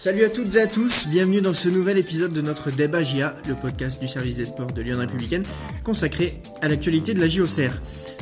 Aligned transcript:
Salut 0.00 0.24
à 0.24 0.30
toutes 0.30 0.54
et 0.54 0.60
à 0.62 0.66
tous, 0.66 1.08
bienvenue 1.08 1.42
dans 1.42 1.52
ce 1.52 1.68
nouvel 1.68 1.98
épisode 1.98 2.32
de 2.32 2.40
notre 2.40 2.70
débat 2.70 3.02
JA, 3.02 3.34
le 3.46 3.54
podcast 3.54 4.00
du 4.00 4.08
service 4.08 4.34
des 4.34 4.46
sports 4.46 4.72
de 4.72 4.80
Lyon 4.80 4.96
Républicaine, 4.98 5.42
consacré 5.84 6.40
à 6.62 6.68
l'actualité 6.68 7.12
de 7.12 7.20
la 7.20 7.28
JOCR. 7.28 7.70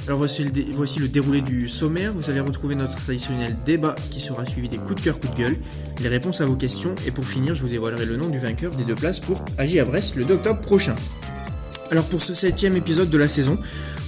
Alors 0.08 0.18
voici 0.18 0.42
le, 0.42 1.06
déroulé 1.06 1.40
du 1.40 1.68
sommaire, 1.68 2.12
vous 2.12 2.30
allez 2.30 2.40
retrouver 2.40 2.74
notre 2.74 2.96
traditionnel 2.96 3.56
débat 3.64 3.94
qui 4.10 4.18
sera 4.18 4.44
suivi 4.44 4.68
des 4.68 4.78
coups 4.78 4.96
de 4.96 5.00
cœur, 5.02 5.20
coups 5.20 5.32
de 5.34 5.38
gueule, 5.38 5.56
les 6.02 6.08
réponses 6.08 6.40
à 6.40 6.46
vos 6.46 6.56
questions, 6.56 6.96
et 7.06 7.12
pour 7.12 7.24
finir 7.24 7.54
je 7.54 7.62
vous 7.62 7.68
dévoilerai 7.68 8.06
le 8.06 8.16
nom 8.16 8.29
du 8.29 8.40
vainqueur 8.40 8.74
des 8.74 8.84
deux 8.84 8.96
places 8.96 9.20
pour 9.20 9.45
AJ 9.56 9.76
à 9.76 9.84
Brest 9.84 10.16
le 10.16 10.24
2 10.24 10.34
octobre 10.34 10.60
prochain. 10.60 10.96
Alors 11.92 12.06
pour 12.06 12.22
ce 12.22 12.34
septième 12.34 12.74
épisode 12.74 13.08
de 13.08 13.18
la 13.18 13.29
saison, 13.29 13.56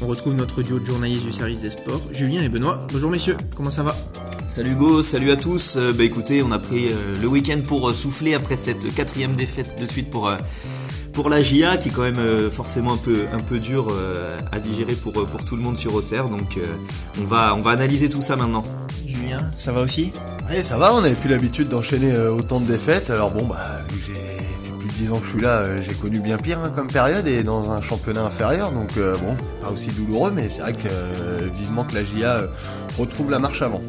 on 0.01 0.09
retrouve 0.09 0.35
notre 0.35 0.65
duo 0.65 0.81
de 0.81 0.87
journalistes 0.87 1.25
du 1.25 1.33
service 1.33 1.61
des 1.61 1.71
sports, 1.71 2.03
Julien 2.11 2.43
et 2.43 2.49
Benoît. 2.49 2.89
Bonjour 2.93 3.13
messieurs, 3.13 3.37
comment 3.55 3.71
ça 3.71 3.85
va? 3.85 3.95
Salut 4.51 4.75
Go, 4.75 5.05
salut 5.05 5.31
à 5.31 5.37
tous. 5.37 5.77
Euh, 5.77 5.93
bah 5.93 6.03
écoutez, 6.03 6.43
on 6.43 6.51
a 6.51 6.59
pris 6.59 6.89
euh, 6.89 7.15
le 7.23 7.29
week-end 7.29 7.61
pour 7.65 7.89
euh, 7.89 7.93
souffler 7.93 8.35
après 8.35 8.57
cette 8.57 8.93
quatrième 8.93 9.37
défaite 9.37 9.81
de 9.81 9.87
suite 9.87 10.11
pour 10.11 10.29
pour 11.13 11.29
la 11.29 11.41
GIA 11.41 11.77
qui 11.77 11.91
est 11.91 11.93
quand 11.93 12.03
même 12.03 12.51
forcément 12.51 12.95
un 12.95 12.97
peu 12.97 13.27
un 13.33 13.39
peu 13.39 13.61
dur 13.61 13.95
à 14.51 14.59
digérer 14.59 14.95
pour 14.95 15.13
pour 15.13 15.45
tout 15.45 15.55
le 15.55 15.63
monde 15.63 15.79
sur 15.79 15.95
Auxerre. 15.95 16.29
Donc 16.29 16.59
on 17.21 17.25
va 17.27 17.55
on 17.55 17.63
va 17.63 17.71
analyser 17.71 18.09
tout 18.09 18.23
ça 18.23 18.35
maintenant. 18.35 18.65
Julien, 19.07 19.53
ça 19.57 19.71
va 19.71 19.83
aussi? 19.83 20.13
Oui, 20.51 20.65
ça 20.65 20.77
va. 20.79 20.95
On 20.95 21.01
n'avait 21.01 21.15
plus 21.15 21.31
l'habitude 21.31 21.69
d'enchaîner 21.69 22.17
autant 22.17 22.59
de 22.59 22.67
défaites. 22.67 23.09
Alors 23.11 23.31
bon 23.31 23.47
bah 23.47 23.83
vu 23.89 24.01
que 24.01 24.07
j'ai 24.07 24.73
plus 24.73 24.89
de 24.89 24.95
10 24.95 25.13
ans 25.13 25.19
que 25.19 25.27
je 25.27 25.31
suis 25.31 25.41
là, 25.41 25.81
j'ai 25.81 25.95
connu 25.95 26.19
bien 26.19 26.39
pire 26.39 26.59
hein, 26.59 26.73
comme 26.75 26.89
période 26.89 27.29
et 27.29 27.45
dans 27.45 27.71
un 27.71 27.81
championnat 27.81 28.25
inférieur. 28.25 28.73
Donc 28.73 28.97
bon, 28.97 29.37
c'est 29.43 29.61
pas 29.61 29.71
aussi 29.71 29.91
douloureux, 29.91 30.33
mais 30.35 30.49
c'est 30.49 30.63
vrai 30.63 30.73
que 30.73 30.89
vivement 31.55 31.85
que 31.85 31.95
la 31.95 32.05
GIA 32.05 32.47
retrouve 32.99 33.31
la 33.31 33.39
marche 33.39 33.63
avant. 33.63 33.83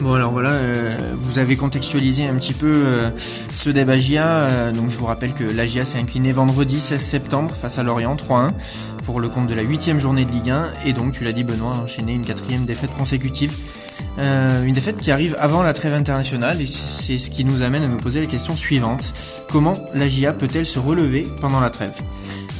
Bon 0.00 0.14
alors 0.14 0.32
voilà, 0.32 0.52
euh, 0.52 1.12
vous 1.14 1.38
avez 1.38 1.56
contextualisé 1.56 2.24
un 2.24 2.34
petit 2.36 2.54
peu 2.54 2.72
euh, 2.74 3.10
ce 3.52 3.68
débat. 3.68 3.92
Euh, 3.92 4.72
donc 4.72 4.88
je 4.88 4.96
vous 4.96 5.04
rappelle 5.04 5.34
que 5.34 5.44
la 5.44 5.66
GIA 5.66 5.84
s'est 5.84 5.98
inclinée 5.98 6.32
vendredi 6.32 6.80
16 6.80 6.98
septembre 6.98 7.54
face 7.54 7.78
à 7.78 7.82
Lorient 7.82 8.16
3-1 8.16 8.52
pour 9.04 9.20
le 9.20 9.28
compte 9.28 9.46
de 9.46 9.54
la 9.54 9.60
huitième 9.60 10.00
journée 10.00 10.24
de 10.24 10.30
Ligue 10.30 10.48
1 10.48 10.68
et 10.86 10.94
donc 10.94 11.12
tu 11.12 11.22
l'as 11.22 11.32
dit 11.32 11.44
Benoît 11.44 11.76
enchaîné 11.84 12.14
une 12.14 12.24
quatrième 12.24 12.64
défaite 12.64 12.88
consécutive. 12.96 13.52
une 14.18 14.72
défaite 14.72 14.96
qui 14.98 15.10
arrive 15.10 15.36
avant 15.38 15.62
la 15.62 15.74
trêve 15.74 15.92
internationale 15.92 16.62
et 16.62 16.66
c'est 16.66 17.18
ce 17.18 17.30
qui 17.30 17.44
nous 17.44 17.60
amène 17.60 17.82
à 17.82 17.88
nous 17.88 17.98
poser 17.98 18.20
la 18.20 18.26
question 18.26 18.56
suivante. 18.56 19.12
Comment 19.50 19.76
la 19.94 20.08
GIA 20.08 20.32
peut-elle 20.32 20.66
se 20.66 20.78
relever 20.78 21.26
pendant 21.42 21.60
la 21.60 21.68
trêve? 21.68 21.92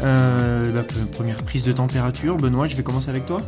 Bah, 0.02 0.84
Première 1.12 1.42
prise 1.42 1.64
de 1.64 1.72
température, 1.72 2.36
Benoît, 2.36 2.68
je 2.68 2.76
vais 2.76 2.82
commencer 2.82 3.08
avec 3.08 3.24
toi. 3.24 3.40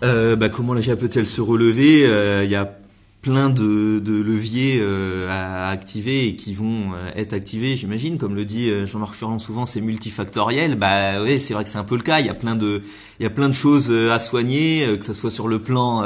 bah, 0.00 0.48
comment 0.48 0.72
la 0.72 0.80
GIA 0.80 0.96
peut-elle 0.96 1.26
se 1.26 1.42
relever? 1.42 2.04
Il 2.44 2.50
y 2.50 2.56
a 2.56 2.72
plein 3.20 3.50
de, 3.50 3.98
de 3.98 4.12
leviers 4.12 4.78
euh, 4.80 5.28
à 5.28 5.68
activer 5.68 6.28
et 6.28 6.36
qui 6.36 6.54
vont 6.54 6.92
euh, 6.94 7.10
être 7.16 7.32
activés, 7.32 7.76
j'imagine. 7.76 8.16
Comme 8.16 8.34
le 8.34 8.44
dit 8.44 8.70
euh, 8.70 8.86
Jean-Marc 8.86 9.14
Furlan 9.14 9.38
souvent, 9.38 9.66
c'est 9.66 9.80
multifactoriel. 9.80 10.76
Bah 10.76 11.22
oui, 11.22 11.40
c'est 11.40 11.54
vrai 11.54 11.64
que 11.64 11.70
c'est 11.70 11.78
un 11.78 11.84
peu 11.84 11.96
le 11.96 12.02
cas. 12.02 12.20
Il 12.20 12.26
y 12.26 12.30
a 12.30 12.34
plein 12.34 12.54
de, 12.54 12.82
il 13.18 13.24
y 13.24 13.26
a 13.26 13.30
plein 13.30 13.48
de 13.48 13.54
choses 13.54 13.90
à 13.90 14.18
soigner, 14.18 14.86
que 14.98 15.04
ça 15.04 15.14
soit 15.14 15.30
sur 15.30 15.48
le 15.48 15.60
plan 15.60 16.04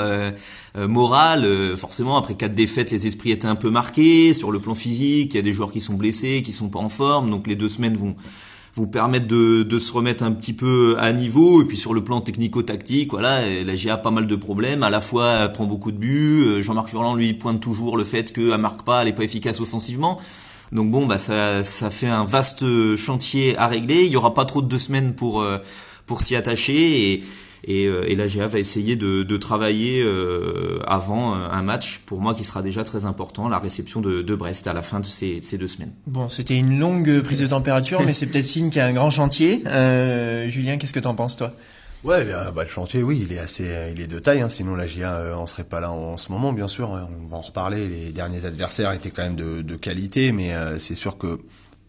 moral. 0.75 1.77
forcément, 1.77 2.17
après 2.17 2.35
quatre 2.35 2.55
défaites, 2.55 2.91
les 2.91 3.07
esprits 3.07 3.31
étaient 3.31 3.47
un 3.47 3.57
peu 3.57 3.71
marqués. 3.71 4.33
Sur 4.33 4.51
le 4.51 4.61
plan 4.61 4.75
physique, 4.75 5.35
il 5.35 5.37
y 5.37 5.41
a 5.41 5.43
des 5.43 5.53
joueurs 5.53 5.73
qui 5.73 5.81
sont 5.81 5.95
blessés, 5.95 6.43
qui 6.43 6.53
sont 6.53 6.71
pas 6.71 6.79
en 6.79 6.89
forme. 6.89 7.31
Donc 7.31 7.47
les 7.47 7.57
deux 7.57 7.69
semaines 7.69 7.97
vont 7.97 8.17
vous 8.75 8.87
permettre 8.87 9.27
de, 9.27 9.63
de, 9.63 9.79
se 9.79 9.93
remettre 9.93 10.25
un 10.25 10.33
petit 10.33 10.55
peu 10.55 10.97
à 10.99 11.13
niveau. 11.13 11.63
Et 11.63 11.65
puis 11.65 11.77
sur 11.77 11.95
le 11.95 12.03
plan 12.03 12.21
technico-tactique 12.21 13.11
voilà 13.11 13.41
la 13.65 13.75
GA 13.75 13.95
a 13.95 13.97
pas 13.99 14.11
mal 14.11 14.27
de 14.27 14.37
problèmes. 14.37 14.83
À 14.83 14.91
la 14.91 15.01
fois 15.01 15.31
elle 15.43 15.53
prend 15.53 15.67
beaucoup 15.67 15.93
de 15.93 15.99
buts. 15.99 16.45
Euh, 16.47 16.63
Jean-Marc 16.63 16.89
Furlan 16.89 17.15
lui 17.15 17.35
pointe 17.35 17.61
toujours 17.61 17.97
le 17.97 18.05
fait 18.05 18.33
qu'elle 18.33 18.59
marque 18.59 18.83
pas 18.83 19.03
elle 19.03 19.09
est 19.09 19.13
pas 19.13 19.25
efficace 19.25 19.61
offensivement. 19.61 20.21
Donc 20.73 20.91
bon 20.91 21.07
bah 21.07 21.19
ça 21.19 21.65
ça 21.65 21.91
fait 21.91 22.09
un 22.09 22.25
vaste 22.25 22.65
chantier 22.97 23.57
à 23.59 23.67
régler. 23.67 24.05
Il 24.05 24.13
y 24.13 24.17
aura 24.17 24.33
pas 24.33 24.47
trop 24.47 24.63
de 24.63 24.69
deux 24.69 24.79
semaines 24.79 25.15
pour 25.15 25.43
euh, 25.43 25.59
pour 26.07 26.23
s'y 26.23 26.35
attacher 26.35 27.23
et, 27.65 27.87
euh, 27.87 28.09
et 28.09 28.17
la 28.17 28.27
GA 28.27 28.47
va 28.47 28.59
essayer 28.59 28.97
de, 28.97 29.23
de 29.23 29.37
travailler 29.37 30.03
euh, 30.03 30.81
avant 30.87 31.35
euh, 31.35 31.49
un 31.51 31.63
match, 31.63 32.01
pour 32.07 32.21
moi, 32.21 32.35
qui 32.35 32.45
sera 32.45 32.63
déjà 32.63 32.83
très 32.85 33.05
important, 33.05 33.49
la 33.49 33.59
réception 33.59 34.01
de, 34.01 34.23
de 34.23 34.35
Brest 34.35 34.67
à 34.67 34.73
la 34.73 34.83
fin 34.83 35.01
de 35.01 35.07
ces, 35.07 35.41
ces 35.43 35.59
deux 35.59 35.69
semaines. 35.69 35.93
Bon, 36.07 36.29
c'était 36.29 36.57
une 36.57 36.79
longue 36.79 37.23
prise 37.23 37.41
de 37.41 37.47
température, 37.47 38.03
mais 38.03 38.13
c'est 38.13 38.27
peut-être 38.27 38.47
signe 38.47 38.71
qu'il 38.71 38.79
y 38.79 38.83
a 38.83 38.87
un 38.87 38.93
grand 38.93 39.11
chantier. 39.11 39.63
Euh, 39.67 40.49
Julien, 40.49 40.77
qu'est-ce 40.77 40.93
que 40.93 41.01
t'en 41.01 41.15
penses, 41.15 41.37
toi? 41.37 41.53
Ouais, 42.03 42.25
bah, 42.25 42.53
le 42.57 42.69
chantier, 42.69 43.05
oui, 43.05 43.25
il 43.25 43.33
est 43.33 43.39
assez, 43.39 43.93
il 43.95 44.01
est 44.01 44.09
de 44.09 44.19
taille. 44.19 44.41
Hein, 44.41 44.49
sinon, 44.49 44.75
la 44.75 44.89
GIA, 44.89 45.15
euh, 45.15 45.37
on 45.37 45.47
serait 45.47 45.63
pas 45.63 45.81
là 45.81 45.93
en, 45.93 46.17
ce 46.17 46.33
moment, 46.33 46.53
bien 46.53 46.67
sûr. 46.67 46.93
Hein, 46.93 47.09
on 47.23 47.29
va 47.29 47.37
en 47.37 47.43
reparler. 47.43 47.89
Les 47.89 48.11
derniers 48.11 48.45
adversaires 48.45 48.91
étaient 48.93 49.11
quand 49.11 49.23
même 49.23 49.37
de, 49.37 49.63
de 49.63 49.77
qualité, 49.77 50.33
mais 50.33 50.53
c'est 50.81 50.97
sûr 50.97 51.17
que 51.17 51.39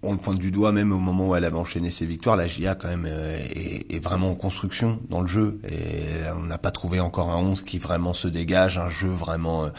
on 0.04 0.12
le 0.12 0.18
pointe 0.18 0.40
du 0.40 0.52
doigt 0.52 0.72
même 0.72 0.92
au 0.92 1.00
moment 1.00 1.30
où 1.30 1.36
elle 1.36 1.46
avait 1.46 1.58
enchaîné 1.58 1.90
ses 1.90 2.06
victoires. 2.06 2.36
La 2.36 2.48
GIA 2.48 2.76
quand 2.76 2.90
même 2.90 3.08
euh, 3.08 3.38
est, 3.56 4.04
vraiment 4.04 4.32
en 4.32 4.36
construction 4.36 5.00
dans 5.10 5.22
le 5.22 5.28
jeu 5.28 5.60
et 5.68 6.30
on 6.36 6.44
n'a 6.44 6.58
pas 6.58 6.72
trouvé 6.72 7.00
encore 7.00 7.30
un 7.30 7.38
11 7.38 7.62
qui 7.62 7.80
vraiment 7.80 8.14
se 8.14 8.28
dégage, 8.28 8.78
un 8.78 8.90
jeu 8.90 9.08
vraiment 9.08 9.66
euh, 9.66 9.70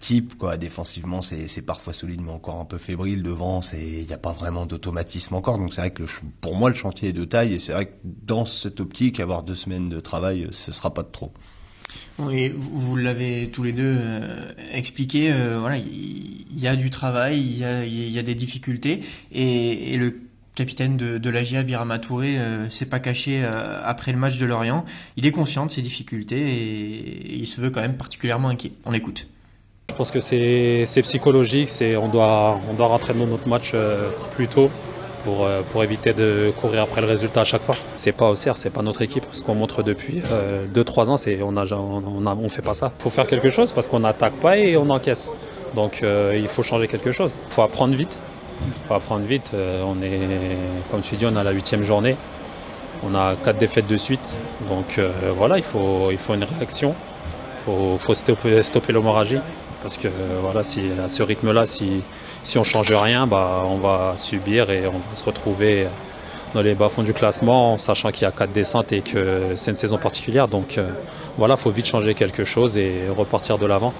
type 0.00 0.38
quoi. 0.38 0.56
Défensivement 0.56 1.20
c'est 1.20 1.62
parfois 1.62 1.92
solide 1.92 2.20
mais 2.24 2.30
encore 2.30 2.60
un 2.60 2.64
peu 2.64 2.78
fébrile 2.78 3.22
devant, 3.22 3.62
c'est 3.62 3.82
il 3.82 4.06
n'y 4.06 4.12
a 4.12 4.18
pas 4.18 4.32
vraiment 4.32 4.66
d'automatisme 4.66 5.34
encore. 5.34 5.58
Donc 5.58 5.74
c'est 5.74 5.80
vrai 5.80 5.90
que 5.90 6.04
pour 6.40 6.56
moi 6.56 6.68
le 6.68 6.76
chantier 6.76 7.08
est 7.08 7.12
de 7.12 7.24
taille 7.24 7.54
et 7.54 7.58
c'est 7.58 7.72
vrai 7.72 7.86
que 7.86 7.94
dans 8.02 8.44
cette 8.44 8.80
optique 8.80 9.20
avoir 9.20 9.42
deux 9.42 9.56
semaines 9.56 9.88
de 9.88 10.00
travail 10.00 10.48
ce 10.50 10.72
sera 10.72 10.94
pas 10.94 11.02
de 11.02 11.10
trop. 11.10 11.32
Oui, 12.18 12.52
vous, 12.54 12.96
l'avez 12.96 13.50
tous 13.52 13.62
les 13.62 13.72
deux 13.72 13.96
euh, 13.98 14.52
expliqué. 14.72 15.32
Euh, 15.32 15.58
voilà, 15.58 15.76
il 15.78 16.58
y, 16.58 16.68
a 16.68 16.76
du 16.76 16.90
travail, 16.90 17.40
il 17.40 18.10
y 18.10 18.18
a, 18.18 18.22
des 18.22 18.34
difficultés, 18.34 19.00
et, 19.32 19.96
le 19.96 20.20
capitaine 20.54 20.96
de, 20.96 21.18
de 21.18 21.30
l'AGA, 21.30 21.64
Birama 21.64 21.98
Touré, 21.98 22.38
euh, 22.38 22.70
s'est 22.70 22.86
pas 22.86 23.00
caché 23.00 23.44
après 23.44 24.12
le 24.12 24.18
match 24.18 24.38
de 24.38 24.46
Lorient. 24.46 24.84
Il 25.16 25.26
est 25.26 25.32
conscient 25.32 25.66
de 25.66 25.72
ses 25.72 25.82
difficultés 25.82 26.40
et, 26.40 27.34
il 27.34 27.46
se 27.46 27.60
veut 27.60 27.70
quand 27.70 27.80
même 27.80 27.96
particulièrement 27.96 28.48
inquiet. 28.48 28.72
On 28.84 28.92
l'écoute. 28.92 29.26
Je 29.90 29.96
pense 29.96 30.10
que 30.12 30.20
c'est 30.20 31.02
psychologique, 31.02 31.70
on 32.00 32.08
doit 32.08 32.60
on 32.70 32.74
doit 32.74 32.86
rentrer 32.86 33.14
dans 33.14 33.26
notre 33.26 33.48
match 33.48 33.74
plus 34.34 34.48
tôt 34.48 34.70
pour, 35.24 35.44
euh, 35.44 35.62
pour 35.70 35.82
éviter 35.82 36.12
de 36.12 36.52
courir 36.60 36.82
après 36.82 37.00
le 37.00 37.06
résultat 37.06 37.40
à 37.40 37.44
chaque 37.44 37.62
fois. 37.62 37.74
C'est 37.96 38.12
pas 38.12 38.28
Auxerre, 38.28 38.56
c'est 38.56 38.70
pas 38.70 38.82
notre 38.82 39.02
équipe. 39.02 39.24
Ce 39.32 39.42
qu'on 39.42 39.54
montre 39.54 39.82
depuis 39.82 40.20
2-3 40.20 40.28
euh, 40.30 41.10
ans, 41.10 41.16
c'est 41.16 41.40
on 41.42 41.56
on 41.56 42.48
fait 42.48 42.62
pas 42.62 42.74
ça. 42.74 42.92
Il 42.98 43.02
faut 43.02 43.10
faire 43.10 43.26
quelque 43.26 43.50
chose 43.50 43.72
parce 43.72 43.88
qu'on 43.88 44.00
n'attaque 44.00 44.34
pas 44.34 44.58
et 44.58 44.76
on 44.76 44.88
encaisse. 44.90 45.28
Donc 45.74 46.00
euh, 46.02 46.34
il 46.36 46.46
faut 46.46 46.62
changer 46.62 46.86
quelque 46.86 47.10
chose. 47.10 47.32
Il 47.48 47.52
faut 47.52 47.62
apprendre 47.62 47.94
vite. 47.94 48.16
Il 48.66 48.86
faut 48.86 48.94
apprendre 48.94 49.24
vite. 49.24 49.50
on 49.54 50.00
est, 50.02 50.56
comme 50.90 51.00
tu 51.00 51.16
dis, 51.16 51.26
on 51.26 51.34
a 51.36 51.42
la 51.42 51.50
huitième 51.50 51.84
journée. 51.84 52.16
On 53.02 53.14
a 53.14 53.34
quatre 53.34 53.58
défaites 53.58 53.88
de 53.88 53.96
suite. 53.96 54.26
Donc 54.68 55.00
voilà, 55.36 55.58
il 55.58 55.64
faut, 55.64 56.10
il 56.12 56.18
faut 56.18 56.34
une 56.34 56.44
réaction. 56.44 56.94
Il 57.56 57.64
faut, 57.64 57.98
faut 57.98 58.14
stopper, 58.14 58.62
stopper 58.62 58.92
l'hémorragie. 58.92 59.40
Parce 59.82 59.98
que 59.98 60.08
voilà, 60.40 60.62
si 60.62 60.82
à 61.04 61.08
ce 61.08 61.22
rythme-là, 61.22 61.66
si, 61.66 62.02
si 62.44 62.58
on 62.58 62.64
change 62.64 62.92
rien, 62.92 63.26
bah, 63.26 63.62
on 63.66 63.78
va 63.78 64.14
subir 64.16 64.70
et 64.70 64.86
on 64.86 64.98
va 64.98 65.14
se 65.14 65.24
retrouver 65.24 65.88
dans 66.54 66.62
les 66.62 66.74
bas-fonds 66.74 67.02
du 67.02 67.12
classement, 67.12 67.76
sachant 67.78 68.12
qu'il 68.12 68.22
y 68.22 68.26
a 68.26 68.32
quatre 68.32 68.52
descentes 68.52 68.92
et 68.92 69.00
que 69.00 69.54
c'est 69.56 69.72
une 69.72 69.76
saison 69.76 69.98
particulière. 69.98 70.46
Donc 70.46 70.78
euh, 70.78 70.88
voilà, 71.36 71.54
il 71.54 71.60
faut 71.60 71.70
vite 71.70 71.86
changer 71.86 72.14
quelque 72.14 72.44
chose 72.44 72.76
et 72.76 73.08
repartir 73.08 73.58
de 73.58 73.66
l'avant. 73.66 73.92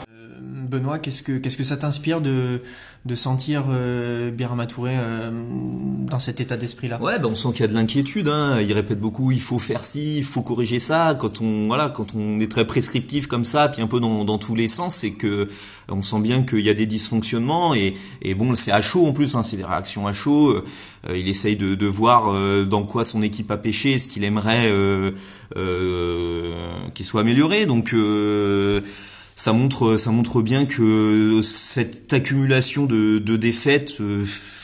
Benoît, 0.68 0.98
qu'est-ce 0.98 1.22
que 1.22 1.38
qu'est-ce 1.38 1.56
que 1.56 1.64
ça 1.64 1.76
t'inspire 1.76 2.20
de 2.20 2.62
de 3.04 3.14
sentir 3.16 3.64
euh, 3.68 4.30
Birama 4.30 4.66
euh, 4.78 5.30
dans 6.08 6.18
cet 6.18 6.40
état 6.40 6.56
d'esprit-là? 6.56 7.00
Ouais, 7.02 7.18
ben 7.18 7.28
on 7.30 7.36
sent 7.36 7.48
qu'il 7.52 7.60
y 7.60 7.64
a 7.64 7.66
de 7.68 7.74
l'inquiétude. 7.74 8.28
Hein. 8.28 8.60
Il 8.62 8.72
répète 8.72 8.98
beaucoup, 8.98 9.30
il 9.30 9.40
faut 9.40 9.58
faire 9.58 9.84
ci, 9.84 10.16
il 10.16 10.24
faut 10.24 10.40
corriger 10.40 10.78
ça. 10.78 11.14
Quand 11.18 11.42
on 11.42 11.66
voilà, 11.66 11.90
quand 11.90 12.14
on 12.14 12.40
est 12.40 12.50
très 12.50 12.66
prescriptif 12.66 13.26
comme 13.26 13.44
ça, 13.44 13.68
puis 13.68 13.82
un 13.82 13.86
peu 13.86 14.00
dans, 14.00 14.24
dans 14.24 14.38
tous 14.38 14.54
les 14.54 14.68
sens, 14.68 14.96
c'est 14.96 15.12
que 15.12 15.48
on 15.90 16.02
sent 16.02 16.20
bien 16.20 16.44
qu'il 16.44 16.60
y 16.60 16.70
a 16.70 16.74
des 16.74 16.86
dysfonctionnements 16.86 17.74
et, 17.74 17.94
et 18.22 18.34
bon, 18.34 18.54
c'est 18.54 18.72
à 18.72 18.80
chaud 18.80 19.06
en 19.06 19.12
plus. 19.12 19.34
Hein, 19.34 19.42
c'est 19.42 19.58
des 19.58 19.64
réactions 19.64 20.06
à 20.06 20.14
chaud. 20.14 20.50
Euh, 20.52 20.62
il 21.14 21.28
essaye 21.28 21.56
de, 21.56 21.74
de 21.74 21.86
voir 21.86 22.32
euh, 22.32 22.64
dans 22.64 22.84
quoi 22.84 23.04
son 23.04 23.22
équipe 23.22 23.50
a 23.50 23.58
pêché, 23.58 23.98
ce 23.98 24.08
qu'il 24.08 24.24
aimerait 24.24 24.70
euh, 24.70 25.10
qu'il 26.94 27.04
soit 27.04 27.20
amélioré. 27.20 27.66
Donc 27.66 27.94
ça 29.36 29.52
montre 29.52 29.96
ça 29.96 30.10
montre 30.10 30.42
bien 30.42 30.66
que 30.66 31.40
cette 31.42 32.12
accumulation 32.12 32.86
de, 32.86 33.18
de 33.18 33.36
défaites 33.36 33.96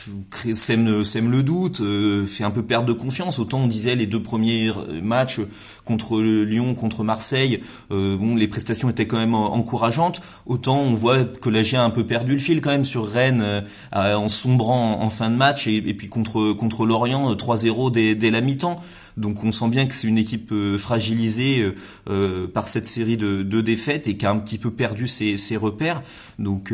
euh, 0.09 0.55
sème, 0.55 1.05
sème 1.05 1.31
le 1.31 1.43
doute, 1.43 1.81
euh, 1.81 2.25
fait 2.25 2.43
un 2.43 2.51
peu 2.51 2.63
perdre 2.63 2.87
de 2.87 2.93
confiance. 2.93 3.39
Autant 3.39 3.59
on 3.59 3.67
disait 3.67 3.95
les 3.95 4.05
deux 4.05 4.21
premiers 4.21 4.71
matchs 5.01 5.39
contre 5.85 6.21
Lyon, 6.21 6.75
contre 6.75 7.03
Marseille, 7.03 7.61
euh, 7.91 8.17
bon 8.17 8.35
les 8.35 8.47
prestations 8.47 8.89
étaient 8.89 9.07
quand 9.07 9.17
même 9.17 9.35
encourageantes. 9.35 10.21
Autant 10.45 10.79
on 10.79 10.93
voit 10.93 11.23
que 11.23 11.49
la 11.49 11.63
GIA 11.63 11.81
a 11.81 11.85
un 11.85 11.89
peu 11.89 12.05
perdu 12.05 12.33
le 12.33 12.39
fil 12.39 12.61
quand 12.61 12.71
même 12.71 12.85
sur 12.85 13.07
Rennes 13.07 13.41
euh, 13.41 14.15
en 14.15 14.29
sombrant 14.29 15.01
en, 15.01 15.09
fin 15.09 15.29
de 15.29 15.35
match 15.35 15.67
et, 15.67 15.81
puis 15.93 16.09
contre 16.09 16.53
contre 16.53 16.85
Lorient 16.85 17.33
3-0 17.33 17.91
dès, 17.91 18.15
dès 18.15 18.31
la 18.31 18.41
mi-temps. 18.41 18.79
Donc 19.17 19.43
on 19.43 19.51
sent 19.51 19.69
bien 19.69 19.85
que 19.87 19.93
c'est 19.93 20.07
une 20.07 20.17
équipe 20.17 20.51
euh, 20.51 20.77
fragilisée 20.77 21.61
euh, 21.61 21.75
euh, 22.09 22.47
par 22.47 22.67
cette 22.67 22.87
série 22.87 23.17
de, 23.17 23.43
de, 23.43 23.61
défaites 23.61 24.07
et 24.07 24.17
qui 24.17 24.25
a 24.25 24.31
un 24.31 24.39
petit 24.39 24.57
peu 24.57 24.71
perdu 24.71 25.07
ses, 25.07 25.37
ses 25.37 25.57
repères. 25.57 26.01
Donc 26.39 26.73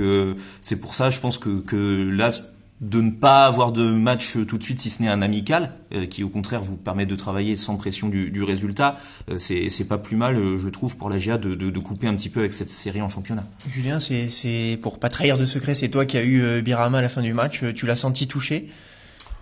c'est 0.62 0.78
pour 0.78 0.96
ça, 0.96 1.10
je 1.10 1.20
pense 1.20 1.38
que, 1.38 1.60
que 1.60 1.76
là, 1.76 2.30
de 2.82 3.02
ne 3.02 3.12
pas 3.12 3.46
avoir 3.46 3.72
de 3.72 3.92
match 3.92 4.38
tout 4.48 4.58
de 4.58 4.64
suite 4.64 4.80
si 4.80 4.90
ce 4.90 5.02
n'est 5.02 5.10
un 5.10 5.22
amical 5.22 5.72
qui 6.12 6.24
au 6.24 6.30
contraire 6.30 6.62
vous 6.62 6.76
permet 6.76 7.06
de 7.08 7.16
travailler 7.16 7.56
sans 7.56 7.76
pression 7.76 8.08
du, 8.08 8.30
du 8.30 8.44
résultat. 8.44 8.98
C'est 9.40 9.70
c'est 9.72 9.86
pas 9.86 9.98
plus 9.98 10.16
mal 10.16 10.58
je 10.58 10.70
trouve 10.70 10.96
pour 10.96 11.10
la 11.10 11.18
GA 11.18 11.40
de, 11.40 11.56
de, 11.56 11.72
de, 11.72 11.80
couper 11.80 12.08
un 12.08 12.14
petit 12.14 12.30
peu 12.30 12.42
avec 12.42 12.54
cette 12.54 12.70
série 12.70 13.02
en 13.02 13.10
championnat. 13.10 13.46
Julien 13.68 14.00
c'est 14.00 14.30
c'est 14.30 14.78
pour 14.82 15.00
pas 15.00 15.10
trahir 15.10 15.40
de 15.40 15.46
secret 15.46 15.74
c'est 15.74 15.90
toi 15.90 16.06
qui 16.06 16.18
as 16.18 16.24
eu 16.24 16.62
Birama 16.62 17.00
à 17.00 17.02
la 17.02 17.10
fin 17.10 17.24
du 17.24 17.34
match. 17.34 17.64
Tu 17.74 17.88
l'as 17.88 17.96
senti 17.96 18.28
touché? 18.28 18.70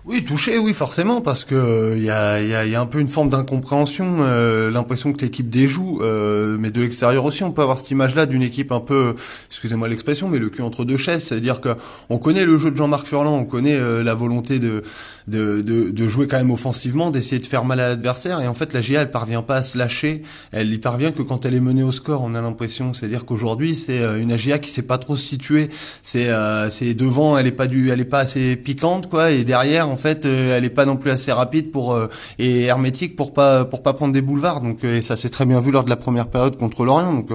Oui, 0.08 0.24
touché, 0.24 0.60
oui, 0.60 0.74
forcément, 0.74 1.22
parce 1.22 1.44
que 1.44 1.96
il 1.98 2.04
y, 2.04 2.12
a, 2.12 2.40
y, 2.40 2.54
a, 2.54 2.64
y, 2.64 2.76
a, 2.76 2.80
un 2.80 2.86
peu 2.86 3.00
une 3.00 3.08
forme 3.08 3.32
d'incompréhension, 3.32 4.18
euh, 4.20 4.70
l'impression 4.70 5.12
que 5.14 5.22
l'équipe 5.22 5.50
déjoue, 5.50 6.00
euh, 6.04 6.58
mais 6.60 6.70
de 6.70 6.82
l'extérieur 6.82 7.26
aussi, 7.26 7.44
on 7.44 7.52
peut 7.52 7.64
avoir 7.64 7.80
cette 7.80 7.90
image-là 7.90 8.28
d'une 8.28 8.44
équipe 8.44 8.72
un 8.72 8.82
peu, 8.82 9.16
excusez-moi 9.50 9.88
l'expression, 9.88 10.30
mais 10.30 10.38
le 10.38 10.50
cul 10.50 10.62
entre 10.62 10.86
deux 10.86 10.98
chaises, 10.98 11.24
c'est-à-dire 11.24 11.60
que 11.60 11.70
on 12.12 12.20
connaît 12.20 12.46
le 12.46 12.56
jeu 12.60 12.70
de 12.70 12.76
Jean-Marc 12.76 13.08
Furlan, 13.08 13.36
on 13.36 13.46
connaît 13.46 13.74
euh, 13.74 14.04
la 14.04 14.14
volonté 14.14 14.60
de, 14.60 14.84
de, 15.28 15.64
de, 15.64 16.08
jouer 16.08 16.28
quand 16.28 16.38
même 16.38 16.52
offensivement, 16.52 17.10
d'essayer 17.10 17.42
de 17.42 17.48
faire 17.48 17.66
mal 17.66 17.80
à 17.80 17.90
l'adversaire, 17.90 18.42
et 18.42 18.48
en 18.48 18.54
fait 18.54 18.74
la 18.74 18.82
GA 18.82 19.02
elle 19.02 19.12
parvient 19.12 19.42
pas 19.42 19.58
à 19.58 19.62
se 19.64 19.76
lâcher, 19.76 20.22
elle 20.52 20.72
y 20.72 20.78
parvient 20.78 21.14
que 21.14 21.24
quand 21.24 21.48
elle 21.48 21.56
est 21.56 21.60
menée 21.60 21.82
au 21.82 21.92
score, 21.92 22.22
on 22.22 22.36
a 22.36 22.42
l'impression, 22.42 22.94
c'est-à-dire 22.94 23.26
qu'aujourd'hui 23.26 23.74
c'est 23.74 24.04
une 24.22 24.32
AGA 24.32 24.60
qui 24.60 24.70
sait 24.70 24.84
pas 24.84 25.00
trop 25.00 25.18
se 25.18 25.28
situer, 25.28 25.70
c'est 26.04 26.30
c'est 26.70 26.94
devant, 26.94 27.40
elle 27.40 27.48
est 27.48 27.52
pas 27.52 27.66
du, 27.66 27.90
elle 27.90 28.02
est 28.02 28.06
pas 28.06 28.20
assez 28.20 28.56
piquante 28.56 29.10
quoi, 29.10 29.32
et 29.32 29.44
derrière 29.44 29.95
en 29.96 29.98
fait, 29.98 30.26
euh, 30.26 30.58
elle 30.58 30.66
est 30.66 30.70
pas 30.70 30.86
non 30.86 30.98
plus 30.98 31.10
assez 31.10 31.32
rapide 31.32 31.72
pour 31.72 31.94
euh, 31.94 32.10
et 32.38 32.64
hermétique 32.64 33.16
pour 33.16 33.34
pas 33.34 33.64
pour 33.64 33.82
pas 33.82 33.94
prendre 33.94 34.12
des 34.12 34.22
boulevards. 34.22 34.60
Donc 34.60 34.84
euh, 34.84 34.98
et 34.98 35.02
ça 35.02 35.16
s'est 35.16 35.30
très 35.30 35.46
bien 35.46 35.62
vu 35.62 35.72
lors 35.72 35.86
de 35.86 35.90
la 35.90 35.96
première 35.96 36.28
période 36.28 36.58
contre 36.58 36.84
l'Orient. 36.84 37.14
Donc 37.14 37.30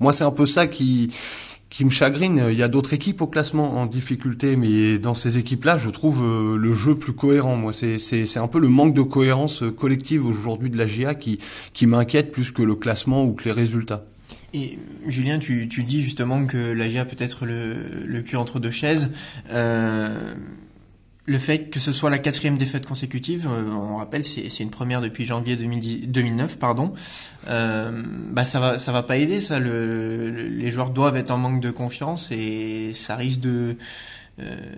moi 0.00 0.14
c'est 0.14 0.24
un 0.24 0.30
peu 0.30 0.46
ça 0.46 0.66
qui 0.66 1.12
qui 1.68 1.84
me 1.84 1.90
chagrine. 1.90 2.42
Il 2.50 2.56
y 2.56 2.62
a 2.62 2.68
d'autres 2.68 2.94
équipes 2.94 3.20
au 3.20 3.26
classement 3.26 3.78
en 3.78 3.84
difficulté, 3.84 4.56
mais 4.56 4.96
dans 4.96 5.12
ces 5.12 5.36
équipes-là, 5.36 5.76
je 5.76 5.90
trouve 5.90 6.24
le 6.56 6.74
jeu 6.74 6.94
plus 6.94 7.12
cohérent. 7.12 7.54
Moi, 7.56 7.74
c'est 7.74 7.98
c'est 7.98 8.38
un 8.38 8.48
peu 8.48 8.60
le 8.60 8.68
manque 8.68 8.94
de 8.94 9.02
cohérence 9.02 9.62
collective 9.76 10.24
aujourd'hui 10.24 10.70
de 10.70 10.78
la 10.78 10.86
GA 10.86 11.14
qui 11.14 11.38
qui 11.74 11.86
m'inquiète 11.86 12.32
plus 12.32 12.50
que 12.50 12.62
le 12.62 12.76
classement 12.76 13.24
ou 13.24 13.34
que 13.34 13.44
les 13.44 13.52
résultats. 13.52 14.06
Et 14.54 14.78
Julien, 15.06 15.38
tu, 15.38 15.68
tu 15.68 15.84
dis 15.84 16.00
justement 16.00 16.46
que 16.46 16.56
la 16.56 16.88
GA 16.88 17.04
peut 17.04 17.16
être 17.18 17.44
le, 17.44 18.22
cul 18.22 18.36
entre 18.36 18.58
deux 18.58 18.70
chaises. 18.70 19.12
Le 21.26 21.38
fait 21.38 21.70
que 21.70 21.80
ce 21.80 21.92
soit 21.92 22.08
la 22.08 22.18
quatrième 22.18 22.56
défaite 22.56 22.86
consécutive, 22.86 23.48
euh, 23.48 23.68
on 23.70 23.96
rappelle, 23.96 24.22
c'est 24.22 24.60
une 24.60 24.70
première 24.70 25.00
depuis 25.00 25.26
janvier 25.26 25.56
2010, 25.56 26.08
2009, 26.08 26.56
pardon. 26.56 26.92
Euh, 27.48 28.02
bah 28.30 28.44
ça 28.44 28.60
va, 28.60 28.78
ça 28.78 28.92
va 28.92 29.02
pas 29.02 29.16
aider 29.16 29.40
ça. 29.40 29.58
Le, 29.58 30.30
les 30.30 30.70
joueurs 30.70 30.90
doivent 30.90 31.16
être 31.16 31.32
en 31.32 31.38
manque 31.38 31.60
de 31.60 31.70
confiance 31.70 32.30
et 32.30 32.92
ça 32.92 33.16
risque 33.16 33.40
de 33.40 33.76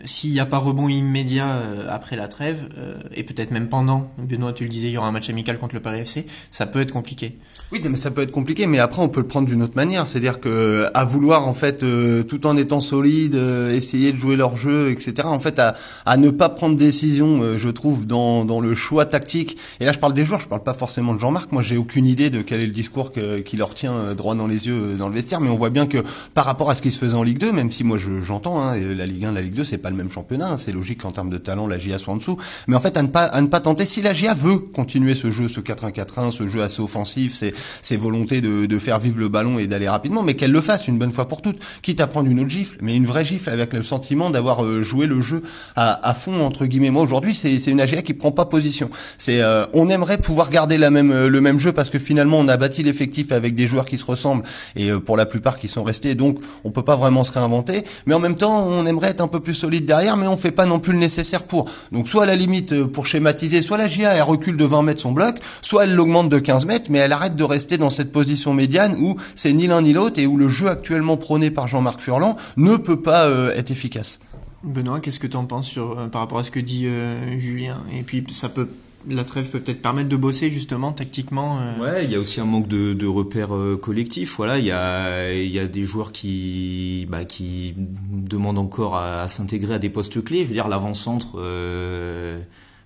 s'il 0.05 0.31
n'y 0.31 0.38
a 0.38 0.46
pas 0.46 0.58
rebond 0.58 0.88
immédiat 0.88 1.56
euh, 1.56 1.87
après 1.88 2.14
la 2.14 2.28
trêve, 2.28 2.69
euh, 2.78 2.94
et 3.14 3.25
peut-être 3.25 3.50
même 3.50 3.69
pendant, 3.69 4.10
Benoît, 4.19 4.52
tu 4.52 4.62
le 4.62 4.70
disais, 4.70 4.88
il 4.88 4.93
y 4.93 4.99
aura 4.99 5.08
un 5.08 5.12
match 5.12 5.28
amical 5.28 5.58
contre 5.58 5.75
le 5.75 5.81
Paris 5.81 6.00
FC, 6.00 6.26
ça 6.50 6.66
peut 6.66 6.81
être 6.81 6.93
compliqué. 6.93 7.37
Oui, 7.72 7.81
mais 7.90 7.96
ça 7.96 8.10
peut 8.12 8.22
être 8.22 8.31
compliqué, 8.31 8.66
mais 8.66 8.78
après 8.78 9.02
on 9.02 9.08
peut 9.08 9.20
le 9.20 9.26
prendre 9.26 9.49
d'une 9.49 9.62
autre 9.62 9.75
manière, 9.76 10.06
c'est-à-dire 10.06 10.40
que 10.40 10.87
à 10.94 11.05
vouloir 11.05 11.49
en 11.49 11.55
fait, 11.55 11.84
tout 12.26 12.46
en 12.46 12.56
étant 12.56 12.81
solide, 12.81 13.34
essayer 13.34 14.12
de 14.12 14.16
jouer 14.16 14.37
leur 14.37 14.56
jeu, 14.56 14.90
etc. 14.90 15.14
En 15.25 15.40
fait, 15.40 15.58
à, 15.58 15.75
à 16.06 16.16
ne 16.16 16.31
pas 16.31 16.49
prendre 16.49 16.76
décision, 16.76 17.58
je 17.58 17.69
trouve, 17.69 18.06
dans, 18.06 18.44
dans 18.44 18.61
le 18.61 18.75
choix 18.75 19.04
tactique. 19.04 19.58
Et 19.81 19.84
là, 19.84 19.93
je 19.93 19.99
parle 19.99 20.14
des 20.14 20.25
joueurs, 20.25 20.40
je 20.40 20.49
parle 20.49 20.62
pas 20.62 20.72
forcément 20.72 21.14
de 21.14 21.20
Jean-Marc. 21.20 21.52
Moi, 21.52 21.62
j'ai 21.62 21.76
aucune 21.76 22.06
idée 22.06 22.31
de 22.31 22.40
quel 22.40 22.61
est 22.61 22.66
le 22.66 22.72
discours 22.72 23.12
que, 23.12 23.40
qui 23.40 23.56
leur 23.56 23.75
tient 23.75 24.14
droit 24.14 24.34
dans 24.34 24.46
les 24.46 24.66
yeux 24.66 24.94
dans 24.96 25.08
le 25.08 25.14
vestiaire, 25.14 25.40
mais 25.40 25.50
on 25.50 25.56
voit 25.56 25.70
bien 25.70 25.87
que 25.87 25.99
par 26.32 26.46
rapport 26.46 26.70
à 26.70 26.75
ce 26.75 26.81
qui 26.81 26.90
se 26.90 26.99
faisait 26.99 27.16
en 27.16 27.22
Ligue 27.22 27.38
2, 27.38 27.52
même 27.52 27.70
si 27.70 27.84
moi 27.84 27.99
j'entends 27.99 28.62
hein, 28.62 28.76
la 28.76 29.04
Ligue 29.04 29.26
1, 29.26 29.32
la 29.32 29.43
Ligue 29.43 29.47
2, 29.54 29.64
c'est 29.64 29.78
pas 29.78 29.90
le 29.90 29.96
même 29.96 30.10
championnat. 30.10 30.52
Hein. 30.52 30.56
C'est 30.56 30.72
logique 30.72 31.02
qu'en 31.02 31.12
termes 31.12 31.30
de 31.30 31.38
talent, 31.38 31.66
la 31.66 31.78
GIA 31.78 31.98
soit 31.98 32.14
en 32.14 32.16
dessous. 32.16 32.36
Mais 32.66 32.76
en 32.76 32.80
fait, 32.80 32.96
à 32.96 33.02
ne 33.02 33.08
pas, 33.08 33.24
à 33.24 33.40
ne 33.40 33.46
pas 33.46 33.60
tenter. 33.60 33.84
Si 33.84 34.02
la 34.02 34.12
GIA 34.12 34.34
veut 34.34 34.58
continuer 34.58 35.14
ce 35.14 35.30
jeu, 35.30 35.48
ce 35.48 35.60
4-1-4-1, 35.60 36.30
ce 36.30 36.48
jeu 36.48 36.62
assez 36.62 36.80
offensif, 36.80 37.34
ces, 37.34 37.54
ces 37.82 37.96
volontés 37.96 38.40
de, 38.40 38.66
de 38.66 38.78
faire 38.78 38.98
vivre 38.98 39.18
le 39.18 39.28
ballon 39.28 39.58
et 39.58 39.66
d'aller 39.66 39.88
rapidement, 39.88 40.22
mais 40.22 40.34
qu'elle 40.34 40.52
le 40.52 40.60
fasse 40.60 40.88
une 40.88 40.98
bonne 40.98 41.10
fois 41.10 41.28
pour 41.28 41.42
toutes. 41.42 41.58
Quitte 41.82 42.00
à 42.00 42.06
prendre 42.06 42.30
une 42.30 42.40
autre 42.40 42.50
gifle, 42.50 42.78
mais 42.80 42.96
une 42.96 43.06
vraie 43.06 43.24
gifle 43.24 43.50
avec 43.50 43.72
le 43.72 43.82
sentiment 43.82 44.30
d'avoir 44.30 44.64
euh, 44.64 44.82
joué 44.82 45.06
le 45.06 45.20
jeu 45.20 45.42
à, 45.76 46.08
à, 46.08 46.14
fond, 46.14 46.44
entre 46.44 46.66
guillemets. 46.66 46.90
Moi, 46.90 47.02
aujourd'hui, 47.02 47.34
c'est 47.34 47.56
une 47.66 47.80
AGA 47.80 48.02
qui 48.02 48.14
prend 48.14 48.32
pas 48.32 48.44
position. 48.44 48.90
C'est, 49.18 49.40
euh, 49.40 49.64
on 49.72 49.88
aimerait 49.88 50.18
pouvoir 50.18 50.50
garder 50.50 50.78
la 50.78 50.90
même, 50.90 51.10
euh, 51.12 51.28
le 51.28 51.40
même 51.40 51.58
jeu 51.58 51.72
parce 51.72 51.90
que 51.90 51.98
finalement, 51.98 52.38
on 52.38 52.48
a 52.48 52.56
bâti 52.56 52.82
l'effectif 52.82 53.32
avec 53.32 53.54
des 53.54 53.66
joueurs 53.66 53.84
qui 53.84 53.98
se 53.98 54.04
ressemblent 54.04 54.44
et 54.76 54.90
pour 54.92 55.16
la 55.16 55.26
plupart 55.26 55.58
qui 55.58 55.68
sont 55.68 55.82
restés. 55.82 56.14
Donc, 56.14 56.38
on 56.64 56.70
peut 56.70 56.82
pas 56.82 56.96
vraiment 56.96 57.24
se 57.24 57.32
réinventer. 57.32 57.84
Mais 58.06 58.14
en 58.14 58.18
même 58.18 58.36
temps, 58.36 58.66
on 58.66 58.86
aimerait 58.86 59.08
être 59.10 59.20
un 59.20 59.28
peu 59.28 59.38
plus 59.40 59.55
solide 59.55 59.85
derrière, 59.85 60.17
mais 60.17 60.26
on 60.26 60.37
fait 60.37 60.50
pas 60.50 60.67
non 60.67 60.79
plus 60.79 60.93
le 60.93 60.99
nécessaire 60.99 61.44
pour. 61.44 61.70
Donc 61.93 62.08
soit 62.08 62.25
à 62.25 62.26
la 62.26 62.37
limite, 62.37 62.73
euh, 62.73 62.87
pour 62.87 63.06
schématiser, 63.06 63.62
soit 63.62 63.76
la 63.76 63.88
GIA 63.88 64.14
elle 64.14 64.23
recule 64.23 64.56
de 64.56 64.64
20 64.64 64.82
mètres 64.82 65.00
son 65.00 65.12
bloc, 65.12 65.37
soit 65.62 65.85
elle 65.85 65.94
l'augmente 65.94 66.29
de 66.29 66.38
15 66.38 66.67
mètres, 66.67 66.87
mais 66.90 66.99
elle 66.99 67.12
arrête 67.12 67.37
de 67.37 67.44
rester 67.44 67.79
dans 67.79 67.90
cette 67.90 68.12
position 68.12 68.55
médiane 68.55 68.96
où 69.00 69.17
c'est 69.35 69.52
ni 69.52 69.67
l'un 69.67 69.82
ni 69.82 69.93
l'autre 69.93 70.19
et 70.20 70.26
où 70.26 70.37
le 70.37 70.49
jeu 70.49 70.69
actuellement 70.69 71.17
prôné 71.17 71.50
par 71.50 71.69
Jean-Marc 71.69 72.00
Furlan 72.00 72.37
ne 72.56 72.76
peut 72.76 73.00
pas 73.00 73.26
euh, 73.26 73.55
être 73.56 73.70
efficace. 73.70 74.20
Benoît, 74.64 75.00
qu'est-ce 75.00 75.20
que 75.20 75.26
tu 75.26 75.37
en 75.37 75.44
penses 75.44 75.69
sur, 75.69 75.99
euh, 75.99 76.06
par 76.08 76.20
rapport 76.20 76.38
à 76.38 76.44
ce 76.44 76.50
que 76.50 76.61
dit 76.61 76.88
Julien? 77.37 77.79
Et 77.93 78.02
puis 78.02 78.25
ça 78.32 78.49
peut 78.49 78.69
la 79.08 79.25
trêve 79.25 79.49
peut 79.49 79.60
peut-être 79.60 79.82
permettre 79.82 80.08
de 80.08 80.16
bosser 80.16 80.50
justement 80.50 80.93
tactiquement. 80.93 81.60
Euh... 81.60 81.78
Ouais, 81.78 82.05
il 82.05 82.12
y 82.12 82.14
a 82.14 82.20
aussi 82.20 82.40
un 82.40 82.44
manque 82.44 82.69
de, 82.69 82.93
de 82.94 83.06
repères 83.06 83.55
euh, 83.55 83.76
collectifs. 83.76 84.37
Voilà, 84.37 84.58
il 84.58 84.64
y 84.64 84.72
a 84.72 85.32
y 85.32 85.58
a 85.58 85.66
des 85.66 85.84
joueurs 85.84 86.12
qui 86.12 87.06
bah, 87.08 87.25
qui 87.25 87.75
demandent 87.76 88.58
encore 88.58 88.96
à, 88.96 89.22
à 89.22 89.28
s'intégrer 89.28 89.75
à 89.75 89.78
des 89.78 89.90
postes 89.90 90.22
clés. 90.22 90.43
Je 90.43 90.49
veux 90.49 90.55
dire 90.55 90.69
l'avant-centre. 90.69 91.37
Euh, 91.37 92.40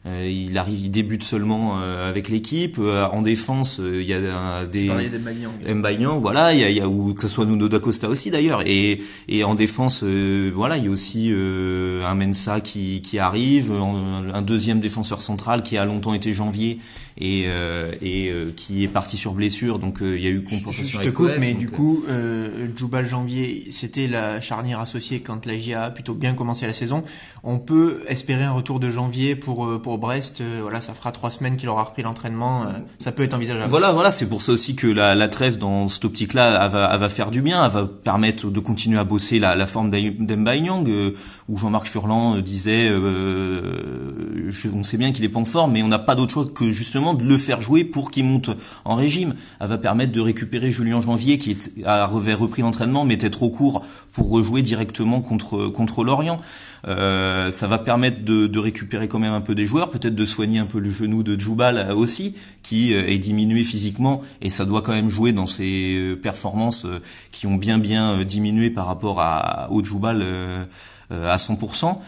euh, 0.05 0.29
il 0.29 0.59
arrive, 0.59 0.81
il 0.81 0.91
débute 0.91 1.23
seulement 1.23 1.79
euh, 1.79 2.09
avec 2.09 2.29
l'équipe. 2.29 2.77
Euh, 2.81 3.07
en 3.13 3.23
défense, 3.23 3.81
il 3.81 4.03
y 4.03 4.13
a 4.13 4.67
des 4.67 4.91
Mbayang, 5.75 6.21
voilà, 6.21 6.53
il 6.53 6.59
y 6.59 6.65
a, 6.65 6.71
il 6.71 6.77
y 6.77 6.81
a 6.81 6.89
ou 6.89 7.15
que 7.15 7.23
ce 7.23 7.29
soit 7.29 7.47
Nuno 7.47 7.69
da 7.69 7.79
Costa 7.79 8.09
aussi 8.09 8.31
d'ailleurs. 8.31 8.63
Et, 8.67 9.01
et 9.29 9.45
en 9.45 9.55
défense, 9.55 10.03
voilà, 10.03 10.77
il 10.77 10.85
y 10.85 10.89
a 10.89 10.91
aussi 10.91 11.33
un 11.33 12.15
Mensa 12.15 12.61
qui, 12.61 13.01
qui 13.01 13.21
arrive, 13.21 13.73
un, 13.73 14.43
deuxième 14.43 14.81
défenseur 14.81 15.23
central 15.23 15.63
qui 15.63 15.79
a 15.79 15.85
longtemps 15.85 16.15
été 16.15 16.33
Janvier 16.33 16.79
et, 17.19 17.49
et 18.03 18.33
qui 18.57 18.85
est 18.85 18.89
parti 18.89 19.17
sur 19.17 19.33
blessure. 19.33 19.79
Donc 19.79 19.99
il 20.01 20.21
y 20.21 20.27
a 20.27 20.31
eu 20.31 20.43
compensation. 20.43 21.01
Je, 21.01 21.09
te 21.09 21.15
coupe, 21.15 21.33
mais 21.39 21.55
du 21.55 21.71
coup, 21.71 22.05
euh, 22.09 22.69
Djoubal 22.75 23.07
Janvier, 23.07 23.67
c'était 23.71 24.07
la 24.07 24.41
charnière 24.41 24.81
associée 24.81 25.21
quand 25.21 25.47
la 25.47 25.59
GIA 25.59 25.85
a 25.85 25.91
plutôt 25.91 26.15
bien 26.15 26.35
commencé 26.35 26.67
la 26.67 26.73
saison. 26.73 27.03
On 27.45 27.59
peut 27.59 28.03
espérer 28.09 28.45
un 28.45 28.53
retour 28.53 28.81
de 28.81 28.91
Janvier 28.91 29.37
pour 29.37 29.81
pour 29.83 29.99
Brest, 29.99 30.41
euh, 30.41 30.61
voilà, 30.63 30.81
ça 30.81 30.95
fera 30.95 31.13
trois 31.13 31.31
semaines 31.31 31.57
qu'il 31.57 31.69
aura 31.69 31.85
repris 31.85 32.03
l'entraînement. 32.03 32.63
Euh, 32.63 32.73
ça 32.99 33.13
peut 33.13 33.23
être 33.23 33.35
envisageable. 33.35 33.69
Voilà, 33.69 33.93
voilà, 33.93 34.11
c'est 34.11 34.29
pour 34.29 34.43
ça 34.43 34.53
aussi 34.53 34.75
que 34.75 34.87
la, 34.87 35.15
la 35.15 35.29
trêve 35.29 35.59
dans 35.59 35.89
cette 35.89 36.05
optique-là, 36.05 36.65
elle 36.65 36.71
va, 36.71 36.91
elle 36.93 37.01
va 37.01 37.09
faire 37.09 37.31
du 37.31 37.43
bien, 37.43 37.65
elle 37.65 37.73
va 37.73 37.87
permettre 37.87 38.51
de 38.51 38.61
continuer 38.61 38.99
à 38.99 39.05
bosser 39.05 39.39
la, 39.39 39.55
la 39.55 39.67
forme 39.67 39.91
d'Embaïnyang, 39.91 40.89
euh, 40.89 41.11
où 41.49 41.57
Jean-Marc 41.57 41.87
Furlan 41.87 42.39
disait, 42.39 42.91
on 42.93 44.83
sait 44.83 44.97
bien 44.97 45.13
qu'il 45.13 45.25
est 45.25 45.29
pas 45.29 45.41
en 45.41 45.45
forme, 45.45 45.73
mais 45.73 45.83
on 45.83 45.89
n'a 45.89 45.99
pas 45.99 46.15
d'autre 46.15 46.33
choix 46.33 46.47
que 46.47 46.71
justement 46.73 47.02
de 47.15 47.25
le 47.25 47.39
faire 47.39 47.61
jouer 47.61 47.85
pour 47.85 48.11
qu'il 48.11 48.25
monte 48.25 48.51
en 48.85 48.95
régime. 48.95 49.35
Elle 49.61 49.69
va 49.69 49.79
permettre 49.79 50.13
de 50.13 50.21
récupérer 50.21 50.71
Julien 50.71 51.01
Janvier 51.01 51.39
qui 51.39 51.51
est, 51.53 51.85
a 51.85 52.07
repris 52.07 52.63
l'entraînement, 52.63 53.05
mais 53.05 53.15
était 53.15 53.31
trop 53.31 53.51
court 53.51 53.85
pour 54.13 54.31
rejouer 54.31 54.63
directement 54.63 55.21
contre 55.21 55.69
contre 55.69 56.05
Lorient. 56.05 56.39
Euh, 56.89 57.53
ça 57.53 57.69
va 57.69 57.79
permettre 57.79 58.25
de, 58.25 58.47
de, 58.47 58.59
récupérer 58.59 59.07
quand 59.07 59.21
même 59.21 59.33
un 59.33 59.41
peu 59.41 59.55
des 59.55 59.67
joueurs, 59.67 59.91
peut-être 59.91 60.15
de 60.15 60.27
soigner 60.27 60.59
un 60.59 60.67
peu 60.67 60.81
le 60.81 60.91
genou 60.91 61.23
de 61.23 61.39
Djoubal 61.39 61.79
euh, 61.79 61.95
aussi, 61.95 62.37
qui 62.63 62.93
euh, 62.93 63.07
est 63.07 63.19
diminué 63.19 63.63
physiquement, 63.63 64.23
et 64.41 64.51
ça 64.51 64.65
doit 64.65 64.83
quand 64.83 64.93
même 64.93 65.09
jouer 65.09 65.33
dans 65.33 65.47
ses 65.47 66.17
performances 66.23 66.87
qui 67.31 67.47
ont 67.47 67.55
bien 67.55 67.79
bien 67.79 68.25
diminué 68.25 68.71
par 68.71 68.87
rapport 68.87 69.21
à, 69.21 69.69
au 69.71 69.85
Djoubal 69.85 70.25
à 71.11 71.37
100%. 71.37 71.99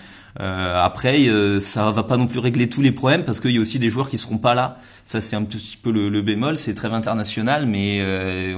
Euh, 0.40 0.82
après, 0.82 1.28
ça 1.60 1.90
va 1.92 2.02
pas 2.02 2.16
non 2.16 2.26
plus 2.26 2.40
régler 2.40 2.68
tous 2.68 2.82
les 2.82 2.92
problèmes 2.92 3.24
parce 3.24 3.40
qu'il 3.40 3.52
y 3.52 3.58
a 3.58 3.60
aussi 3.60 3.78
des 3.78 3.90
joueurs 3.90 4.08
qui 4.08 4.18
seront 4.18 4.38
pas 4.38 4.54
là. 4.54 4.78
Ça, 5.04 5.20
c'est 5.20 5.36
un 5.36 5.44
petit 5.44 5.78
peu 5.80 5.92
le, 5.92 6.08
le 6.08 6.22
bémol. 6.22 6.58
C'est 6.58 6.74
très 6.74 6.88
international, 6.88 7.66
mais 7.66 8.02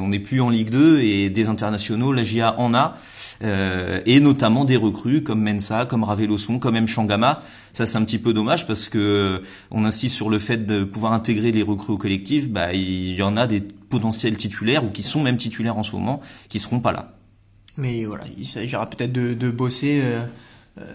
on 0.01 0.09
n'est 0.09 0.19
plus 0.19 0.41
en 0.41 0.49
Ligue 0.49 0.71
2 0.71 1.01
et 1.01 1.31
des 1.31 1.49
internationaux, 1.49 2.13
la 2.13 2.23
GIA 2.23 2.59
en 2.59 2.75
a. 2.75 2.97
Euh, 3.43 4.01
et 4.07 4.21
notamment 4.21 4.65
des 4.65 4.77
recrues 4.77 5.23
comme 5.23 5.43
Mensa, 5.43 5.87
comme 5.87 6.05
Ravelosson, 6.05 6.59
comme 6.59 6.77
M. 6.77 6.89
Shangama. 6.89 7.43
Ça, 7.73 7.87
c'est 7.87 7.99
un 7.99 8.05
petit 8.05 8.19
peu 8.19 8.33
dommage 8.33 8.67
parce 8.67 8.89
que 8.89 9.43
on 9.71 9.85
insiste 9.85 10.15
sur 10.15 10.31
le 10.31 10.39
fait 10.39 10.67
de 10.67 10.85
pouvoir 10.85 11.13
intégrer 11.13 11.53
les 11.53 11.63
recrues 11.63 11.93
au 11.93 11.99
collectif. 11.99 12.49
Bah, 12.49 12.73
il 12.73 13.15
y 13.15 13.23
en 13.23 13.37
a 13.37 13.47
des 13.47 13.61
potentiels 13.61 14.37
titulaires 14.37 14.85
ou 14.85 14.91
qui 14.91 15.03
sont 15.03 15.23
même 15.23 15.37
titulaires 15.37 15.77
en 15.77 15.83
ce 15.83 15.93
moment 15.93 16.21
qui 16.49 16.61
seront 16.61 16.81
pas 16.81 16.93
là. 16.93 17.13
Mais 17.77 18.05
voilà, 18.05 18.25
il 18.39 18.47
s'agira 18.47 18.89
peut-être 18.89 19.13
de, 19.13 19.35
de 19.35 19.51
bosser. 19.51 20.01
Euh 20.03 20.21
euh, 20.21 20.27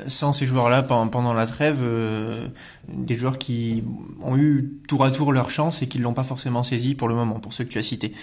sans 0.07 0.33
ces 0.33 0.45
joueurs-là 0.45 0.83
pendant 0.83 1.33
la 1.33 1.47
trêve, 1.47 1.79
euh, 1.81 2.47
des 2.87 3.15
joueurs 3.15 3.37
qui 3.37 3.83
ont 4.21 4.37
eu 4.37 4.71
tour 4.87 5.03
à 5.03 5.11
tour 5.11 5.33
leur 5.33 5.49
chance 5.49 5.81
et 5.81 5.87
qui 5.87 5.97
l'ont 5.97 6.13
pas 6.13 6.23
forcément 6.23 6.63
saisi 6.63 6.95
pour 6.95 7.07
le 7.07 7.15
moment, 7.15 7.39
pour 7.39 7.53
ceux 7.53 7.63
que 7.63 7.69
tu 7.69 7.77
as 7.77 7.83
cités. 7.83 8.13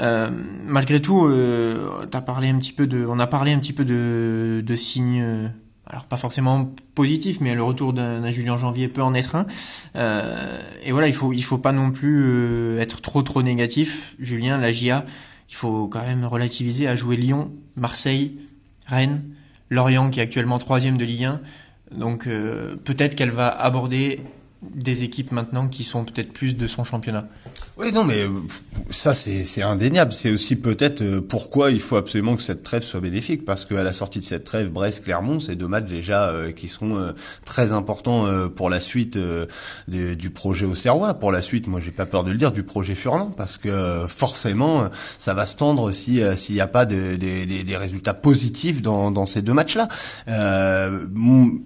Euh, 0.00 0.30
malgré 0.64 1.02
tout, 1.02 1.26
euh, 1.26 2.06
parlé 2.24 2.48
un 2.48 2.58
petit 2.58 2.72
peu 2.72 2.86
de, 2.86 3.04
on 3.08 3.18
a 3.18 3.26
parlé 3.26 3.52
un 3.52 3.58
petit 3.58 3.72
peu 3.72 3.84
de, 3.84 4.62
de 4.64 4.76
signes 4.76 5.50
alors 5.92 6.04
pas 6.04 6.16
forcément 6.16 6.72
positif, 6.94 7.38
mais 7.40 7.54
le 7.54 7.62
retour 7.62 7.92
d'un 7.92 8.30
Julien 8.30 8.56
Janvier 8.56 8.88
peut 8.88 9.02
en 9.02 9.14
être 9.14 9.34
un. 9.34 9.46
Euh, 9.96 10.58
et 10.84 10.92
voilà, 10.92 11.08
il 11.08 11.14
faut 11.14 11.32
il 11.32 11.42
faut 11.42 11.58
pas 11.58 11.72
non 11.72 11.90
plus 11.90 12.22
euh, 12.24 12.80
être 12.80 13.00
trop 13.02 13.22
trop 13.22 13.42
négatif. 13.42 14.14
Julien, 14.18 14.58
la 14.58 14.72
GIA, 14.72 15.04
il 15.50 15.54
faut 15.54 15.88
quand 15.88 16.02
même 16.02 16.24
relativiser 16.24 16.86
à 16.88 16.96
jouer 16.96 17.16
Lyon, 17.16 17.52
Marseille, 17.76 18.38
Rennes, 18.86 19.22
Lorient 19.72 20.10
qui 20.10 20.20
est 20.20 20.22
actuellement 20.22 20.58
troisième 20.58 20.98
de 20.98 21.04
Ligue 21.04 21.24
1. 21.24 21.40
Donc 21.96 22.26
euh, 22.26 22.76
peut-être 22.76 23.14
qu'elle 23.14 23.30
va 23.30 23.48
aborder 23.48 24.20
des 24.62 25.02
équipes 25.02 25.32
maintenant 25.32 25.66
qui 25.66 25.82
sont 25.82 26.04
peut-être 26.04 26.32
plus 26.32 26.56
de 26.56 26.66
son 26.66 26.84
championnat. 26.84 27.26
Oui, 27.78 27.90
non, 27.90 28.04
mais 28.04 28.24
euh, 28.24 28.28
ça 28.90 29.14
c'est 29.14 29.62
indéniable. 29.62 30.12
C'est 30.12 30.30
aussi 30.30 30.56
peut-être 30.56 31.00
euh, 31.00 31.22
pourquoi 31.26 31.70
il 31.70 31.80
faut 31.80 31.96
absolument 31.96 32.36
que 32.36 32.42
cette 32.42 32.62
trêve 32.62 32.82
soit 32.82 33.00
bénéfique, 33.00 33.46
parce 33.46 33.64
qu'à 33.64 33.82
la 33.82 33.94
sortie 33.94 34.18
de 34.18 34.24
cette 34.24 34.44
trêve, 34.44 34.70
Brest-Clermont, 34.70 35.40
c'est 35.40 35.56
deux 35.56 35.68
matchs 35.68 35.88
déjà 35.88 36.28
euh, 36.28 36.52
qui 36.52 36.68
seront 36.68 37.12
très 37.46 37.72
importants 37.72 38.28
pour 38.54 38.68
la 38.68 38.80
suite 38.80 39.18
du 39.88 40.30
projet 40.30 40.66
au 40.66 40.74
Serrois. 40.74 41.14
Pour 41.14 41.32
la 41.32 41.40
suite, 41.40 41.66
moi 41.66 41.80
j'ai 41.82 41.90
pas 41.90 42.06
peur 42.06 42.24
de 42.24 42.30
le 42.30 42.36
dire, 42.36 42.52
du 42.52 42.62
projet 42.62 42.94
Furlan, 42.94 43.30
parce 43.30 43.56
que 43.56 44.04
forcément 44.06 44.88
ça 45.18 45.34
va 45.34 45.46
se 45.46 45.56
tendre 45.56 45.92
si 45.92 46.20
s'il 46.36 46.54
n'y 46.54 46.60
a 46.60 46.66
pas 46.66 46.84
de, 46.84 47.16
des 47.16 47.76
résultats 47.76 48.14
positifs 48.14 48.82
dans, 48.82 49.10
dans 49.10 49.24
ces 49.24 49.42
deux 49.42 49.52
matchs-là. 49.54 49.88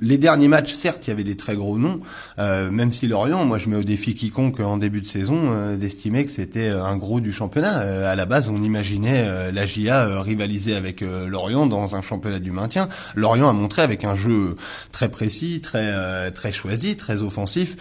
les 0.00 0.18
derniers 0.18 0.48
matchs, 0.48 0.74
certes, 0.74 1.06
il 1.06 1.10
y 1.10 1.12
avait 1.12 1.24
des 1.24 1.36
très 1.36 1.56
gros 1.56 1.78
noms, 1.78 2.00
même 2.38 2.92
si 2.92 3.06
Lorient, 3.06 3.44
moi 3.44 3.58
je 3.58 3.68
mets 3.68 3.76
au 3.76 3.84
défi 3.84 4.14
quiconque 4.14 4.60
en 4.60 4.76
début 4.78 5.02
de 5.02 5.08
saison 5.08 5.76
d'estimer 5.96 6.26
que 6.26 6.30
c'était 6.30 6.68
euh, 6.68 6.84
un 6.84 6.96
gros 6.96 7.20
du 7.20 7.32
championnat. 7.32 7.80
Euh, 7.80 8.12
à 8.12 8.14
la 8.14 8.26
base, 8.26 8.50
on 8.50 8.62
imaginait 8.62 9.24
euh, 9.26 9.50
la 9.50 9.64
GIA 9.64 10.20
rivaliser 10.20 10.74
avec 10.76 11.00
Lorient 11.00 11.66
dans 11.66 11.96
un 11.96 12.02
championnat 12.02 12.38
du 12.38 12.50
maintien. 12.50 12.88
Lorient 13.14 13.48
a 13.48 13.52
montré 13.54 13.80
avec 13.80 14.04
un 14.04 14.14
jeu 14.14 14.56
très 14.92 15.08
précis, 15.08 15.60
très 15.62 16.30
très 16.32 16.52
choisi, 16.52 16.96
très 16.96 17.22
offensif, 17.22 17.76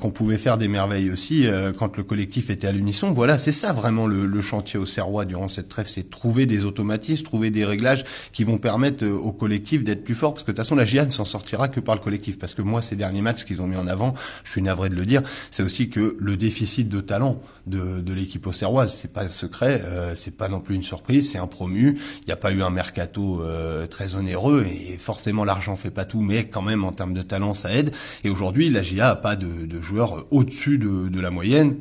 qu'on 0.00 0.10
pouvait 0.10 0.36
faire 0.36 0.58
des 0.58 0.68
merveilles 0.68 1.10
aussi 1.10 1.46
quand 1.78 1.96
le 1.96 2.02
collectif 2.02 2.50
était 2.50 2.66
à 2.66 2.72
l'unisson. 2.72 3.12
Voilà, 3.12 3.38
c'est 3.38 3.52
ça 3.52 3.72
vraiment 3.72 4.06
le, 4.06 4.40
chantier 4.40 4.78
au 4.78 4.86
Serrois 4.86 5.24
durant 5.24 5.48
cette 5.48 5.68
trêve, 5.68 5.86
c'est 5.88 6.10
trouver 6.10 6.46
des 6.46 6.64
automatismes, 6.64 7.24
trouver 7.24 7.50
des 7.50 7.64
réglages 7.64 8.04
qui 8.32 8.44
vont 8.44 8.58
permettre 8.58 9.06
au 9.06 9.32
collectif 9.32 9.84
d'être 9.84 10.04
plus 10.04 10.14
fort. 10.14 10.34
Parce 10.34 10.42
que 10.42 10.50
de 10.50 10.56
toute 10.56 10.64
façon, 10.64 10.76
la 10.76 10.84
GIA 10.84 11.04
ne 11.04 11.10
s'en 11.10 11.24
sortira 11.24 11.68
que 11.68 11.80
par 11.80 11.94
le 11.94 12.00
collectif. 12.00 12.38
Parce 12.38 12.54
que 12.54 12.62
moi, 12.62 12.82
ces 12.82 12.96
derniers 12.96 13.22
matchs 13.22 13.44
qu'ils 13.44 13.62
ont 13.62 13.66
mis 13.66 13.76
en 13.76 13.86
avant, 13.86 14.14
je 14.44 14.50
suis 14.50 14.62
navré 14.62 14.88
de 14.88 14.96
le 14.96 15.06
dire, 15.06 15.22
c'est 15.50 15.62
aussi 15.62 15.90
que 15.90 16.16
le 16.18 16.36
déficit 16.36 16.88
de 16.88 17.00
talent 17.00 17.29
de, 17.66 18.00
de 18.00 18.12
l'équipe 18.12 18.46
auxerroise. 18.46 18.92
C'est 18.92 19.12
pas 19.12 19.28
secret, 19.28 19.82
euh, 19.84 20.12
c'est 20.14 20.36
pas 20.36 20.48
non 20.48 20.60
plus 20.60 20.74
une 20.74 20.82
surprise, 20.82 21.30
c'est 21.30 21.38
un 21.38 21.46
promu. 21.46 21.98
Il 22.22 22.26
n'y 22.26 22.32
a 22.32 22.36
pas 22.36 22.52
eu 22.52 22.62
un 22.62 22.70
mercato 22.70 23.42
euh, 23.42 23.86
très 23.86 24.14
onéreux 24.14 24.66
et 24.66 24.96
forcément 24.98 25.44
l'argent 25.44 25.76
fait 25.76 25.90
pas 25.90 26.04
tout, 26.04 26.20
mais 26.20 26.44
quand 26.44 26.62
même 26.62 26.84
en 26.84 26.92
termes 26.92 27.14
de 27.14 27.22
talent 27.22 27.54
ça 27.54 27.72
aide. 27.74 27.92
Et 28.24 28.30
aujourd'hui, 28.30 28.70
la 28.70 28.82
GIA 28.82 29.10
a 29.10 29.16
pas 29.16 29.36
de, 29.36 29.66
de 29.66 29.80
joueurs 29.80 30.26
au-dessus 30.30 30.78
de, 30.78 31.08
de, 31.08 31.20
la 31.20 31.30
moyenne. 31.30 31.76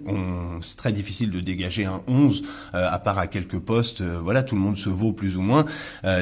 C'est 0.62 0.78
très 0.78 0.92
difficile 0.92 1.32
de 1.32 1.40
dégager 1.40 1.86
un 1.86 2.02
11 2.08 2.44
euh, 2.74 2.88
à 2.90 3.00
part 3.00 3.18
à 3.18 3.28
quelques 3.28 3.60
postes. 3.60 4.02
Euh, 4.02 4.20
voilà, 4.22 4.44
tout 4.44 4.56
le 4.56 4.62
monde 4.62 4.78
se 4.78 4.90
vaut 4.90 5.14
plus 5.14 5.38
ou 5.38 5.42
moins. 5.42 5.66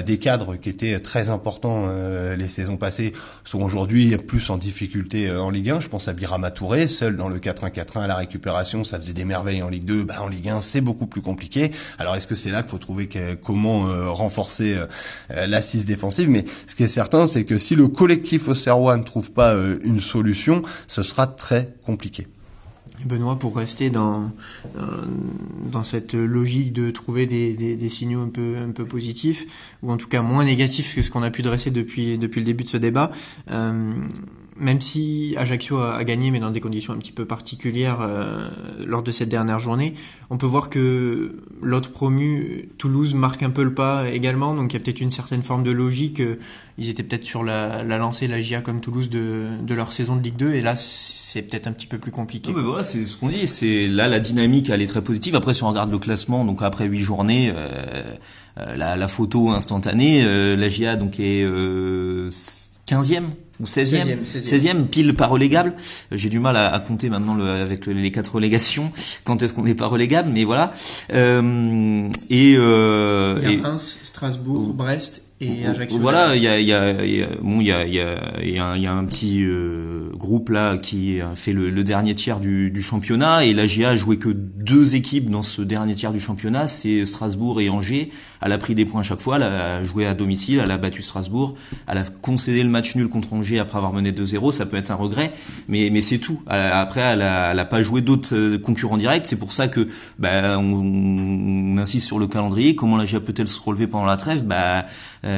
des 0.05 0.17
cadres 0.17 0.55
qui 0.55 0.69
étaient 0.69 1.00
très 1.00 1.29
importants 1.29 1.89
les 2.38 2.48
saisons 2.48 2.77
passées 2.77 3.13
sont 3.43 3.62
aujourd'hui 3.62 4.15
plus 4.17 4.50
en 4.50 4.57
difficulté 4.57 5.31
en 5.31 5.50
Ligue 5.50 5.69
1. 5.69 5.81
Je 5.81 5.88
pense 5.88 6.07
à 6.07 6.13
Birama 6.13 6.51
Touré, 6.51 6.88
seul 6.88 7.17
dans 7.17 7.29
le 7.29 7.39
4-1-4-1 7.39 8.00
à 8.01 8.07
la 8.07 8.15
récupération, 8.15 8.84
ça 8.84 9.00
faisait 9.00 9.13
merveilles 9.25 9.62
en 9.62 9.69
Ligue 9.69 9.86
2, 9.86 10.03
bah 10.03 10.21
en 10.21 10.27
Ligue 10.27 10.50
1 10.50 10.62
c'est 10.62 10.81
beaucoup 10.81 11.07
plus 11.07 11.21
compliqué. 11.21 11.71
Alors 11.97 12.15
est-ce 12.15 12.27
que 12.27 12.36
c'est 12.36 12.51
là 12.51 12.62
qu'il 12.62 12.71
faut 12.71 12.77
trouver 12.77 13.09
comment 13.43 13.88
euh, 13.88 14.09
renforcer 14.09 14.75
euh, 14.75 15.47
l'assise 15.47 15.86
défensive? 15.86 16.29
Mais 16.29 16.45
ce 16.67 16.75
qui 16.75 16.83
est 16.83 16.88
certain, 16.88 17.27
c'est 17.27 17.45
que 17.45 17.57
si 17.57 17.75
le 17.75 17.88
collectif 17.88 18.47
au 18.47 18.55
Serrois 18.55 18.97
ne 18.97 19.03
trouve 19.03 19.31
pas 19.31 19.53
euh, 19.53 19.79
une 19.83 20.00
solution, 20.00 20.62
ce 20.88 21.03
sera 21.03 21.27
très 21.27 21.74
compliqué. 21.86 22.27
Benoît, 23.05 23.38
pour 23.38 23.55
rester 23.55 23.91
dans 23.91 24.31
dans 25.71 25.83
cette 25.83 26.15
logique 26.15 26.74
de 26.74 26.89
trouver 26.89 27.27
des, 27.27 27.53
des, 27.53 27.89
signaux 27.89 28.21
un 28.21 28.29
peu 28.29 28.55
un 28.57 28.71
peu 28.71 28.86
positifs 28.86 29.45
ou 29.83 29.91
en 29.91 29.97
tout 29.97 30.07
cas 30.07 30.24
moins 30.24 30.43
négatifs 30.43 30.95
que 30.95 31.03
ce 31.03 31.12
qu'on 31.12 31.21
a 31.21 31.29
pu 31.29 31.43
dresser 31.43 31.69
depuis 31.69 32.17
depuis 32.17 32.39
le 32.39 32.45
début 32.45 32.63
de 32.63 32.69
ce 32.69 32.77
débat 32.77 33.12
même 34.59 34.81
si 34.81 35.35
Ajaccio 35.37 35.79
a, 35.79 36.03
gagné, 36.03 36.31
mais 36.31 36.39
dans 36.39 36.51
des 36.51 36.59
conditions 36.59 36.93
un 36.93 36.97
petit 36.97 37.11
peu 37.11 37.25
particulières 37.25 37.99
euh, 38.01 38.47
lors 38.85 39.03
de 39.03 39.11
cette 39.11 39.29
dernière 39.29 39.59
journée, 39.59 39.93
on 40.29 40.37
peut 40.37 40.45
voir 40.45 40.69
que 40.69 41.35
l'autre 41.61 41.91
promu, 41.91 42.69
Toulouse, 42.77 43.13
marque 43.13 43.43
un 43.43 43.49
peu 43.49 43.63
le 43.63 43.73
pas 43.73 44.09
également. 44.09 44.53
Donc 44.53 44.73
il 44.73 44.77
y 44.77 44.81
a 44.81 44.83
peut-être 44.83 45.01
une 45.01 45.11
certaine 45.11 45.43
forme 45.43 45.63
de 45.63 45.71
logique. 45.71 46.21
Ils 46.77 46.89
étaient 46.89 47.03
peut-être 47.03 47.23
sur 47.23 47.43
la, 47.43 47.83
la 47.83 47.97
lancée, 47.97 48.27
la 48.27 48.41
GIA 48.41 48.61
comme 48.61 48.81
Toulouse 48.81 49.09
de, 49.09 49.45
de 49.61 49.73
leur 49.73 49.91
saison 49.91 50.15
de 50.15 50.21
Ligue 50.21 50.37
2, 50.37 50.53
et 50.53 50.61
là 50.61 50.75
c'est 50.75 51.41
peut-être 51.41 51.67
un 51.67 51.71
petit 51.71 51.87
peu 51.87 51.97
plus 51.97 52.11
compliqué. 52.11 52.51
mais 52.55 52.61
voilà, 52.61 52.83
c'est 52.83 53.05
ce 53.05 53.17
qu'on 53.17 53.29
dit. 53.29 53.47
C'est 53.47 53.87
là 53.87 54.07
la 54.07 54.19
dynamique, 54.19 54.69
elle 54.69 54.81
est 54.81 54.87
très 54.87 55.03
positive. 55.03 55.35
Après, 55.35 55.53
si 55.53 55.63
on 55.63 55.69
regarde 55.69 55.91
le 55.91 55.99
classement, 55.99 56.45
donc 56.45 56.61
après 56.61 56.85
huit 56.85 57.01
journées. 57.01 57.51
Euh, 57.55 58.03
euh 58.59 58.75
la, 58.75 58.95
la, 58.95 59.07
photo 59.07 59.49
instantanée, 59.51 60.23
euh, 60.23 60.55
la 60.55 60.67
GIA 60.67 60.95
donc 60.95 61.19
est 61.19 61.45
15e 62.87 63.23
ou 63.59 63.65
16e, 63.65 64.19
16e, 64.23 64.87
pile 64.87 65.13
pas 65.13 65.27
relégable. 65.27 65.73
J'ai 66.11 66.29
du 66.29 66.39
mal 66.39 66.55
à, 66.55 66.73
à 66.73 66.79
compter 66.79 67.09
maintenant 67.09 67.35
le, 67.35 67.47
avec 67.47 67.85
les 67.87 68.11
quatre 68.11 68.35
relégations. 68.35 68.91
Quand 69.23 69.41
est-ce 69.41 69.53
qu'on 69.53 69.63
n'est 69.63 69.75
pas 69.75 69.87
relégable 69.87 70.29
Mais 70.29 70.43
voilà. 70.43 70.73
Euh, 71.13 72.09
et, 72.29 72.55
euh, 72.57 73.39
il 73.43 73.51
y 73.51 73.59
a 73.59 73.63
Reims, 73.63 73.99
Strasbourg, 74.03 74.73
Brest 74.73 75.23
et 75.39 75.65
Ajaccio. 75.65 76.00
Voilà, 76.00 76.36
il 76.36 76.41
y 76.41 76.48
a, 76.48 76.60
il 76.60 76.65
y 76.65 76.74
a, 76.74 76.94
bon, 77.41 77.62
il 77.62 77.67
y 77.67 77.72
a, 77.72 77.86
il 77.86 77.94
y 77.94 78.00
a, 78.00 78.44
y 78.44 78.60
a, 78.60 78.77
y 78.77 78.88
a 78.88 78.94
un 78.94 79.06
petit 79.06 79.44
euh, 79.44 80.10
groupe 80.13 80.50
là 80.50 80.77
qui 80.77 81.22
a 81.22 81.36
fait 81.36 81.53
le, 81.53 81.70
le 81.70 81.84
dernier 81.84 82.15
tiers 82.15 82.39
du, 82.39 82.72
du, 82.72 82.82
championnat 82.82 83.46
et 83.46 83.53
la 83.53 83.67
GIA 83.67 83.89
a 83.89 83.96
joué 83.96 84.17
que 84.17 84.29
deux 84.29 84.96
équipes 84.96 85.29
dans 85.29 85.44
ce 85.44 85.62
dernier 85.62 85.94
tiers 85.94 86.12
du 86.12 86.20
championnat, 86.20 86.67
c'est 86.67 87.06
Strasbourg 87.06 87.62
et 87.62 87.70
Angers. 87.70 88.12
Elle 88.41 88.51
a 88.51 88.58
pris 88.58 88.75
des 88.75 88.86
points 88.86 89.01
à 89.01 89.03
chaque 89.03 89.20
fois, 89.20 89.38
elle 89.38 89.44
a 89.44 89.84
joué 89.84 90.06
à 90.06 90.13
domicile, 90.13 90.60
elle 90.63 90.72
a 90.72 90.77
battu 90.77 91.01
Strasbourg, 91.01 91.56
elle 91.88 91.98
a 92.00 92.03
concédé 92.03 92.63
le 92.63 92.70
match 92.70 92.96
nul 92.96 93.08
contre 93.08 93.34
Angers 93.34 93.60
après 93.60 93.77
avoir 93.77 93.94
mené 93.94 94.12
2-0, 94.12 94.51
ça 94.51 94.65
peut 94.65 94.77
être 94.77 94.91
un 94.91 94.96
regret, 94.96 95.32
mais, 95.67 95.89
mais 95.91 96.01
c'est 96.01 96.20
tout. 96.20 96.41
Après, 96.48 97.01
elle 97.01 97.22
a, 97.22 97.51
elle 97.51 97.60
a 97.60 97.65
pas 97.65 97.84
joué 97.84 98.01
d'autres 98.01 98.36
euh, 98.36 98.58
concurrents 98.58 98.98
directs, 98.98 99.27
c'est 99.27 99.38
pour 99.38 99.53
ça 99.53 99.67
que 99.67 99.88
bah, 100.20 100.58
on, 100.60 101.75
on, 101.75 101.77
insiste 101.77 102.06
sur 102.08 102.20
le 102.20 102.27
calendrier. 102.27 102.75
Comment 102.75 102.98
la 102.98 103.06
GIA 103.06 103.20
peut-elle 103.20 103.48
se 103.48 103.60
relever 103.60 103.88
pendant 103.88 104.06
la 104.06 104.17
trêve? 104.17 104.44
Bah, 104.44 104.86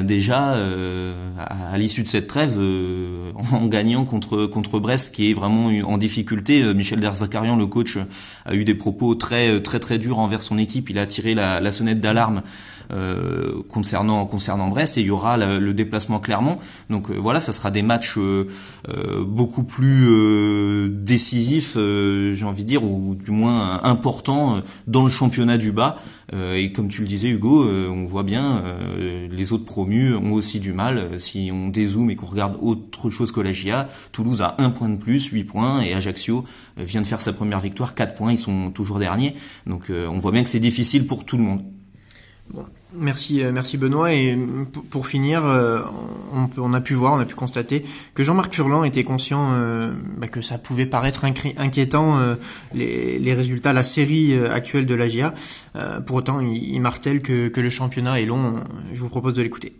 déjà 0.03 0.53
euh, 0.53 1.13
à, 1.37 1.77
l'issue 1.77 2.03
de 2.03 2.07
cette 2.07 2.27
trêve 2.27 2.57
euh, 2.59 3.31
en 3.51 3.65
gagnant 3.67 4.05
contre 4.05 4.45
contre 4.45 4.79
Brest 4.79 5.13
qui 5.13 5.31
est 5.31 5.33
vraiment 5.33 5.67
en 5.87 5.97
difficulté 5.97 6.73
Michel 6.73 6.99
Derzakarian 6.99 7.55
le 7.55 7.65
coach 7.65 7.97
a 8.45 8.53
eu 8.53 8.65
des 8.65 8.75
propos 8.75 9.15
très 9.15 9.61
très 9.61 9.79
très 9.79 9.97
durs 9.97 10.19
envers 10.19 10.41
son 10.41 10.57
équipe. 10.57 10.89
Il 10.89 10.99
a 10.99 11.05
tiré 11.05 11.33
la 11.33 11.71
sonnette 11.71 12.01
d'alarme 12.01 12.43
euh, 12.91 13.61
concernant 13.69 14.25
concernant 14.25 14.67
Brest 14.67 14.97
et 14.97 15.01
il 15.01 15.07
y 15.07 15.11
aura 15.11 15.37
le, 15.37 15.73
déplacement 15.73 16.19
Clermont. 16.19 16.57
Donc 16.89 17.11
euh, 17.11 17.17
voilà, 17.19 17.39
ça 17.39 17.51
sera 17.51 17.69
des 17.69 17.83
matchs 17.83 18.17
euh, 18.17 18.47
beaucoup 19.23 19.63
plus 19.63 20.89
décisifs, 20.89 21.75
j'ai 21.75 22.45
envie 22.45 22.63
de 22.63 22.67
dire, 22.67 22.83
ou 22.83 23.15
du 23.15 23.31
moins 23.31 23.83
importants 23.83 24.61
dans 24.87 25.03
le 25.03 25.09
championnat 25.09 25.57
du 25.57 25.71
bas. 25.71 25.97
et 26.33 26.71
comme 26.71 26.89
tu 26.89 27.01
le 27.01 27.07
disais 27.07 27.29
Hugo, 27.29 27.67
on 27.67 28.05
voit 28.05 28.23
bien 28.23 28.63
les 28.97 29.53
autres 29.53 29.65
promus 29.65 30.15
ont 30.15 30.33
aussi 30.33 30.59
du 30.59 30.73
mal. 30.73 31.19
Si 31.19 31.51
on 31.53 31.69
dézoome 31.69 32.09
et 32.09 32.15
qu'on 32.15 32.27
regarde 32.27 32.57
autre 32.61 33.09
chose 33.09 33.31
que 33.31 33.41
la 33.41 33.51
GIA, 33.51 33.87
Toulouse 34.11 34.41
a 34.41 34.55
un 34.57 34.69
point 34.69 34.89
de 34.89 34.97
plus, 34.97 35.27
8 35.27 35.43
points, 35.43 35.81
et 35.81 35.93
Ajaccio 35.93 36.45
vient 36.77 37.01
de 37.01 37.07
faire 37.07 37.21
sa 37.21 37.33
première 37.33 37.59
victoire, 37.59 37.93
4 37.93 38.15
points, 38.15 38.31
ils 38.31 38.37
sont 38.37 38.71
toujours 38.71 38.99
derniers. 38.99 39.35
Donc 39.67 39.91
on 39.91 40.19
voit 40.19 40.31
bien 40.31 40.43
que 40.43 40.49
c'est 40.49 40.59
difficile 40.59 41.05
pour 41.05 41.25
tout 41.25 41.37
le 41.37 41.43
monde. 41.43 41.63
Merci, 42.93 43.43
euh, 43.43 43.51
merci 43.53 43.77
Benoît. 43.77 44.13
Et 44.13 44.35
pour 44.89 45.05
finir, 45.05 45.45
euh, 45.45 45.81
on, 46.57 46.73
a 46.73 46.81
pu 46.81 46.95
voir, 46.95 47.13
on 47.13 47.19
a 47.19 47.25
pu 47.25 47.35
constater 47.35 47.85
que 48.15 48.23
Jean-Marc 48.23 48.53
Furlan 48.53 48.83
était 48.83 49.03
conscient 49.03 49.53
euh, 49.53 49.91
bah, 50.17 50.27
que 50.27 50.41
ça 50.41 50.57
pouvait 50.57 50.87
paraître 50.87 51.25
inquiétant 51.57 52.19
les, 52.73 53.33
résultats, 53.33 53.73
la 53.73 53.83
série 53.83 54.33
actuelle 54.37 54.87
de 54.87 54.95
l'AGIA. 54.95 55.33
pour 56.07 56.17
autant, 56.17 56.39
il, 56.39 56.79
martèle 56.81 57.21
que, 57.21 57.51
le 57.59 57.69
championnat 57.69 58.19
est 58.19 58.25
long. 58.25 58.55
Je 58.93 58.99
vous 58.99 59.09
propose 59.09 59.33
de 59.35 59.43
l'écouter. 59.43 59.73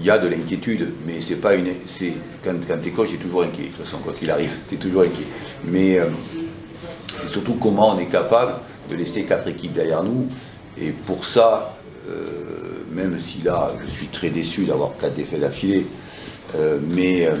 Il 0.00 0.04
y 0.04 0.10
a 0.10 0.18
de 0.18 0.28
l'inquiétude, 0.28 0.90
mais 1.06 1.20
c'est 1.20 1.36
pas 1.36 1.54
une. 1.54 1.68
C'est 1.86 2.12
quand, 2.44 2.54
quand 2.66 2.78
t'es 2.82 2.90
coach, 2.90 3.10
t'es 3.10 3.16
toujours 3.16 3.42
inquiet. 3.42 3.64
De 3.64 3.68
toute 3.68 3.84
façon, 3.84 3.98
quoi 3.98 4.12
qu'il 4.12 4.30
arrive, 4.30 4.50
t'es 4.68 4.76
toujours 4.76 5.02
inquiet. 5.02 5.26
Mais 5.64 5.98
surtout 7.30 7.54
comment 7.54 7.94
on 7.94 7.98
est 7.98 8.06
capable 8.06 8.54
de 8.90 8.96
laisser 8.96 9.24
quatre 9.24 9.46
équipes 9.48 9.74
derrière 9.74 10.02
nous. 10.02 10.28
Et 10.80 10.90
pour 10.90 11.24
ça, 11.24 11.77
même 12.92 13.18
si 13.20 13.42
là, 13.42 13.72
je 13.84 13.90
suis 13.90 14.06
très 14.06 14.30
déçu 14.30 14.64
d'avoir 14.64 14.96
quatre 14.96 15.14
défaites 15.14 15.40
d'affilée. 15.40 15.86
Euh, 16.54 16.78
mais 16.82 17.26
euh, 17.26 17.34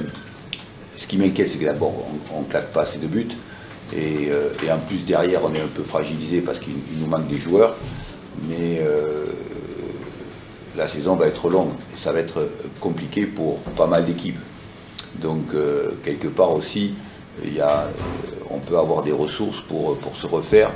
ce 0.96 1.06
qui 1.06 1.16
m'inquiète, 1.16 1.48
c'est 1.48 1.58
que 1.58 1.64
d'abord, 1.64 1.94
on 2.34 2.42
ne 2.42 2.46
claque 2.46 2.70
pas 2.72 2.82
assez 2.82 2.98
de 2.98 3.06
buts. 3.06 3.28
Euh, 3.96 4.50
et, 4.62 4.70
en 4.70 4.78
plus, 4.78 5.04
derrière, 5.04 5.40
on 5.44 5.54
est 5.54 5.60
un 5.60 5.68
peu 5.68 5.82
fragilisé 5.82 6.40
parce 6.40 6.60
qu'il 6.60 6.74
nous 7.00 7.06
manque 7.06 7.28
des 7.28 7.38
joueurs. 7.38 7.76
Mais 8.48 8.80
la 10.76 10.86
saison 10.86 11.16
va 11.16 11.26
être 11.26 11.48
longue. 11.48 11.72
Ça 11.96 12.12
va 12.12 12.20
être 12.20 12.48
compliqué 12.78 13.26
pour 13.26 13.58
pas 13.58 13.88
mal 13.88 14.04
d'équipes. 14.04 14.38
Donc, 15.16 15.46
quelque 16.04 16.28
part 16.28 16.52
aussi, 16.52 16.94
on 18.48 18.58
peut 18.60 18.78
avoir 18.78 19.02
des 19.02 19.10
ressources 19.10 19.60
pour, 19.62 19.96
pour 19.98 20.14
se 20.16 20.26
refaire 20.26 20.70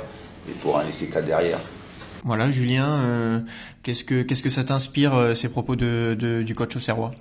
et 0.49 0.51
pour 0.53 0.75
en 0.75 0.81
laisser 0.81 1.05
quatre 1.05 1.25
derrière. 1.25 1.59
Voilà, 2.23 2.49
Julien, 2.49 3.43
qu'est-ce 3.83 4.03
que 4.03 4.21
qu'est-ce 4.23 4.43
que 4.43 4.49
ça 4.49 4.63
t'inspire 4.63 5.35
ces 5.35 5.49
propos 5.49 5.75
de, 5.75 6.43
du 6.45 6.55
coach 6.55 6.75
Auxerrois 6.75 7.13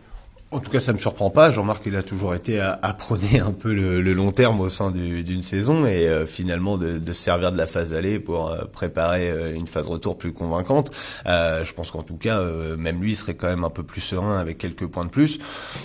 en 0.53 0.61
tout 0.61 0.71
cas, 0.71 0.81
ça 0.81 0.93
me 0.93 0.99
surprend 0.99 1.31
pas. 1.31 1.51
Jean-Marc, 1.51 1.83
il 1.87 1.97
a 1.97 2.03
toujours 2.03 2.35
été 2.35 2.61
à, 2.61 2.79
à 2.83 2.93
prôner 2.93 3.41
un 3.47 3.53
peu 3.53 3.73
le, 3.73 4.03
le, 4.03 4.13
long 4.13 4.33
terme 4.33 4.61
au 4.61 4.69
sein 4.69 4.91
d'une 4.91 5.43
saison 5.43 5.87
et 5.87 6.09
euh, 6.09 6.27
finalement 6.27 6.77
de, 6.77 6.99
de, 6.99 7.13
se 7.13 7.23
servir 7.23 7.53
de 7.53 7.57
la 7.57 7.67
phase 7.67 7.95
aller 7.95 8.19
pour 8.19 8.51
euh, 8.51 8.65
préparer 8.71 9.31
euh, 9.31 9.55
une 9.55 9.67
phase 9.67 9.89
retour 9.89 10.19
plus 10.19 10.33
convaincante. 10.33 10.91
je 11.27 11.73
pense 11.73 11.91
qu'en 11.91 12.03
tout 12.03 12.17
cas, 12.17 12.43
même 12.77 13.01
lui 13.01 13.15
serait 13.15 13.35
quand 13.35 13.49
même 13.49 13.65
un 13.65 13.71
peu 13.71 13.83
plus 13.83 14.01
serein 14.01 14.39
avec 14.39 14.59
quelques 14.59 14.87
points 14.87 15.05
de 15.05 15.11
plus. 15.11 15.39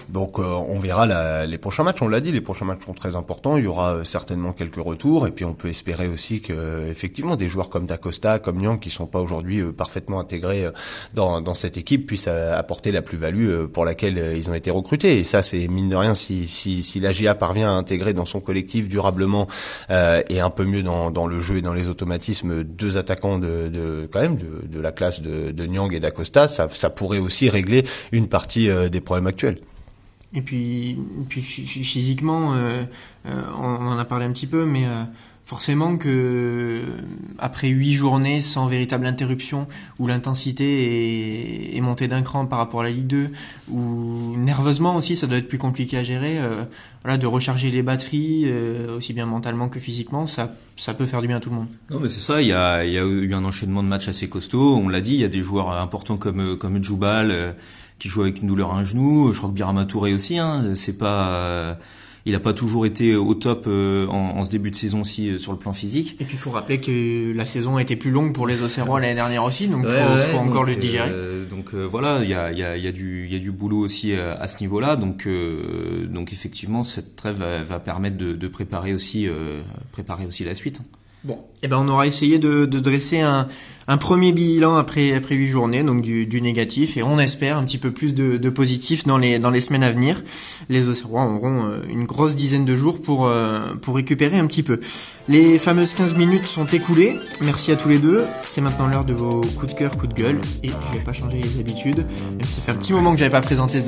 Donc, 0.10 0.40
on 0.40 0.80
verra 0.80 1.06
la, 1.06 1.46
les 1.46 1.58
prochains 1.58 1.84
matchs. 1.84 2.02
On 2.02 2.08
l'a 2.08 2.20
dit, 2.20 2.32
les 2.32 2.42
prochains 2.42 2.66
matchs 2.66 2.86
sont 2.86 2.94
très 2.94 3.16
importants. 3.16 3.58
Il 3.58 3.64
y 3.64 3.68
aura 3.68 4.04
certainement 4.04 4.52
quelques 4.52 4.76
retours 4.76 5.28
et 5.28 5.32
puis 5.32 5.46
on 5.46 5.54
peut 5.54 5.70
espérer 5.70 6.08
aussi 6.08 6.42
que 6.42 6.88
effectivement 6.90 7.36
des 7.36 7.48
joueurs 7.48 7.70
comme 7.70 7.86
Dacosta, 7.86 8.40
comme 8.40 8.58
Nyang, 8.60 8.80
qui 8.80 8.90
sont 8.90 9.08
pas 9.08 9.20
aujourd'hui 9.20 9.64
parfaitement 9.72 10.20
intégrés 10.20 10.68
dans, 11.14 11.42
dans 11.42 11.54
cette 11.54 11.78
équipe, 11.78 12.08
puissent 12.08 12.28
apporter 12.28 12.92
la 12.92 13.02
plus-value 13.02 13.66
pour 13.66 13.86
laquelle 13.86 14.34
ils 14.36 14.50
ont 14.50 14.57
été 14.58 14.72
recrutés. 14.72 15.20
Et 15.20 15.24
ça, 15.24 15.42
c'est 15.42 15.68
mine 15.68 15.90
de 15.90 15.96
rien, 15.96 16.16
si, 16.16 16.46
si, 16.46 16.84
si 16.84 17.00
la 17.00 17.12
GIA 17.12 17.36
parvient 17.36 17.70
à 17.70 17.74
intégrer 17.74 18.14
dans 18.14 18.26
son 18.26 18.40
collectif 18.40 18.88
durablement 18.88 19.48
euh, 19.90 20.22
et 20.30 20.40
un 20.40 20.50
peu 20.50 20.66
mieux 20.66 20.84
dans, 20.84 21.12
dans 21.12 21.28
le 21.28 21.42
jeu 21.42 21.58
et 21.58 21.62
dans 21.62 21.74
les 21.74 21.88
automatismes 21.88 22.64
deux 22.64 22.98
attaquants 22.98 23.40
de, 23.40 23.68
de 23.68 24.10
quand 24.12 24.22
même 24.22 24.38
de, 24.38 24.68
de 24.68 24.80
la 24.80 24.92
classe 24.92 25.22
de, 25.22 25.66
Nyang 25.68 25.94
et 25.94 26.00
d'Acosta, 26.00 26.48
ça, 26.48 26.70
ça 26.74 26.90
pourrait 26.90 27.20
aussi 27.20 27.50
régler 27.50 27.84
une 28.12 28.28
partie 28.28 28.70
euh, 28.70 28.90
des 28.90 29.02
problèmes 29.02 29.28
actuels. 29.28 29.58
Et 30.34 30.42
puis, 30.42 30.98
puis 31.30 31.42
physiquement, 31.42 32.54
euh, 32.56 32.84
on 33.26 33.88
en 33.88 33.98
a 33.98 34.06
parlé 34.06 34.26
un 34.26 34.32
petit 34.32 34.48
peu, 34.48 34.66
mais 34.66 34.84
forcément 35.48 35.96
que 35.96 36.82
après 37.40 37.70
huit 37.70 37.94
journées 37.94 38.42
sans 38.42 38.68
véritable 38.68 39.06
interruption 39.06 39.66
où 39.98 40.06
l'intensité 40.06 40.66
est, 41.72 41.78
est, 41.78 41.80
montée 41.80 42.10
d'un 42.10 42.22
cran 42.22 42.46
par 42.46 42.60
rapport 42.60 42.82
à 42.82 42.84
la 42.84 42.90
Ligue 42.90 43.08
2 43.08 43.30
où 43.72 44.36
nerveusement 44.36 44.98
aussi 44.98 45.16
ça 45.16 45.26
doit 45.26 45.38
être 45.38 45.48
plus 45.48 45.58
compliqué 45.58 45.98
à 45.98 46.04
gérer 46.04 46.38
euh, 46.38 46.66
voilà 47.02 47.18
de 47.18 47.26
recharger 47.28 47.72
les 47.72 47.82
batteries 47.82 48.44
euh, 48.48 48.98
aussi 48.98 49.14
bien 49.14 49.26
mentalement 49.26 49.70
que 49.70 49.80
physiquement 49.80 50.28
ça 50.28 50.54
ça 50.76 50.94
peut 50.94 51.06
faire 51.06 51.22
du 51.22 51.30
bien 51.30 51.38
à 51.38 51.40
tout 51.40 51.50
le 51.50 51.56
monde. 51.56 51.68
Non 51.92 52.02
mais 52.02 52.10
c'est 52.10 52.20
ça 52.20 52.42
il 52.42 52.50
y 52.50 52.54
a 52.54 52.84
y 52.84 52.98
a 52.98 53.06
eu 53.06 53.34
un 53.34 53.46
enchaînement 53.46 53.84
de 53.84 53.88
matchs 53.88 54.10
assez 54.10 54.28
costaud 54.28 54.76
on 54.76 54.90
l'a 54.90 55.00
dit 55.00 55.14
il 55.14 55.22
y 55.22 55.26
a 55.26 55.30
des 55.30 55.44
joueurs 55.44 55.72
importants 55.72 56.18
comme 56.18 56.58
comme 56.58 56.84
Djoubal 56.84 57.32
euh, 57.32 57.54
qui 58.00 58.10
joue 58.10 58.24
avec 58.24 58.42
une 58.42 58.50
douleur 58.50 58.74
à 58.74 58.80
un 58.80 58.84
genou. 58.84 59.32
Je 59.32 59.38
crois 59.38 59.50
que 59.50 59.56
Birama 59.56 59.86
Touré 59.86 60.14
aussi 60.14 60.38
hein. 60.40 60.74
C'est 60.76 60.98
pas 60.98 61.78
il 62.28 62.34
n'a 62.34 62.42
pas 62.42 62.54
toujours 62.54 62.86
été 62.86 63.16
au 63.16 63.34
top 63.36 63.66
euh, 63.68 64.06
en, 64.08 64.44
ce 64.44 64.50
début 64.50 64.70
de 64.70 64.76
saison 64.76 65.02
aussi 65.02 65.30
euh, 65.30 65.38
sur 65.38 65.54
le 65.54 65.58
plan 65.58 65.72
physique. 65.72 66.18
Et 66.20 66.26
puis 66.26 66.36
il 66.36 66.38
faut 66.40 66.52
rappeler 66.52 66.82
que 66.82 67.32
la 67.34 67.46
saison 67.46 67.78
a 67.78 67.82
été 67.82 67.96
plus 67.96 68.12
longue 68.12 68.34
pour 68.34 68.46
les 68.46 68.62
Océrois 68.62 69.00
l'année 69.00 69.16
dernière 69.16 69.46
aussi, 69.46 69.70
donc 69.70 69.86
il 69.88 70.32
faut, 70.32 70.38
encore 70.38 70.66
le 70.66 70.76
digérer. 70.76 71.10
Euh, 71.10 71.46
donc 71.46 71.74
voilà, 71.74 72.20
il 72.24 72.30
y 72.30 72.34
a, 72.34 72.52
y, 72.52 72.64
a, 72.64 72.76
y, 72.76 72.86
a 72.86 72.92
du, 72.92 73.30
y 73.30 73.36
a 73.36 73.40
du 73.40 73.52
boulot 73.52 73.78
aussi 73.78 74.14
à, 74.14 74.46
ce 74.48 74.60
niveau-là, 74.60 74.98
donc 74.98 75.28
donc 76.10 76.34
effectivement 76.34 76.84
cette 76.84 77.16
trêve 77.16 77.42
va, 77.42 77.80
permettre 77.80 78.18
de, 78.18 78.34
de 78.34 78.48
préparer 78.48 78.94
aussi 78.94 79.28
préparer 79.94 80.26
aussi 80.26 80.44
la 80.44 80.56
suite. 80.56 80.82
Bon, 81.24 81.40
eh 81.64 81.68
ben 81.68 81.78
on 81.80 81.88
aura 81.88 82.08
essayé 82.08 82.40
de, 82.40 82.66
de 82.66 82.80
dresser 82.80 83.22
un, 83.22 83.48
un, 83.88 83.98
premier 83.98 84.32
bilan 84.32 84.78
après 84.78 85.14
après 85.14 85.36
huit 85.36 85.48
journées, 85.48 85.84
donc 85.84 86.02
du, 86.02 86.26
du, 86.26 86.42
négatif, 86.42 86.98
et 86.98 87.04
on 87.04 87.20
espère 87.20 87.58
un 87.58 87.64
petit 87.64 87.78
peu 87.78 87.92
plus 87.92 88.14
de, 88.14 88.38
de, 88.38 88.50
positif 88.50 89.06
dans 89.06 89.18
les 89.18 89.40
dans 89.40 89.50
les 89.50 89.62
semaines 89.62 89.84
à 89.84 89.92
venir. 89.92 90.24
Les 90.70 90.88
Auxerrois 90.88 91.26
auront 91.26 91.66
euh, 91.66 91.80
une 91.90 92.06
grosse 92.06 92.36
dizaine 92.36 92.66
de 92.66 92.76
jours 92.76 93.02
pour 93.02 93.28
euh, 93.28 93.60
pour 93.82 93.96
récupérer 93.96 94.38
un 94.38 94.48
petit 94.48 94.64
peu. 94.64 94.80
Les 95.30 95.58
fameuses 95.60 95.94
15 95.94 96.16
minutes 96.16 96.46
sont 96.46 96.66
écoulées. 96.66 97.16
Merci 97.42 97.72
à 97.72 97.76
tous 97.76 97.90
les 97.90 98.00
deux. 98.00 98.24
C'est 98.44 98.62
maintenant 98.62 98.88
l'heure 98.88 99.06
de 99.06 99.14
vos 99.14 99.42
coups 99.42 99.74
de 99.74 99.78
cœur, 99.78 99.98
coups 99.98 100.14
de 100.14 100.22
gueule, 100.22 100.42
et 100.64 100.70
je 100.70 100.98
vais 100.98 101.04
pas 101.04 101.14
changer 101.14 101.42
les 101.42 101.60
habitudes. 101.60 102.06
Même 102.38 102.48
ça 102.48 102.62
fait 102.62 102.72
un 102.72 102.76
petit 102.76 102.94
moment 102.94 103.12
que 103.12 103.18
j'avais 103.20 103.32
pas 103.32 103.42
présenté 103.42 103.80
ce. 103.80 103.86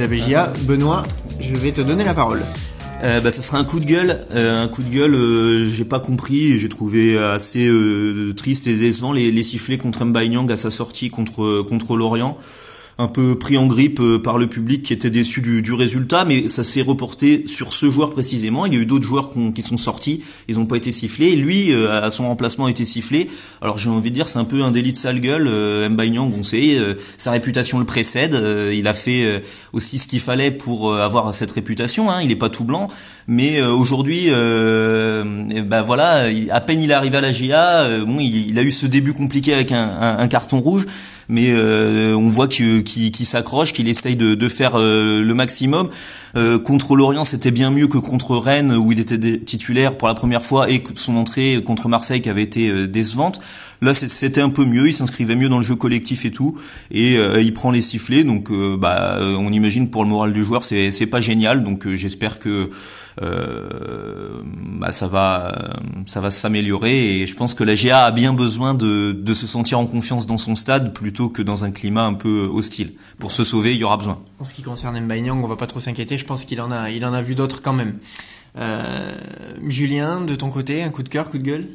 Benoît, 0.65 1.03
je 1.39 1.55
vais 1.55 1.71
te 1.71 1.81
donner 1.81 2.03
la 2.03 2.13
parole. 2.13 2.41
Euh, 3.01 3.21
bah, 3.21 3.31
ça 3.31 3.41
sera 3.41 3.57
un 3.57 3.63
coup 3.63 3.79
de 3.79 3.85
gueule. 3.85 4.25
Euh, 4.33 4.63
un 4.63 4.67
coup 4.67 4.83
de 4.83 4.89
gueule, 4.89 5.15
euh, 5.15 5.67
j'ai 5.67 5.85
pas 5.85 5.99
compris. 5.99 6.59
J'ai 6.59 6.69
trouvé 6.69 7.17
assez 7.17 7.67
euh, 7.67 8.33
triste 8.33 8.67
et 8.67 8.75
décevant 8.75 9.13
les, 9.13 9.31
les 9.31 9.43
sifflets 9.43 9.77
contre 9.77 10.03
Mbaye 10.03 10.35
à 10.49 10.57
sa 10.57 10.71
sortie 10.71 11.09
contre 11.09 11.61
contre 11.61 11.95
Lorient 11.95 12.37
un 12.99 13.07
peu 13.07 13.39
pris 13.39 13.57
en 13.57 13.65
grippe 13.65 14.01
euh, 14.01 14.19
par 14.19 14.37
le 14.37 14.47
public 14.47 14.83
qui 14.83 14.91
était 14.91 15.09
déçu 15.09 15.41
du, 15.41 15.61
du 15.61 15.71
résultat, 15.71 16.25
mais 16.25 16.49
ça 16.49 16.65
s'est 16.65 16.81
reporté 16.81 17.45
sur 17.47 17.73
ce 17.73 17.89
joueur 17.89 18.11
précisément. 18.11 18.65
Il 18.65 18.73
y 18.73 18.77
a 18.77 18.81
eu 18.81 18.85
d'autres 18.85 19.05
joueurs 19.05 19.31
qui 19.55 19.63
sont 19.63 19.77
sortis, 19.77 20.21
ils 20.49 20.57
n'ont 20.57 20.65
pas 20.65 20.75
été 20.75 20.91
sifflés. 20.91 21.37
Lui, 21.37 21.71
euh, 21.71 22.03
à 22.03 22.11
son 22.11 22.27
remplacement, 22.27 22.65
a 22.65 22.69
été 22.69 22.83
sifflé. 22.83 23.29
Alors 23.61 23.77
j'ai 23.77 23.89
envie 23.89 24.09
de 24.09 24.15
dire, 24.15 24.27
c'est 24.27 24.37
un 24.37 24.43
peu 24.43 24.63
un 24.63 24.71
délit 24.71 24.91
de 24.91 24.97
sale 24.97 25.21
gueule. 25.21 25.47
Euh, 25.47 25.87
Nyang, 25.89 26.33
on 26.37 26.43
sait, 26.43 26.77
euh, 26.77 26.95
sa 27.17 27.31
réputation 27.31 27.79
le 27.79 27.85
précède. 27.85 28.35
il 28.73 28.87
a 28.87 28.93
fait 28.93 29.43
aussi 29.71 29.97
ce 29.97 30.07
qu'il 30.07 30.19
fallait 30.19 30.51
pour 30.51 30.93
avoir 30.93 31.33
cette 31.33 31.51
réputation. 31.51 32.11
Hein. 32.11 32.21
Il 32.21 32.27
n'est 32.27 32.35
pas 32.35 32.49
tout 32.49 32.65
blanc, 32.65 32.89
mais 33.27 33.61
aujourd'hui, 33.61 34.27
ben 34.29 35.81
voilà, 35.83 36.25
à 36.51 36.61
peine 36.61 36.81
il 36.81 36.91
est 36.91 36.93
arrivé 36.93 37.17
à 37.17 37.21
la 37.21 37.31
GIA, 37.31 38.05
bon, 38.05 38.19
il, 38.19 38.49
il, 38.49 38.59
a 38.59 38.63
eu 38.63 38.71
ce 38.71 38.87
début 38.87 39.13
compliqué 39.13 39.53
avec 39.53 39.71
un, 39.71 40.17
un 40.19 40.27
carton 40.27 40.59
rouge 40.59 40.85
mais 41.29 41.51
euh, 41.51 42.15
on 42.15 42.29
voit 42.29 42.47
qu'il 42.47 43.25
s'accroche, 43.25 43.71
qu'il 43.71 43.87
essaye 43.87 44.15
de, 44.15 44.33
de 44.33 44.49
faire 44.49 44.73
euh, 44.75 45.21
le 45.21 45.33
maximum. 45.35 45.89
Euh, 46.35 46.59
contre 46.59 46.95
Lorient, 46.95 47.23
c'était 47.23 47.51
bien 47.51 47.71
mieux 47.71 47.87
que 47.87 47.99
contre 47.99 48.35
Rennes 48.35 48.73
où 48.73 48.91
il 48.91 48.99
était 48.99 49.39
titulaire 49.39 49.95
pour 49.97 50.07
la 50.07 50.15
première 50.15 50.43
fois 50.43 50.69
et 50.69 50.83
son 50.95 51.15
entrée 51.15 51.61
contre 51.63 51.87
Marseille 51.87 52.21
qui 52.21 52.29
avait 52.29 52.43
été 52.43 52.87
décevante. 52.87 53.39
Là, 53.81 53.93
c'était 53.93 54.41
un 54.41 54.49
peu 54.49 54.65
mieux, 54.65 54.87
il 54.87 54.93
s'inscrivait 54.93 55.35
mieux 55.35 55.49
dans 55.49 55.57
le 55.57 55.63
jeu 55.63 55.75
collectif 55.75 56.25
et 56.25 56.31
tout, 56.31 56.57
et 56.91 57.15
il 57.15 57.53
prend 57.53 57.71
les 57.71 57.81
sifflets. 57.81 58.23
Donc, 58.25 58.51
bah, 58.51 59.19
on 59.21 59.51
imagine 59.53 59.89
pour 59.89 60.03
le 60.03 60.09
moral 60.09 60.33
du 60.33 60.43
joueur, 60.43 60.65
c'est 60.65 61.07
pas 61.09 61.21
génial. 61.21 61.63
Donc, 61.63 61.87
j'espère 61.87 62.39
que 62.39 62.69
euh, 63.21 64.41
bah, 64.79 64.91
ça 64.91 65.07
va, 65.07 65.71
ça 66.05 66.21
va 66.21 66.31
s'améliorer 66.31 67.21
et 67.21 67.27
je 67.27 67.35
pense 67.35 67.53
que 67.53 67.65
la 67.65 67.75
GA 67.75 68.05
a 68.05 68.11
bien 68.11 68.33
besoin 68.33 68.73
de, 68.73 69.11
de 69.11 69.33
se 69.33 69.45
sentir 69.45 69.77
en 69.77 69.85
confiance 69.85 70.25
dans 70.25 70.37
son 70.37 70.55
stade 70.55 70.93
plutôt 70.93 71.27
que 71.27 71.41
dans 71.41 71.65
un 71.65 71.71
climat 71.71 72.05
un 72.05 72.13
peu 72.13 72.49
hostile. 72.51 72.93
Pour 73.17 73.31
se 73.31 73.43
sauver, 73.43 73.73
il 73.73 73.79
y 73.79 73.83
aura 73.83 73.97
besoin. 73.97 74.19
En 74.39 74.45
ce 74.45 74.53
qui 74.53 74.61
concerne 74.61 74.99
Nyang, 74.99 75.43
on 75.43 75.47
va 75.47 75.57
pas 75.57 75.67
trop 75.67 75.81
s'inquiéter. 75.81 76.17
Je 76.17 76.25
pense 76.25 76.45
qu'il 76.45 76.61
en 76.61 76.71
a, 76.71 76.91
il 76.91 77.05
en 77.05 77.13
a 77.13 77.21
vu 77.21 77.35
d'autres 77.35 77.61
quand 77.61 77.73
même. 77.73 77.97
Euh, 78.57 79.11
Julien, 79.67 80.21
de 80.21 80.35
ton 80.35 80.49
côté, 80.49 80.81
un 80.83 80.89
coup 80.89 81.03
de 81.03 81.09
cœur, 81.09 81.29
coup 81.29 81.37
de 81.37 81.43
gueule? 81.43 81.67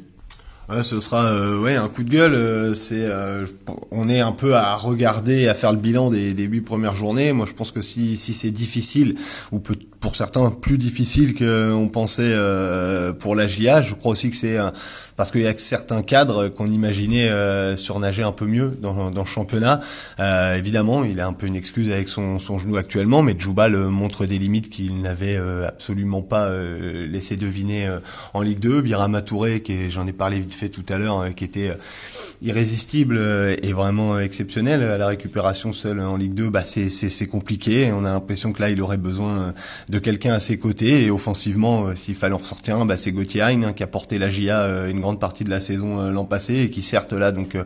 Ouais, 0.69 0.83
ce 0.83 0.99
sera 0.99 1.27
euh, 1.27 1.61
ouais 1.61 1.77
un 1.77 1.89
coup 1.89 2.05
de 2.05 2.11
gueule. 2.11 2.35
Euh, 2.35 2.75
c'est 2.75 3.05
euh, 3.05 3.47
on 3.91 4.09
est 4.09 4.21
un 4.21 4.33
peu 4.33 4.55
à 4.55 4.77
regarder, 4.77 5.47
à 5.47 5.55
faire 5.55 5.73
le 5.73 5.79
bilan 5.79 6.11
des, 6.11 6.33
des 6.33 6.45
huit 6.45 6.63
premières 6.63 6.95
journées. 6.95 7.33
Moi, 7.35 7.45
je 7.47 7.53
pense 7.53 7.71
que 7.71 7.83
si 7.83 8.17
si 8.17 8.33
c'est 8.33 8.51
difficile 8.51 9.17
ou 9.53 9.59
peut 9.59 9.77
pour 10.05 10.17
certains 10.17 10.51
plus 10.51 10.77
difficile 10.77 11.35
qu'on 11.35 11.89
pensait 11.89 12.25
euh, 12.27 13.15
pour 13.15 13.35
la 13.35 13.47
GIA. 13.47 13.81
Je 13.81 13.95
crois 13.95 14.13
aussi 14.13 14.29
que 14.29 14.37
c'est 14.37 14.59
parce 15.17 15.31
qu'il 15.31 15.41
y 15.41 15.47
a 15.47 15.57
certains 15.57 16.03
cadres 16.03 16.49
qu'on 16.49 16.71
imaginait 16.71 17.31
euh, 17.31 17.75
surnager 17.75 18.23
un 18.23 18.33
peu 18.33 18.45
mieux 18.45 18.77
dans, 18.83 19.11
dans 19.11 19.23
le 19.23 19.27
championnat. 19.27 19.81
Euh, 20.21 20.59
évidemment, 20.59 21.05
il 21.05 21.21
a 21.21 21.27
un 21.27 21.33
peu 21.33 21.47
une 21.47 21.57
excuse 21.57 21.91
avec 21.91 22.11
son, 22.11 22.39
son 22.39 22.59
genou 22.59 22.77
actuellement, 22.77 23.23
mais 23.23 23.35
Djoubal 23.39 23.75
montre 23.75 24.27
des 24.27 24.39
limites 24.39 24.69
qu'il 24.69 25.01
n'avait 25.01 25.39
absolument 25.67 26.21
pas 26.21 26.51
laissé 26.51 27.37
deviner 27.37 27.89
en 28.35 28.43
Ligue 28.43 28.59
2. 28.59 28.83
Birama 28.83 29.23
Touré, 29.23 29.63
j'en 29.89 30.07
ai 30.07 30.13
parlé 30.13 30.39
vite 30.39 30.53
fait 30.53 30.69
tout 30.69 30.85
à 30.91 30.99
l'heure, 30.99 31.35
qui 31.35 31.45
était 31.45 31.75
irrésistible 32.43 33.19
et 33.63 33.73
vraiment 33.73 34.19
exceptionnel 34.19 34.83
à 34.83 34.99
la 34.99 35.07
récupération 35.07 35.73
seule 35.73 36.01
en 36.01 36.19
Ligue 36.19 36.35
2, 36.35 36.51
bah 36.51 36.65
c'est 36.65 37.27
compliqué. 37.27 37.91
On 37.91 38.05
a 38.05 38.13
l'impression 38.13 38.53
que 38.53 38.61
là, 38.61 38.69
il 38.69 38.83
aurait 38.83 38.99
besoin 38.99 39.55
quelqu'un 39.99 40.35
à 40.35 40.41
ses 40.41 40.59
côtés. 40.59 41.05
Et 41.05 41.11
offensivement, 41.11 41.87
euh, 41.87 41.95
s'il 41.95 42.15
fallait 42.15 42.35
en 42.35 42.39
ressortir 42.39 42.77
un, 42.77 42.87
bah, 42.87 42.97
c'est 42.97 43.13
Gauthier 43.13 43.35
Hein, 43.43 43.73
qui 43.73 43.83
a 43.83 43.87
porté 43.87 44.19
la 44.19 44.31
GIA 44.31 44.61
euh, 44.61 44.91
une 44.91 45.01
grande 45.01 45.21
partie 45.21 45.45
de 45.45 45.51
la 45.51 45.61
saison 45.61 46.01
euh, 46.01 46.11
l'an 46.11 46.25
passé 46.25 46.63
et 46.63 46.71
qui 46.71 46.83
certes 46.83 47.13
là 47.13 47.33
donc 47.33 47.57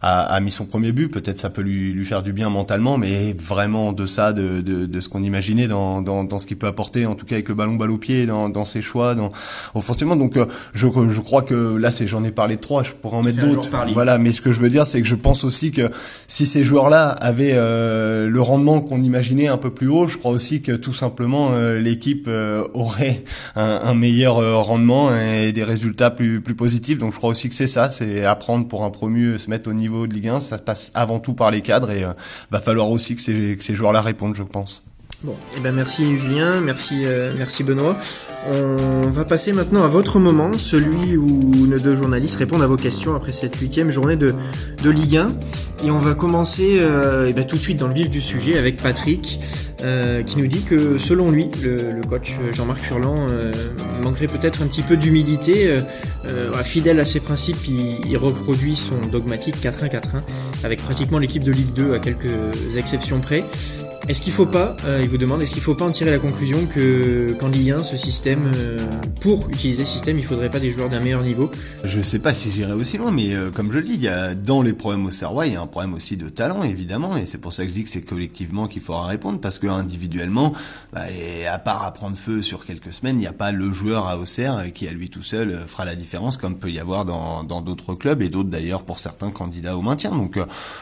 a, 0.00 0.20
a, 0.20 0.40
mis 0.40 0.50
son 0.50 0.66
premier 0.66 0.92
but. 0.92 1.08
Peut-être 1.08 1.38
ça 1.38 1.50
peut 1.50 1.62
lui, 1.62 1.92
lui 1.92 2.04
faire 2.04 2.22
du 2.22 2.32
bien 2.32 2.50
mentalement, 2.50 2.98
mais 2.98 3.32
vraiment 3.32 3.92
de 3.92 4.06
ça, 4.06 4.32
de, 4.32 4.60
de, 4.60 4.86
de 4.86 5.00
ce 5.00 5.08
qu'on 5.08 5.22
imaginait 5.22 5.66
dans, 5.66 6.02
dans, 6.02 6.24
dans 6.24 6.38
ce 6.38 6.46
qu'il 6.46 6.58
peut 6.58 6.66
apporter, 6.66 7.06
en 7.06 7.14
tout 7.14 7.26
cas 7.26 7.36
avec 7.36 7.48
le 7.48 7.54
ballon 7.54 7.74
balle 7.74 7.90
au 7.90 7.98
pied, 7.98 8.26
dans, 8.26 8.48
dans 8.48 8.64
ses 8.64 8.82
choix, 8.82 9.14
dans 9.14 9.30
offensivement. 9.74 10.16
Donc 10.16 10.38
je, 10.72 10.86
je 10.86 11.20
crois 11.20 11.42
que 11.42 11.76
là, 11.76 11.90
c'est 11.90 12.06
j'en 12.06 12.22
ai 12.24 12.30
parlé 12.30 12.56
de 12.56 12.60
trois, 12.60 12.82
je 12.82 12.92
pourrais 12.92 13.16
en 13.16 13.22
mettre 13.22 13.40
d'autres. 13.40 13.68
Voilà, 13.92 14.18
mais 14.18 14.32
ce 14.32 14.40
que 14.40 14.52
je 14.52 14.60
veux 14.60 14.70
dire, 14.70 14.86
c'est 14.86 15.00
que 15.00 15.08
je 15.08 15.14
pense 15.14 15.44
aussi 15.44 15.72
que 15.72 15.90
si 16.26 16.46
ces 16.46 16.64
joueurs-là 16.64 17.08
avaient 17.08 17.54
le 17.54 18.40
rendement 18.40 18.80
qu'on 18.80 19.02
imaginait 19.02 19.48
un 19.48 19.58
peu 19.58 19.70
plus 19.70 19.88
haut, 19.88 20.06
je 20.06 20.18
crois 20.18 20.32
aussi 20.32 20.60
que 20.62 20.72
tout 20.72 20.94
simplement 20.94 21.50
l'équipe 21.80 22.28
aurait 22.74 23.24
un, 23.56 23.94
meilleur 23.94 24.64
rendement 24.64 25.14
et 25.14 25.52
des 25.52 25.64
résultats 25.64 26.10
plus 26.10 26.40
plus 26.40 26.54
positifs. 26.54 26.98
Donc 26.98 27.12
je 27.12 27.16
crois 27.16 27.30
aussi 27.30 27.48
que 27.48 27.54
c'est 27.54 27.66
ça, 27.66 27.90
c'est 27.90 28.24
apprendre 28.24 28.66
pour 28.68 28.84
un 28.84 28.90
promu 28.90 29.38
se 29.38 29.50
mettre 29.50 29.70
au 29.70 29.74
niveau 29.74 30.06
de 30.06 30.14
Ligue 30.14 30.28
1. 30.28 30.40
Ça 30.40 30.58
passe 30.58 30.90
avant 30.94 31.18
tout 31.18 31.34
par 31.34 31.50
les 31.50 31.60
cadres 31.60 31.90
et 31.90 32.04
va 32.50 32.60
falloir 32.60 32.90
aussi 32.90 33.16
que 33.16 33.22
ces, 33.22 33.56
que 33.56 33.64
ces 33.64 33.74
joueurs-là 33.74 34.00
répondent, 34.00 34.34
je 34.34 34.42
pense. 34.42 34.84
Bon, 35.22 35.36
eh 35.56 35.60
ben 35.60 35.72
merci 35.72 36.18
Julien, 36.18 36.60
merci, 36.60 37.02
euh, 37.04 37.32
merci 37.38 37.62
Benoît. 37.62 37.96
On 38.50 39.08
va 39.08 39.24
passer 39.24 39.52
maintenant 39.52 39.82
à 39.82 39.88
votre 39.88 40.18
moment, 40.18 40.58
celui 40.58 41.16
où 41.16 41.66
nos 41.66 41.78
deux 41.78 41.96
journalistes 41.96 42.36
répondent 42.36 42.62
à 42.62 42.66
vos 42.66 42.76
questions 42.76 43.14
après 43.14 43.32
cette 43.32 43.56
huitième 43.56 43.90
journée 43.90 44.16
de, 44.16 44.34
de 44.82 44.90
Ligue 44.90 45.16
1. 45.16 45.28
Et 45.86 45.90
on 45.90 45.98
va 45.98 46.14
commencer 46.14 46.76
euh, 46.78 47.26
eh 47.28 47.32
ben, 47.32 47.46
tout 47.46 47.56
de 47.56 47.60
suite 47.60 47.78
dans 47.78 47.88
le 47.88 47.94
vif 47.94 48.10
du 48.10 48.20
sujet 48.20 48.58
avec 48.58 48.76
Patrick, 48.76 49.38
euh, 49.82 50.22
qui 50.22 50.36
nous 50.36 50.46
dit 50.46 50.62
que 50.62 50.98
selon 50.98 51.30
lui, 51.30 51.50
le, 51.62 52.02
coach 52.06 52.36
Jean-Marc 52.52 52.80
Furlan 52.80 53.26
manquerait 54.02 54.26
peut-être 54.26 54.62
un 54.62 54.66
petit 54.66 54.82
peu 54.82 54.96
d'humilité. 54.96 55.78
fidèle 56.64 57.00
à 57.00 57.06
ses 57.06 57.20
principes, 57.20 57.66
il, 57.66 58.06
il 58.06 58.16
reproduit 58.18 58.76
son 58.76 59.06
dogmatique 59.10 59.56
4-1-4-1 59.62 60.00
avec 60.64 60.82
pratiquement 60.82 61.18
l'équipe 61.18 61.44
de 61.44 61.52
Ligue 61.52 61.72
2 61.72 61.94
à 61.94 61.98
quelques 61.98 62.26
exceptions 62.76 63.20
près. 63.20 63.44
Est-ce 64.06 64.20
qu'il 64.20 64.34
faut 64.34 64.44
pas, 64.44 64.76
euh, 64.84 65.00
il 65.02 65.08
vous 65.08 65.16
demande, 65.16 65.40
est-ce 65.40 65.54
qu'il 65.54 65.62
faut 65.62 65.74
pas 65.74 65.86
en 65.86 65.90
tirer 65.90 66.10
la 66.10 66.18
conclusion 66.18 66.66
que 66.66 67.32
qu'en 67.40 67.48
Ligue 67.48 67.70
1, 67.70 67.82
ce 67.82 67.96
système, 67.96 68.52
euh, 68.54 68.76
pour 69.22 69.48
utiliser 69.48 69.86
ce 69.86 69.92
système, 69.92 70.18
il 70.18 70.24
faudrait 70.26 70.50
pas 70.50 70.60
des 70.60 70.70
joueurs 70.72 70.90
d'un 70.90 71.00
meilleur 71.00 71.22
niveau? 71.22 71.50
Je 71.84 72.02
sais 72.02 72.18
pas 72.18 72.34
si 72.34 72.52
j'irai 72.52 72.74
aussi 72.74 72.98
loin, 72.98 73.10
mais 73.10 73.32
euh, 73.32 73.50
comme 73.50 73.72
je 73.72 73.78
le 73.78 73.82
dis, 73.82 73.94
il 73.94 74.02
y 74.02 74.08
a 74.08 74.34
dans 74.34 74.60
les 74.60 74.74
problèmes 74.74 75.06
au 75.06 75.10
Serrois, 75.10 75.46
il 75.46 75.54
y 75.54 75.56
a 75.56 75.62
un 75.62 75.66
problème 75.66 75.94
aussi 75.94 76.18
de 76.18 76.28
talent, 76.28 76.62
évidemment, 76.64 77.16
et 77.16 77.24
c'est 77.24 77.38
pour 77.38 77.54
ça 77.54 77.62
que 77.62 77.70
je 77.70 77.74
dis 77.74 77.82
que 77.82 77.88
c'est 77.88 78.02
collectivement 78.02 78.68
qu'il 78.68 78.82
faudra 78.82 79.06
répondre, 79.06 79.40
parce 79.40 79.58
que 79.58 79.68
individuellement, 79.68 80.52
bah, 80.92 81.10
et 81.10 81.46
à 81.46 81.58
part 81.58 81.82
à 81.82 81.90
prendre 81.94 82.18
feu 82.18 82.42
sur 82.42 82.66
quelques 82.66 82.92
semaines, 82.92 83.16
il 83.16 83.20
n'y 83.20 83.26
a 83.26 83.32
pas 83.32 83.52
le 83.52 83.72
joueur 83.72 84.06
à 84.06 84.18
Auxerre 84.18 84.70
qui 84.74 84.86
à 84.86 84.92
lui 84.92 85.08
tout 85.08 85.22
seul 85.22 85.58
fera 85.66 85.86
la 85.86 85.96
différence, 85.96 86.36
comme 86.36 86.58
peut 86.58 86.70
y 86.70 86.78
avoir 86.78 87.06
dans 87.06 87.62
d'autres 87.62 87.94
clubs 87.94 88.20
et 88.20 88.28
d'autres 88.28 88.50
d'ailleurs 88.50 88.82
pour 88.82 89.00
certains 89.00 89.30
candidats 89.30 89.78
au 89.78 89.82
maintien. 89.82 90.10
Donc 90.10 90.38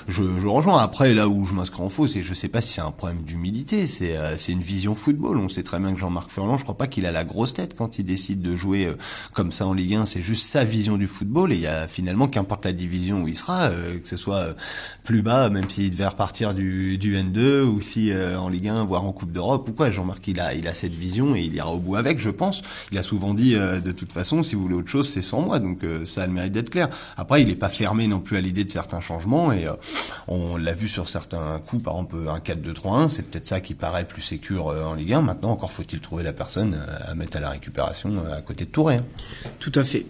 je, 0.09 0.23
je 0.41 0.47
rejoins. 0.49 0.83
Après 0.83 1.15
là 1.15 1.29
où 1.29 1.47
je 1.47 1.55
m'inscris 1.55 1.83
en 1.83 1.89
faux, 1.89 2.09
c'est 2.09 2.23
je 2.23 2.35
sais 2.35 2.49
pas 2.49 2.61
si 2.61 2.73
c'est 2.73 2.81
un 2.81 2.91
problème 2.91 3.12
d'humilité, 3.21 3.87
c'est 3.87 4.17
euh, 4.17 4.37
c'est 4.37 4.53
une 4.53 4.61
vision 4.61 4.95
football. 4.95 5.37
On 5.37 5.49
sait 5.49 5.63
très 5.63 5.79
bien 5.79 5.93
que 5.93 5.99
Jean-Marc 5.99 6.31
Furlan, 6.31 6.57
je 6.57 6.63
crois 6.63 6.77
pas 6.77 6.87
qu'il 6.87 7.07
a 7.07 7.13
la 7.13 7.25
grosse 7.25 7.55
tête 7.55 7.75
quand 7.77 7.99
il 7.99 8.05
décide 8.05 8.41
de 8.41 8.57
jouer 8.57 8.87
euh, 8.87 8.97
comme 9.33 9.53
ça 9.53 9.67
en 9.67 9.73
Ligue 9.73 9.95
1. 9.95 10.07
C'est 10.07 10.23
juste 10.23 10.47
sa 10.47 10.65
vision 10.65 10.97
du 10.97 11.07
football 11.07 11.53
et 11.53 11.57
il 11.57 11.61
y 11.61 11.67
a 11.67 11.89
finalement 11.89 12.29
qu'importe 12.29 12.65
la 12.65 12.73
division 12.73 13.23
où 13.23 13.29
il 13.29 13.37
sera, 13.37 13.65
euh, 13.65 13.99
que 13.99 14.09
ce 14.09 14.17
soit 14.17 14.55
plus 15.05 15.23
bas, 15.23 15.51
même 15.51 15.69
s'il 15.69 15.91
devait 15.91 16.07
repartir 16.07 16.55
du, 16.55 16.99
du 16.99 17.17
N2 17.17 17.63
ou 17.63 17.81
si 17.81 18.13
en 18.15 18.49
Ligue 18.49 18.69
1, 18.69 18.85
voire 18.85 19.05
en 19.05 19.13
Coupe 19.13 19.33
d'Europe 19.33 19.69
ou 19.69 19.73
quoi. 19.73 19.91
Jean-Marc 19.91 20.27
il 20.29 20.41
a 20.41 20.55
il 20.55 20.67
a 20.69 20.75
cette 20.75 20.95
vision 20.95 21.35
et 21.35 21.41
il 21.41 21.55
ira 21.55 21.73
au 21.73 21.79
bout 21.79 21.97
avec, 21.97 22.19
je 22.19 22.31
pense. 22.31 22.63
Il 22.91 22.99
a 22.99 23.03
souvent 23.03 23.35
dit 23.35 23.55
de 23.55 23.93
toute 23.93 24.13
façon, 24.13 24.43
si 24.43 24.55
vous 24.55 24.63
voulez 24.63 24.75
autre 24.75 24.89
chose, 24.89 25.09
c'est 25.09 25.23
sans 25.23 25.41
moi. 25.41 25.59
Donc 25.59 25.81
ça 26.05 26.23
a 26.23 26.27
le 26.27 26.33
mérite 26.33 26.53
d'être 26.53 26.71
clair. 26.71 26.89
Après, 27.17 27.43
il 27.43 27.51
est 27.51 27.57
pas 27.57 27.69
fermé 27.69 28.07
non 28.07 28.21
plus 28.21 28.37
à 28.37 28.41
l'idée 28.41 28.65
de 28.65 28.71
certains 28.71 29.01
changements 29.01 29.53
et 29.53 29.67
on 30.29 30.57
l'a 30.57 30.73
vu 30.73 30.89
sur 30.89 31.09
certains 31.09 31.59
coups, 31.67 31.83
par 31.83 31.95
exemple 31.95 32.17
un 32.29 32.39
4-2-3-1 32.39 33.02
c'est 33.09 33.31
peut-être 33.31 33.47
ça 33.47 33.61
qui 33.61 33.75
paraît 33.75 34.05
plus 34.05 34.23
sécure 34.23 34.69
euh, 34.69 34.85
en 34.85 34.95
Ligue 34.95 35.15
1. 35.15 35.23
Maintenant, 35.23 35.51
encore 35.51 35.73
faut-il 35.73 36.01
trouver 36.01 36.23
la 36.23 36.33
personne 36.33 36.75
euh, 36.75 37.11
à 37.11 37.15
mettre 37.15 37.37
à 37.37 37.41
la 37.41 37.51
récupération 37.51 38.25
euh, 38.25 38.37
à 38.37 38.41
côté 38.41 38.65
de 38.65 38.71
Touré. 38.71 38.97
Hein. 38.97 39.05
Tout 39.59 39.73
à 39.75 39.85
fait. 39.85 40.07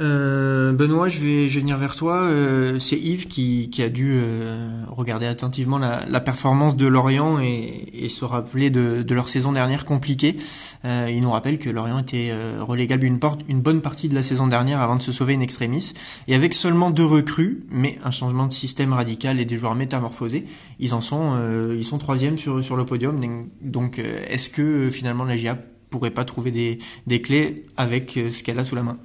Euh, 0.00 0.72
Benoît, 0.72 1.08
je 1.08 1.18
vais, 1.20 1.46
venir 1.48 1.76
vers 1.76 1.96
toi. 1.96 2.22
Euh, 2.22 2.78
c'est 2.78 2.98
Yves 2.98 3.26
qui, 3.26 3.70
a 3.82 3.88
dû 3.88 4.12
euh, 4.14 4.82
regarder 4.88 5.26
attentivement 5.26 5.78
la, 5.78 6.20
performance 6.20 6.76
de 6.76 6.86
Lorient 6.86 7.40
et, 7.40 8.08
se 8.08 8.24
rappeler 8.24 8.70
de, 8.70 9.14
leur 9.14 9.28
saison 9.28 9.52
dernière 9.52 9.84
compliquée. 9.84 10.36
il 10.84 11.20
nous 11.20 11.30
rappelle 11.30 11.58
que 11.58 11.68
Lorient 11.68 11.98
était 11.98 12.32
relégable 12.60 13.04
une, 13.04 13.18
porte, 13.18 13.40
une 13.48 13.60
bonne 13.60 13.80
partie 13.80 14.08
de 14.08 14.14
la 14.14 14.22
saison 14.22 14.46
dernière 14.46 14.80
avant 14.80 14.96
de 14.96 15.02
se 15.02 15.12
sauver 15.12 15.34
in 15.34 15.40
extremis. 15.40 15.92
Et 16.26 16.34
avec 16.34 16.54
seulement 16.54 16.90
deux 16.90 17.04
recrues, 17.04 17.64
mais 17.70 17.98
un 18.04 18.10
changement 18.10 18.46
de 18.46 18.52
système 18.52 18.92
radical 18.92 19.40
et 19.40 19.44
des 19.44 19.56
joueurs 19.56 19.74
métamorphosés, 19.74 20.46
ils 20.78 20.94
en 20.94 21.00
sont, 21.00 21.38
ils 21.76 21.84
sont 21.84 21.98
troisième 21.98 22.38
sur, 22.38 22.64
sur 22.64 22.76
le 22.76 22.84
podium. 22.84 23.20
Donc, 23.60 24.00
est-ce 24.28 24.48
que 24.48 24.90
finalement 24.90 25.24
la 25.24 25.36
GIA 25.36 25.58
pourrait 25.90 26.10
pas 26.10 26.24
trouver 26.24 26.50
des, 26.50 26.78
des 27.06 27.20
clés 27.20 27.66
avec 27.76 28.18
ce 28.30 28.42
qu'elle 28.42 28.58
a 28.58 28.64
sous 28.64 28.74
la 28.74 28.82
main? 28.82 28.98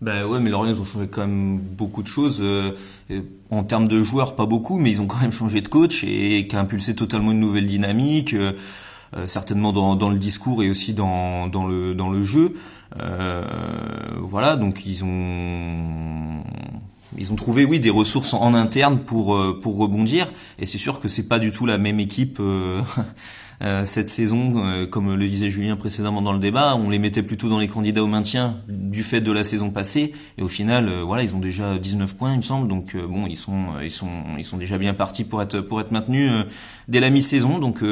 Ben 0.00 0.24
ouais, 0.24 0.40
mais 0.40 0.48
Lorient 0.48 0.72
ils 0.72 0.80
ont 0.80 0.84
changé 0.84 1.08
quand 1.08 1.20
même 1.20 1.58
beaucoup 1.58 2.02
de 2.02 2.08
choses. 2.08 2.40
Euh, 2.40 2.72
en 3.50 3.64
termes 3.64 3.86
de 3.86 4.02
joueurs, 4.02 4.34
pas 4.34 4.46
beaucoup, 4.46 4.78
mais 4.78 4.90
ils 4.90 5.00
ont 5.00 5.06
quand 5.06 5.20
même 5.20 5.32
changé 5.32 5.60
de 5.60 5.68
coach 5.68 6.04
et 6.04 6.46
qui 6.48 6.56
a 6.56 6.60
impulsé 6.60 6.94
totalement 6.94 7.32
une 7.32 7.40
nouvelle 7.40 7.66
dynamique, 7.66 8.32
euh, 8.32 8.52
euh, 9.14 9.26
certainement 9.26 9.72
dans, 9.72 9.96
dans, 9.96 10.08
le 10.08 10.18
discours 10.18 10.62
et 10.62 10.70
aussi 10.70 10.94
dans, 10.94 11.48
dans 11.48 11.66
le 11.66 11.94
dans 11.94 12.08
le 12.08 12.24
jeu. 12.24 12.54
voilà, 14.22 14.56
donc 14.56 14.86
ils 14.86 15.04
ont 15.04 16.44
ils 17.18 17.32
ont 17.32 17.36
trouvé 17.36 17.64
oui 17.66 17.78
des 17.78 17.90
ressources 17.90 18.32
en 18.32 18.54
interne 18.54 19.00
pour 19.00 19.36
pour 19.60 19.76
rebondir 19.78 20.32
et 20.58 20.64
c'est 20.64 20.78
sûr 20.78 21.00
que 21.00 21.08
c'est 21.08 21.28
pas 21.28 21.38
du 21.38 21.50
tout 21.50 21.66
la 21.66 21.76
même 21.76 22.00
équipe 22.00 22.40
Euh, 22.40 22.82
cette 23.84 24.08
saison, 24.08 24.64
euh, 24.64 24.86
comme 24.86 25.14
le 25.14 25.28
disait 25.28 25.50
Julien 25.50 25.76
précédemment 25.76 26.22
dans 26.22 26.32
le 26.32 26.38
débat, 26.38 26.76
on 26.76 26.88
les 26.88 26.98
mettait 26.98 27.22
plutôt 27.22 27.50
dans 27.50 27.58
les 27.58 27.68
candidats 27.68 28.02
au 28.02 28.06
maintien 28.06 28.56
du 28.68 29.02
fait 29.02 29.20
de 29.20 29.30
la 29.30 29.44
saison 29.44 29.70
passée. 29.70 30.14
Et 30.38 30.42
au 30.42 30.48
final, 30.48 30.88
euh, 30.88 31.02
voilà, 31.02 31.22
ils 31.22 31.34
ont 31.36 31.40
déjà 31.40 31.78
19 31.78 32.16
points, 32.16 32.32
il 32.32 32.38
me 32.38 32.42
semble. 32.42 32.68
Donc 32.68 32.96
bon, 32.96 33.26
ils 33.26 33.36
sont, 33.36 33.64
ils 33.82 33.90
sont, 33.90 34.08
ils 34.38 34.44
sont 34.46 34.56
déjà 34.56 34.78
bien 34.78 34.94
partis 34.94 35.24
pour 35.24 35.42
être, 35.42 35.60
pour 35.60 35.80
être 35.80 35.92
maintenus 35.92 36.30
dès 36.90 37.00
la 37.00 37.10
mi-saison. 37.10 37.58
Donc 37.58 37.82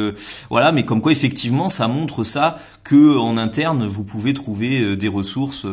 voilà, 0.51 0.73
mais 0.73 0.85
comme 0.85 1.01
quoi 1.01 1.13
effectivement, 1.13 1.69
ça 1.69 1.89
montre 1.89 2.25
ça 2.25 2.59
que 2.85 3.17
en 3.17 3.37
interne, 3.37 3.87
vous 3.87 4.05
pouvez 4.05 4.35
trouver 4.35 4.97
des 4.97 5.09
ressources 5.09 5.67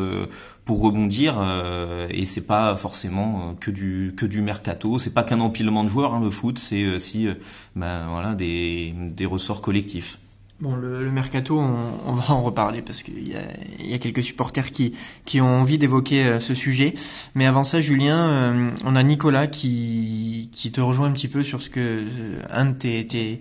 pour 0.66 0.82
rebondir 0.82 1.36
euh, 1.38 2.08
et 2.10 2.26
c'est 2.26 2.46
pas 2.46 2.76
forcément 2.76 3.54
que 3.60 3.70
du 3.70 4.14
que 4.16 4.26
du 4.26 4.42
mercato 4.42 4.98
c'est 4.98 5.14
pas 5.14 5.22
qu'un 5.22 5.38
empilement 5.40 5.84
de 5.84 5.88
joueurs 5.88 6.14
hein, 6.14 6.20
le 6.20 6.30
foot 6.30 6.58
c'est 6.58 6.96
aussi 6.96 7.28
ben 7.76 8.08
voilà 8.10 8.34
des 8.34 8.92
des 8.96 9.26
ressorts 9.26 9.62
collectifs 9.62 10.18
Bon, 10.58 10.74
le, 10.74 11.10
mercato, 11.10 11.58
on, 11.58 12.14
va 12.14 12.32
en 12.32 12.42
reparler 12.42 12.80
parce 12.80 13.02
qu'il 13.02 13.28
y 13.28 13.34
a, 13.34 13.42
y 13.78 13.92
a 13.92 13.98
quelques 13.98 14.22
supporters 14.22 14.70
qui, 14.70 14.94
qui 15.26 15.42
ont 15.42 15.60
envie 15.60 15.76
d'évoquer 15.76 16.24
euh, 16.24 16.40
ce 16.40 16.54
sujet. 16.54 16.94
Mais 17.34 17.44
avant 17.44 17.62
ça, 17.62 17.82
Julien, 17.82 18.16
euh, 18.16 18.70
on 18.86 18.96
a 18.96 19.02
Nicolas 19.02 19.48
qui, 19.48 20.48
qui 20.54 20.72
te 20.72 20.80
rejoint 20.80 21.08
un 21.08 21.12
petit 21.12 21.28
peu 21.28 21.42
sur 21.42 21.60
ce 21.60 21.68
que 21.68 21.80
euh, 21.80 22.40
un 22.50 22.64
de 22.64 22.72
tes, 22.72 23.38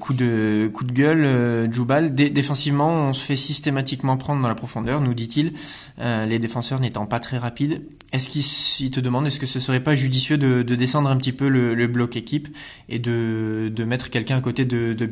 coups 0.00 0.18
de 0.18 0.68
coup 0.74 0.82
de 0.82 0.92
gueule, 0.92 1.72
Djoubal. 1.72 2.12
défensivement, 2.12 2.90
on 2.90 3.14
se 3.14 3.22
fait 3.22 3.36
systématiquement 3.36 4.16
prendre 4.16 4.42
dans 4.42 4.48
la 4.48 4.54
profondeur, 4.56 5.00
nous 5.00 5.14
dit-il, 5.14 5.54
les 5.98 6.38
défenseurs 6.38 6.78
n'étant 6.78 7.06
pas 7.06 7.18
très 7.18 7.36
rapides. 7.36 7.82
Est-ce 8.12 8.28
qu'il 8.28 8.90
te 8.90 9.00
demande, 9.00 9.26
est-ce 9.26 9.40
que 9.40 9.46
ce 9.46 9.58
serait 9.58 9.80
pas 9.80 9.96
judicieux 9.96 10.38
de, 10.38 10.62
de 10.62 10.74
descendre 10.76 11.08
un 11.08 11.16
petit 11.16 11.32
peu 11.32 11.48
le, 11.48 11.86
bloc 11.86 12.16
équipe 12.16 12.48
et 12.88 13.00
de, 13.00 13.72
de 13.74 13.84
mettre 13.84 14.10
quelqu'un 14.10 14.36
à 14.36 14.40
côté 14.40 14.64
de, 14.64 14.92
de 14.92 15.06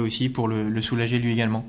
aussi 0.00 0.28
pour 0.32 0.48
le, 0.48 0.80
soulager 0.80 1.18
lui 1.18 1.32
également 1.32 1.64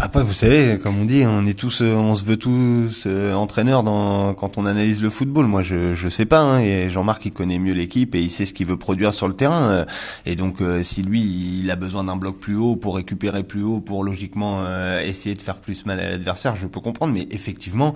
après, 0.00 0.22
vous 0.22 0.32
savez, 0.32 0.78
comme 0.78 1.00
on 1.00 1.04
dit, 1.04 1.24
on 1.26 1.46
est 1.46 1.58
tous, 1.58 1.80
euh, 1.82 1.94
on 1.94 2.14
se 2.14 2.24
veut 2.24 2.36
tous 2.36 3.04
euh, 3.06 3.32
entraîneurs 3.32 3.82
dans, 3.82 4.34
quand 4.34 4.58
on 4.58 4.66
analyse 4.66 5.02
le 5.02 5.10
football. 5.10 5.46
Moi, 5.46 5.62
je, 5.62 5.94
je 5.94 6.08
sais 6.08 6.26
pas. 6.26 6.40
Hein, 6.40 6.60
et 6.60 6.90
Jean-Marc, 6.90 7.24
il 7.24 7.32
connaît 7.32 7.58
mieux 7.58 7.72
l'équipe 7.72 8.14
et 8.14 8.20
il 8.20 8.30
sait 8.30 8.44
ce 8.46 8.52
qu'il 8.52 8.66
veut 8.66 8.76
produire 8.76 9.14
sur 9.14 9.28
le 9.28 9.34
terrain. 9.34 9.62
Euh, 9.70 9.84
et 10.26 10.36
donc, 10.36 10.58
si 10.82 11.02
lui, 11.02 11.22
il 11.62 11.70
a 11.70 11.76
besoin 11.76 12.04
d'un 12.04 12.16
bloc 12.16 12.38
plus 12.38 12.56
haut 12.56 12.76
pour 12.76 12.96
récupérer 12.96 13.42
plus 13.42 13.62
haut, 13.62 13.80
pour 13.80 14.04
logiquement 14.04 14.60
essayer 15.02 15.34
de 15.34 15.40
faire 15.40 15.56
plus 15.56 15.86
mal 15.86 16.00
à 16.00 16.10
l'adversaire, 16.10 16.56
je 16.56 16.66
peux 16.66 16.80
comprendre. 16.80 17.12
Mais 17.12 17.26
effectivement, 17.30 17.94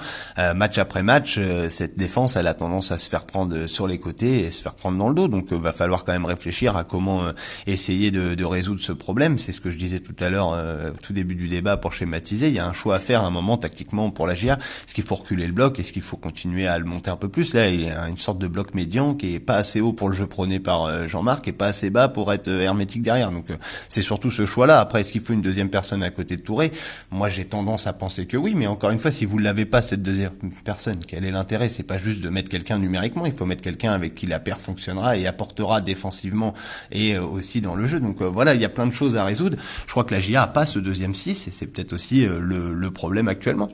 match 0.54 0.78
après 0.78 1.02
match, 1.02 1.38
cette 1.68 1.96
défense, 1.96 2.36
elle 2.36 2.46
a 2.46 2.54
tendance 2.54 2.90
à 2.92 2.98
se 2.98 3.08
faire 3.08 3.26
prendre 3.26 3.66
sur 3.66 3.86
les 3.86 3.98
côtés 3.98 4.40
et 4.40 4.50
se 4.50 4.62
faire 4.62 4.74
prendre 4.74 4.98
dans 4.98 5.08
le 5.08 5.14
dos. 5.14 5.28
Donc, 5.28 5.52
va 5.52 5.72
falloir 5.72 6.04
quand 6.04 6.12
même 6.12 6.24
réfléchir 6.24 6.76
à 6.76 6.84
comment 6.84 7.22
essayer 7.66 8.10
de, 8.10 8.34
de 8.34 8.44
résoudre 8.44 8.80
ce 8.80 8.92
problème. 8.92 9.38
C'est 9.38 9.52
ce 9.52 9.60
que 9.60 9.70
je 9.70 9.78
disais 9.78 10.00
tout 10.00 10.16
à 10.20 10.30
l'heure, 10.30 10.56
tout 11.02 11.12
début 11.12 11.34
du 11.34 11.48
débat 11.48 11.65
pour 11.76 11.92
schématiser, 11.92 12.48
il 12.48 12.54
y 12.54 12.60
a 12.60 12.66
un 12.66 12.72
choix 12.72 12.96
à 12.96 12.98
faire 13.00 13.22
à 13.22 13.26
un 13.26 13.30
moment 13.30 13.56
tactiquement 13.56 14.10
pour 14.10 14.26
la 14.26 14.34
GIA. 14.34 14.54
Est-ce 14.54 14.94
qu'il 14.94 15.04
faut 15.04 15.16
reculer 15.16 15.46
le 15.46 15.52
bloc? 15.52 15.80
Est-ce 15.80 15.92
qu'il 15.92 16.02
faut 16.02 16.16
continuer 16.16 16.66
à 16.66 16.78
le 16.78 16.84
monter 16.84 17.10
un 17.10 17.16
peu 17.16 17.28
plus? 17.28 17.54
Là, 17.54 17.68
il 17.68 17.82
y 17.82 17.90
a 17.90 18.08
une 18.08 18.18
sorte 18.18 18.38
de 18.38 18.46
bloc 18.46 18.74
médian 18.74 19.14
qui 19.14 19.34
est 19.34 19.40
pas 19.40 19.56
assez 19.56 19.80
haut 19.80 19.92
pour 19.92 20.08
le 20.08 20.14
jeu 20.14 20.26
prôné 20.26 20.60
par 20.60 20.84
euh, 20.84 21.06
Jean-Marc 21.06 21.48
et 21.48 21.52
pas 21.52 21.66
assez 21.66 21.90
bas 21.90 22.08
pour 22.08 22.32
être 22.32 22.48
euh, 22.48 22.60
hermétique 22.60 23.02
derrière. 23.02 23.32
Donc 23.32 23.50
euh, 23.50 23.56
c'est 23.88 24.02
surtout 24.02 24.30
ce 24.30 24.46
choix-là. 24.46 24.80
Après, 24.80 25.00
est-ce 25.00 25.10
qu'il 25.10 25.20
faut 25.20 25.32
une 25.32 25.42
deuxième 25.42 25.70
personne 25.70 26.02
à 26.02 26.10
côté 26.10 26.36
de 26.36 26.42
Touré? 26.42 26.70
Moi, 27.10 27.28
j'ai 27.30 27.44
tendance 27.44 27.86
à 27.86 27.92
penser 27.92 28.26
que 28.26 28.36
oui, 28.36 28.54
mais 28.54 28.66
encore 28.66 28.90
une 28.90 28.98
fois, 28.98 29.10
si 29.10 29.24
vous 29.24 29.38
l'avez 29.38 29.64
pas 29.64 29.82
cette 29.82 30.02
deuxième 30.02 30.32
personne, 30.64 30.98
quel 31.06 31.24
est 31.24 31.30
l'intérêt? 31.30 31.68
C'est 31.68 31.82
pas 31.82 31.98
juste 31.98 32.22
de 32.22 32.28
mettre 32.28 32.48
quelqu'un 32.48 32.78
numériquement. 32.78 33.26
Il 33.26 33.32
faut 33.32 33.46
mettre 33.46 33.62
quelqu'un 33.62 33.92
avec 33.92 34.14
qui 34.14 34.26
la 34.26 34.38
paire 34.38 34.58
fonctionnera 34.60 35.16
et 35.16 35.26
apportera 35.26 35.80
défensivement 35.80 36.54
et 36.92 37.18
aussi 37.18 37.60
dans 37.60 37.74
le 37.74 37.86
jeu. 37.86 38.00
Donc 38.00 38.22
voilà, 38.22 38.54
il 38.54 38.60
y 38.60 38.64
a 38.64 38.68
plein 38.68 38.86
de 38.86 38.94
choses 38.94 39.16
à 39.16 39.24
résoudre. 39.24 39.56
Je 39.86 39.90
crois 39.90 40.04
que 40.04 40.14
la 40.14 40.20
GIA 40.20 40.42
a 40.42 40.46
pas 40.46 40.66
ce 40.66 40.78
deuxième 40.78 41.14
6 41.14 41.48
et 41.48 41.50
c'est 41.56 41.66
peut-être 41.66 41.94
aussi 41.94 42.26
euh, 42.26 42.38
le, 42.38 42.90
problème 42.90 43.28
actuellement. 43.28 43.70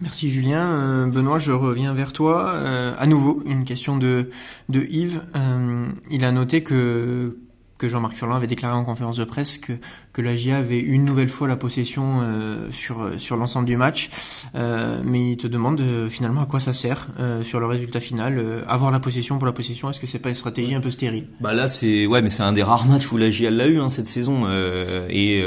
Merci 0.00 0.30
Julien. 0.30 0.70
Euh, 0.70 1.06
Benoît, 1.06 1.38
je 1.38 1.52
reviens 1.52 1.94
vers 1.94 2.12
toi. 2.12 2.50
Euh, 2.50 2.94
à 2.96 3.06
nouveau, 3.06 3.42
une 3.46 3.64
question 3.64 3.96
de, 3.96 4.30
de 4.68 4.82
Yves. 4.82 5.22
il 6.10 6.24
a 6.24 6.32
noté 6.32 6.62
que 6.62 7.38
que 7.78 7.88
Jean-Marc 7.88 8.14
Furlan 8.14 8.36
avait 8.36 8.46
déclaré 8.46 8.74
en 8.74 8.84
conférence 8.84 9.16
de 9.16 9.24
presse 9.24 9.58
que, 9.58 9.72
que 10.12 10.22
la 10.22 10.36
GIA 10.36 10.58
avait 10.58 10.80
une 10.80 11.04
nouvelle 11.04 11.28
fois 11.28 11.46
la 11.46 11.56
possession 11.56 12.20
euh, 12.22 12.70
sur, 12.72 13.10
sur 13.18 13.36
l'ensemble 13.36 13.66
du 13.66 13.76
match. 13.76 14.10
Euh, 14.54 15.00
mais 15.04 15.32
il 15.32 15.36
te 15.36 15.46
demande 15.46 15.80
euh, 15.80 16.08
finalement 16.08 16.42
à 16.42 16.46
quoi 16.46 16.60
ça 16.60 16.72
sert 16.72 17.08
euh, 17.20 17.44
sur 17.44 17.60
le 17.60 17.66
résultat 17.66 18.00
final. 18.00 18.42
avoir 18.66 18.90
la 18.90 19.00
possession 19.00 19.38
pour 19.38 19.46
la 19.46 19.52
possession, 19.52 19.90
est-ce 19.90 20.00
que 20.00 20.06
c'est 20.06 20.18
pas 20.18 20.30
une 20.30 20.34
stratégie 20.34 20.74
un 20.74 20.80
peu 20.80 20.90
stérile? 20.90 21.26
Bah 21.40 21.52
là 21.52 21.68
c'est 21.68 22.06
ouais 22.06 22.22
mais 22.22 22.30
c'est 22.30 22.42
un 22.42 22.52
des 22.52 22.62
rares 22.62 22.86
matchs 22.86 23.10
où 23.12 23.16
la 23.16 23.30
GIA 23.30 23.50
l'a 23.50 23.66
eu 23.66 23.78
hein, 23.78 23.90
cette 23.90 24.08
saison 24.08 24.46
et, 25.08 25.44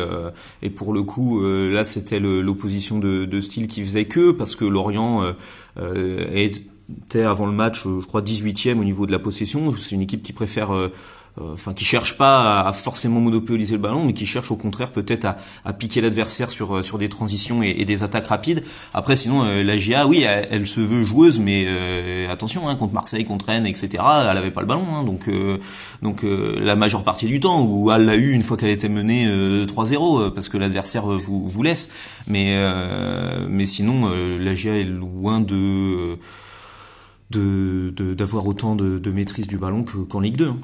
et 0.61 0.69
pour 0.69 0.93
le 0.93 1.03
coup 1.03 1.41
là 1.43 1.85
c'était 1.85 2.19
l'opposition 2.19 2.99
de, 2.99 3.25
de 3.25 3.41
style 3.41 3.67
qui 3.67 3.83
faisait 3.83 4.05
que 4.05 4.31
parce 4.31 4.55
que 4.55 4.65
Lorient 4.65 5.23
était 5.77 7.23
avant 7.23 7.45
le 7.45 7.51
match 7.51 7.83
je 7.83 8.05
crois 8.05 8.21
18e 8.21 8.79
au 8.79 8.83
niveau 8.83 9.05
de 9.05 9.11
la 9.11 9.19
possession. 9.19 9.73
C'est 9.77 9.95
une 9.95 10.01
équipe 10.01 10.23
qui 10.23 10.33
préfère 10.33 10.73
euh, 10.73 10.91
enfin 11.53 11.73
qui 11.73 11.85
cherche 11.85 12.17
pas 12.17 12.61
à, 12.61 12.73
forcément 12.73 13.19
monopoliser 13.19 13.73
le 13.73 13.81
ballon, 13.81 14.05
mais 14.05 14.13
qui 14.13 14.25
cherche 14.25 14.51
au 14.51 14.55
contraire 14.55 14.91
peut-être 14.91 15.25
à, 15.25 15.37
à, 15.65 15.73
piquer 15.73 16.01
l'adversaire 16.01 16.51
sur 16.51 16.77
euh, 16.77 16.81
sur 16.83 16.97
des 16.97 17.09
transitions 17.09 17.61
et, 17.63 17.85
des 17.85 18.03
attaques 18.03 18.27
rapides. 18.27 18.63
Après, 18.93 19.15
sinon 19.15 19.43
euh, 19.43 19.63
la 19.63 19.77
GIA, 19.77 20.07
oui, 20.07 20.23
elle, 20.23 20.67
se 20.67 20.79
veut 20.79 21.03
joueuse, 21.03 21.39
mais 21.39 21.67
attention, 22.29 22.67
hein, 22.67 22.75
contre 22.75 22.93
Marseille, 22.93 23.25
contre 23.25 23.45
Rennes, 23.45 23.65
etc. 23.65 24.03
Elle 24.29 24.37
avait 24.37 24.51
pas 24.51 24.61
le 24.61 24.67
ballon, 24.67 24.95
hein, 24.95 25.03
donc 25.03 25.29
donc 26.01 26.23
la 26.23 26.75
majeure 26.75 27.03
partie 27.03 27.25
du 27.25 27.39
temps 27.39 27.65
où 27.65 27.91
elle 27.91 28.05
l'a 28.05 28.15
eu 28.15 28.31
une 28.31 28.43
fois 28.43 28.57
qu'elle 28.57 28.69
était 28.69 28.89
menée 28.89 29.25
3-0 29.65 30.33
parce 30.33 30.49
que 30.49 30.57
l'adversaire 30.57 31.05
vous 31.07 31.47
vous 31.47 31.63
laisse. 31.63 31.89
Mais 32.27 32.57
mais 33.49 33.65
sinon, 33.65 34.09
la 34.39 34.53
GIA 34.53 34.77
est 34.77 34.83
loin 34.83 35.39
de 35.41 36.17
d'avoir 37.31 38.43
de, 38.43 38.49
autant 38.49 38.75
de, 38.75 38.97
de, 38.97 39.11
maîtrise 39.11 39.47
du 39.47 39.57
ballon 39.57 39.83
qu'en 39.83 40.19
Ligue 40.19 40.37
2. 40.37 40.47
Hein. 40.47 40.57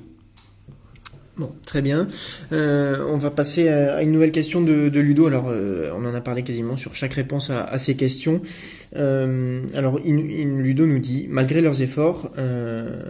Bon, 1.37 1.51
très 1.65 1.81
bien. 1.81 2.07
Euh, 2.53 3.05
on 3.09 3.17
va 3.17 3.29
passer 3.29 3.67
à 3.67 4.01
une 4.01 4.13
nouvelle 4.13 4.31
question 4.31 4.61
de, 4.61 4.87
Ludo. 4.87 5.27
Alors, 5.27 5.49
euh, 5.49 5.91
on 5.93 6.05
en 6.05 6.13
a 6.13 6.21
parlé 6.21 6.43
quasiment 6.43 6.77
sur 6.77 6.95
chaque 6.95 7.13
réponse 7.13 7.49
à, 7.49 7.77
ces 7.77 7.97
questions. 7.97 8.41
Euh, 8.95 9.59
alors, 9.75 9.99
Ludo 9.99 10.85
nous 10.85 10.99
dit, 10.99 11.27
malgré 11.29 11.61
leurs 11.61 11.81
efforts, 11.81 12.31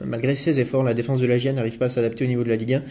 malgré 0.04 0.36
ses 0.36 0.60
efforts, 0.60 0.84
la 0.84 0.96
défense 0.96 1.22
de 1.22 1.28
la 1.28 1.38
GIA 1.38 1.54
n'arrive 1.54 1.78
pas 1.78 1.86
à 1.86 1.90
s'adapter 1.90 2.26
au 2.26 2.28
niveau 2.28 2.44
de 2.44 2.50
la 2.50 2.56
Ligue 2.56 2.74
1 2.74 2.84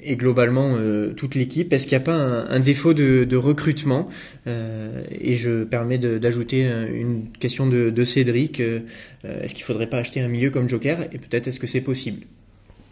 et 0.00 0.16
globalement 0.16 0.76
toute 1.16 1.36
l'équipe. 1.36 1.72
Est-ce 1.72 1.86
qu'il 1.86 1.96
n'y 1.96 2.02
a 2.02 2.06
pas 2.06 2.16
un, 2.16 2.60
défaut 2.60 2.94
de, 2.94 3.36
recrutement? 3.36 4.08
Et 4.46 5.36
je 5.36 5.62
permets 5.62 5.98
d'ajouter 5.98 6.68
une 6.92 7.26
question 7.38 7.68
de, 7.68 7.90
de 7.90 8.04
Cédric. 8.04 8.58
est-ce 8.58 9.54
qu'il 9.54 9.62
ne 9.62 9.66
faudrait 9.66 9.88
pas 9.88 9.98
acheter 9.98 10.20
un 10.20 10.28
milieu 10.28 10.50
comme 10.50 10.68
Joker? 10.68 10.98
Et 11.12 11.18
peut-être 11.18 11.46
est-ce 11.46 11.60
que 11.60 11.68
c'est 11.68 11.80
possible? 11.80 12.26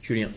Julien 0.01 0.29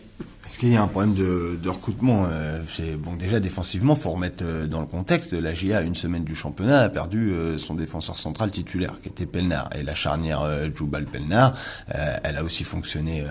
est-ce 0.46 0.58
qu'il 0.58 0.68
y 0.68 0.76
a 0.76 0.82
un 0.82 0.86
problème 0.86 1.14
de, 1.14 1.68
recrutement 1.68 2.26
euh, 2.30 2.62
C'est 2.68 2.96
bon 2.96 3.16
déjà 3.16 3.40
défensivement, 3.40 3.96
faut 3.96 4.12
remettre 4.12 4.44
euh, 4.46 4.66
dans 4.66 4.80
le 4.80 4.86
contexte. 4.86 5.32
La 5.32 5.52
GIA, 5.52 5.82
une 5.82 5.96
semaine 5.96 6.22
du 6.22 6.36
championnat, 6.36 6.82
a 6.82 6.88
perdu 6.88 7.32
euh, 7.32 7.58
son 7.58 7.74
défenseur 7.74 8.16
central 8.16 8.52
titulaire, 8.52 8.94
qui 9.02 9.08
était 9.08 9.26
Pelnar, 9.26 9.68
et 9.74 9.82
la 9.82 9.94
charnière 9.96 10.42
euh, 10.42 10.68
Joubal 10.72 11.04
Pelnar, 11.04 11.54
elle 11.88 12.36
a 12.36 12.44
aussi 12.44 12.64
fonctionné 12.64 13.24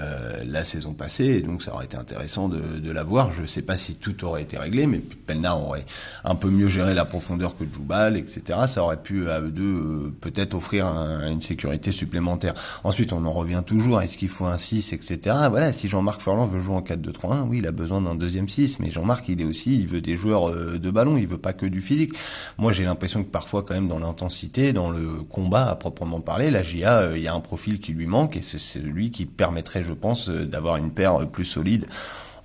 la 0.45 0.63
saison 0.63 0.93
passée, 0.93 1.41
donc 1.41 1.61
ça 1.61 1.73
aurait 1.73 1.85
été 1.85 1.97
intéressant 1.97 2.49
de, 2.49 2.79
de 2.79 2.91
la 2.91 3.03
voir. 3.03 3.31
Je 3.35 3.43
ne 3.43 3.47
sais 3.47 3.61
pas 3.61 3.77
si 3.77 3.95
tout 3.95 4.23
aurait 4.25 4.41
été 4.41 4.57
réglé, 4.57 4.87
mais 4.87 4.99
Pelnar 4.99 5.61
aurait 5.61 5.85
un 6.23 6.35
peu 6.35 6.49
mieux 6.49 6.67
géré 6.67 6.93
la 6.93 7.05
profondeur 7.05 7.57
que 7.57 7.63
Joubal, 7.71 8.17
etc. 8.17 8.59
Ça 8.67 8.83
aurait 8.83 9.01
pu 9.01 9.29
à 9.29 9.41
eux 9.41 9.51
deux 9.51 10.13
peut-être 10.21 10.55
offrir 10.55 10.87
une 10.87 11.41
sécurité 11.41 11.91
supplémentaire. 11.91 12.53
Ensuite, 12.83 13.13
on 13.13 13.25
en 13.25 13.31
revient 13.31 13.63
toujours. 13.65 14.01
Est-ce 14.01 14.17
qu'il 14.17 14.29
faut 14.29 14.45
un 14.45 14.57
6, 14.57 14.93
etc. 14.93 15.35
Voilà, 15.49 15.71
si 15.71 15.89
Jean-Marc 15.89 16.21
Furlan 16.21 16.45
veut 16.45 16.61
jouer 16.61 16.75
en 16.75 16.81
4 16.81 17.01
2-3-1, 17.05 17.47
oui, 17.47 17.59
il 17.59 17.67
a 17.67 17.71
besoin 17.71 18.01
d'un 18.01 18.15
deuxième 18.15 18.49
6, 18.49 18.79
mais 18.79 18.91
Jean-Marc, 18.91 19.29
il 19.29 19.41
est 19.41 19.45
aussi, 19.45 19.79
il 19.79 19.87
veut 19.87 20.01
des 20.01 20.15
joueurs 20.15 20.49
euh, 20.49 20.77
de 20.77 20.89
ballon, 20.91 21.17
il 21.17 21.27
veut 21.27 21.37
pas 21.37 21.53
que 21.53 21.65
du 21.65 21.81
physique. 21.81 22.13
Moi, 22.57 22.71
j'ai 22.71 22.83
l'impression 22.83 23.23
que 23.23 23.29
parfois, 23.29 23.63
quand 23.63 23.73
même, 23.73 23.87
dans 23.87 23.99
l'intensité, 23.99 24.73
dans 24.73 24.89
le 24.89 25.23
combat 25.29 25.69
à 25.69 25.75
proprement 25.75 26.21
parler, 26.21 26.51
la 26.51 26.63
GIA, 26.63 26.99
euh, 26.99 27.17
il 27.17 27.23
y 27.23 27.27
a 27.27 27.33
un 27.33 27.39
profil 27.39 27.79
qui 27.79 27.93
lui 27.93 28.07
manque 28.07 28.35
et 28.35 28.41
c'est 28.41 28.59
celui 28.59 29.11
qui 29.11 29.25
permettrait, 29.25 29.83
je 29.83 29.93
pense, 29.93 30.29
euh, 30.29 30.45
d'avoir 30.45 30.77
une 30.77 30.91
paire 30.91 31.27
plus 31.29 31.45
solide 31.45 31.85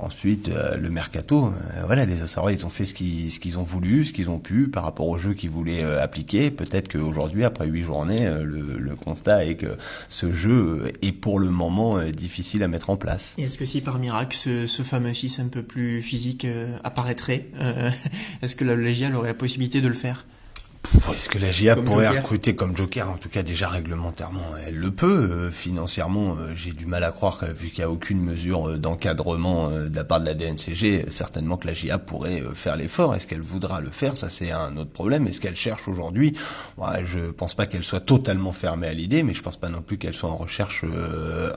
Ensuite, 0.02 0.48
euh, 0.48 0.78
le 0.78 0.88
mercato, 0.88 1.46
euh, 1.48 1.82
voilà, 1.84 2.06
les 2.06 2.22
Ossarois, 2.22 2.52
ils 2.52 2.64
ont 2.64 2.70
fait 2.70 2.86
ce 2.86 2.94
qu'ils 2.94 3.30
ce 3.30 3.38
qu'ils 3.38 3.58
ont 3.58 3.62
voulu, 3.62 4.06
ce 4.06 4.14
qu'ils 4.14 4.30
ont 4.30 4.38
pu 4.38 4.68
par 4.68 4.84
rapport 4.84 5.06
au 5.06 5.18
jeu 5.18 5.34
qu'ils 5.34 5.50
voulaient 5.50 5.84
euh, 5.84 6.02
appliquer. 6.02 6.50
Peut-être 6.50 6.90
qu'aujourd'hui, 6.90 7.44
après 7.44 7.66
huit 7.66 7.82
journées, 7.82 8.24
le, 8.42 8.78
le, 8.78 8.96
constat 8.96 9.44
est 9.44 9.56
que 9.56 9.76
ce 10.08 10.32
jeu 10.32 10.92
est 11.02 11.12
pour 11.12 11.38
le 11.38 11.50
moment 11.50 12.02
difficile 12.04 12.62
à 12.62 12.68
mettre 12.68 12.88
en 12.88 12.96
place. 12.96 13.34
Est-ce 13.36 13.58
que 13.58 13.66
si 13.66 13.82
par 13.82 13.98
miracle 13.98 14.36
ce, 14.36 14.66
ce 14.66 14.82
fameux 14.82 15.12
6 15.12 15.40
un 15.40 15.48
peu 15.48 15.62
plus 15.62 16.02
physique 16.02 16.46
apparaîtrait, 16.82 17.46
est-ce 18.42 18.56
que 18.56 18.64
la 18.64 18.76
Légial 18.76 19.14
aurait 19.14 19.28
la 19.28 19.34
possibilité 19.34 19.80
de 19.80 19.88
le 19.88 19.94
faire? 19.94 20.24
Est-ce 21.12 21.28
que 21.28 21.38
la 21.38 21.50
GIA 21.50 21.76
pourrait 21.76 22.08
recruter 22.08 22.54
comme 22.54 22.76
Joker 22.76 23.08
En 23.08 23.16
tout 23.16 23.28
cas, 23.28 23.42
déjà 23.42 23.68
réglementairement, 23.68 24.56
elle 24.66 24.76
le 24.76 24.90
peut. 24.90 25.28
Euh, 25.30 25.50
financièrement, 25.50 26.36
euh, 26.38 26.52
j'ai 26.56 26.72
du 26.72 26.86
mal 26.86 27.04
à 27.04 27.10
croire 27.10 27.38
que 27.38 27.46
vu 27.46 27.68
qu'il 27.68 27.84
n'y 27.84 27.84
a 27.84 27.90
aucune 27.90 28.20
mesure 28.20 28.70
euh, 28.70 28.78
d'encadrement 28.78 29.70
de 29.70 29.94
la 29.94 30.04
part 30.04 30.20
de 30.20 30.26
la 30.26 30.34
DNCG, 30.34 31.06
certainement 31.08 31.56
que 31.56 31.66
la 31.66 31.74
GIA 31.74 31.98
pourrait 31.98 32.42
faire 32.54 32.76
l'effort. 32.76 33.14
Est-ce 33.14 33.26
qu'elle 33.26 33.40
voudra 33.40 33.80
le 33.80 33.90
faire? 33.90 34.16
Ça, 34.16 34.30
c'est 34.30 34.50
un 34.50 34.76
autre 34.76 34.90
problème. 34.90 35.26
Est-ce 35.26 35.40
qu'elle 35.40 35.56
cherche 35.56 35.86
aujourd'hui? 35.88 36.36
Ouais, 36.76 37.04
Je 37.04 37.30
pense 37.30 37.54
pas 37.54 37.66
qu'elle 37.66 37.84
soit 37.84 38.00
totalement 38.00 38.52
fermée 38.52 38.88
à 38.88 38.94
l'idée, 38.94 39.22
mais 39.22 39.34
je 39.34 39.42
pense 39.42 39.56
pas 39.56 39.68
non 39.68 39.82
plus 39.82 39.98
qu'elle 39.98 40.14
soit 40.14 40.30
en 40.30 40.36
recherche 40.36 40.84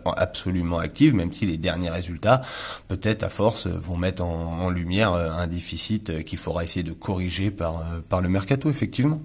absolument 0.06 0.80
active, 0.80 1.16
même 1.16 1.34
si 1.34 1.46
les 1.46 1.58
derniers 1.58 1.90
résultats, 1.90 2.42
peut-être 2.88 3.24
à 3.24 3.30
force, 3.30 3.68
vont 3.68 3.98
mettre 3.98 4.24
en, 4.24 4.64
en 4.64 4.70
lumière 4.70 5.14
un 5.14 5.48
déficit 5.48 6.24
qu'il 6.26 6.38
faudra 6.38 6.64
essayer 6.64 6.84
de 6.84 6.94
corriger 6.94 7.52
par, 7.52 7.84
par 8.10 8.22
le 8.22 8.30
mercato, 8.30 8.70
effectivement. 8.70 9.22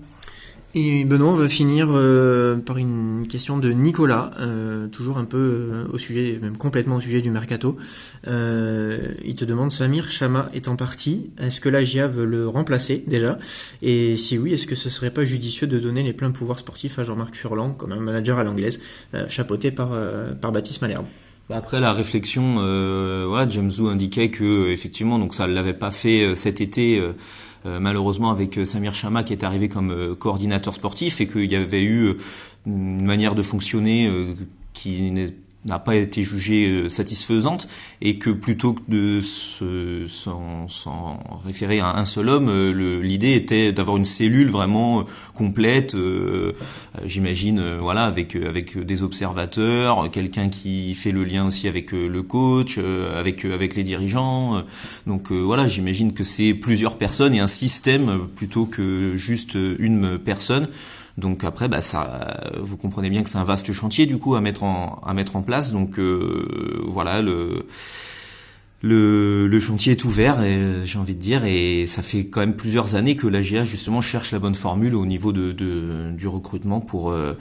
Et 0.75 1.07
Benoît, 1.07 1.33
on 1.33 1.37
va 1.37 1.49
finir 1.49 1.89
euh, 1.91 2.59
par 2.59 2.77
une 2.77 3.27
question 3.27 3.57
de 3.57 3.71
Nicolas, 3.71 4.33
euh, 4.39 4.87
toujours 4.89 5.17
un 5.17 5.25
peu 5.25 5.39
euh, 5.39 5.85
au 5.95 5.97
sujet, 5.97 6.39
même 6.43 6.59
complètement 6.59 6.97
au 6.97 7.01
sujet 7.01 7.23
du 7.23 7.31
mercato. 7.31 7.79
il 8.27 9.35
te 9.35 9.45
demande 9.47 9.73
Samir 9.73 10.11
Chama 10.11 10.51
est 10.53 10.69
en 10.69 10.77
partie. 10.77 11.31
Est-ce 11.41 11.61
que 11.61 11.71
la 11.71 11.83
GIA 11.85 12.07
veut 12.07 12.27
le 12.27 12.47
remplacer 12.47 13.03
déjà? 13.07 13.39
Et 13.81 14.19
si 14.19 14.37
oui, 14.37 14.53
est-ce 14.53 14.67
que 14.67 14.75
ce 14.75 14.91
serait 14.91 15.11
pas 15.11 15.25
judicieux 15.25 15.67
de 15.67 15.79
donner 15.79 16.03
les 16.03 16.13
pleins 16.13 16.33
pouvoirs 16.33 16.59
sportifs 16.59 16.99
à 16.99 17.05
Jean-Marc 17.05 17.35
Furlan 17.35 17.71
comme 17.71 17.93
un 17.93 18.01
manager 18.01 18.39
à 18.39 18.45
l'anglaise, 18.45 18.81
chapeauté 19.29 19.71
par 19.71 19.91
par 20.41 20.53
Baptiste 20.53 20.83
Malherbe? 20.83 21.07
Bah, 21.49 21.57
après 21.57 21.81
la 21.81 21.95
réflexion, 21.95 22.57
voilà, 23.27 23.49
James 23.49 23.71
Zou 23.71 23.89
indiquait 23.89 24.31
que 24.31 24.69
effectivement, 24.69 25.19
donc 25.19 25.35
ça 25.35 25.47
l'avait 25.47 25.73
pas 25.73 25.91
fait 25.91 26.35
cet 26.37 26.61
été 26.61 27.01
euh, 27.01 27.13
malheureusement 27.81 28.31
avec 28.31 28.59
euh, 28.59 28.65
Samir 28.65 28.95
Chama 28.95 29.23
qui 29.23 29.33
est 29.33 29.45
arrivé 29.45 29.69
comme 29.69 29.91
euh, 29.91 30.15
coordinateur 30.15 30.75
sportif 30.75 31.21
et 31.21 31.27
qu'il 31.27 31.51
y 31.51 31.57
avait 31.57 31.85
eu 31.85 32.15
une 32.67 33.05
manière 33.05 33.35
de 33.35 33.43
fonctionner 33.43 34.11
qui 34.73 35.11
n'est 35.11 35.33
n'a 35.69 35.79
pas 35.79 35.97
été 35.97 36.23
jugée 36.23 36.69
euh, 36.69 36.89
satisfaisante 36.89 37.69
et 38.01 38.19
que 38.19 38.31
plutôt 38.31 38.73
que 38.73 38.83
de 38.89 39.21
s'en 40.09 41.21
référer 41.45 41.81
à 41.81 41.97
un 41.97 42.05
seul 42.05 42.29
homme, 42.29 42.49
euh, 42.49 43.01
l'idée 43.01 43.35
était 43.35 43.73
d'avoir 43.73 43.97
une 43.97 44.05
cellule 44.05 44.51
vraiment 44.51 45.01
euh, 45.01 45.03
complète, 45.35 45.95
j'imagine, 47.05 47.77
voilà, 47.81 48.05
avec 48.05 48.35
avec 48.35 48.79
des 48.79 49.03
observateurs, 49.03 50.11
quelqu'un 50.11 50.49
qui 50.49 50.95
fait 50.95 51.13
le 51.13 51.25
lien 51.25 51.47
aussi 51.47 51.69
avec 51.69 51.93
le 51.93 52.23
coach, 52.23 52.79
avec 52.79 53.45
avec 53.45 53.75
les 53.77 53.85
dirigeants. 53.85 54.63
Donc 55.07 55.31
voilà, 55.31 55.69
j'imagine 55.69 56.13
que 56.13 56.25
c'est 56.25 56.55
plusieurs 56.55 56.97
personnes 56.97 57.35
et 57.35 57.41
un 57.41 57.49
système 57.49 58.27
plutôt 58.35 58.67
que 58.67 59.17
juste 59.17 59.55
une 59.55 60.19
personne. 60.19 60.69
Donc 61.19 61.43
après, 61.43 61.69
bah, 61.69 61.81
vous 62.61 62.77
comprenez 62.77 63.11
bien 63.11 63.25
que 63.25 63.29
c'est 63.29 63.39
un 63.39 63.45
vaste 63.45 63.73
chantier 63.73 64.07
du 64.07 64.19
coup 64.19 64.37
à 64.37 64.41
mettre 64.41 64.63
en, 64.63 65.43
place. 65.45 65.73
Donc 65.73 65.99
euh, 65.99 66.81
voilà, 66.87 67.21
le, 67.23 67.67
chantier 69.61 69.93
est 69.93 70.05
ouvert, 70.05 70.37
j'ai 70.85 70.99
envie 70.99 71.17
de 71.17 71.21
dire, 71.21 71.45
et 71.45 71.89
ça 71.89 72.03
fait 72.03 72.27
quand 72.27 72.39
même 72.39 72.55
plusieurs 72.55 72.95
années 72.95 73.17
que 73.17 73.27
l'AGA 73.27 73.65
justement 73.65 74.01
cherche 74.01 74.31
la 74.31 74.39
bonne 74.39 74.55
formule 74.55 74.95
au 74.95 75.07
niveau 75.07 75.33
de, 75.33 75.51
du 76.13 76.29
recrutement 76.29 76.81
pour, 76.81 77.11
euh, 77.11 77.35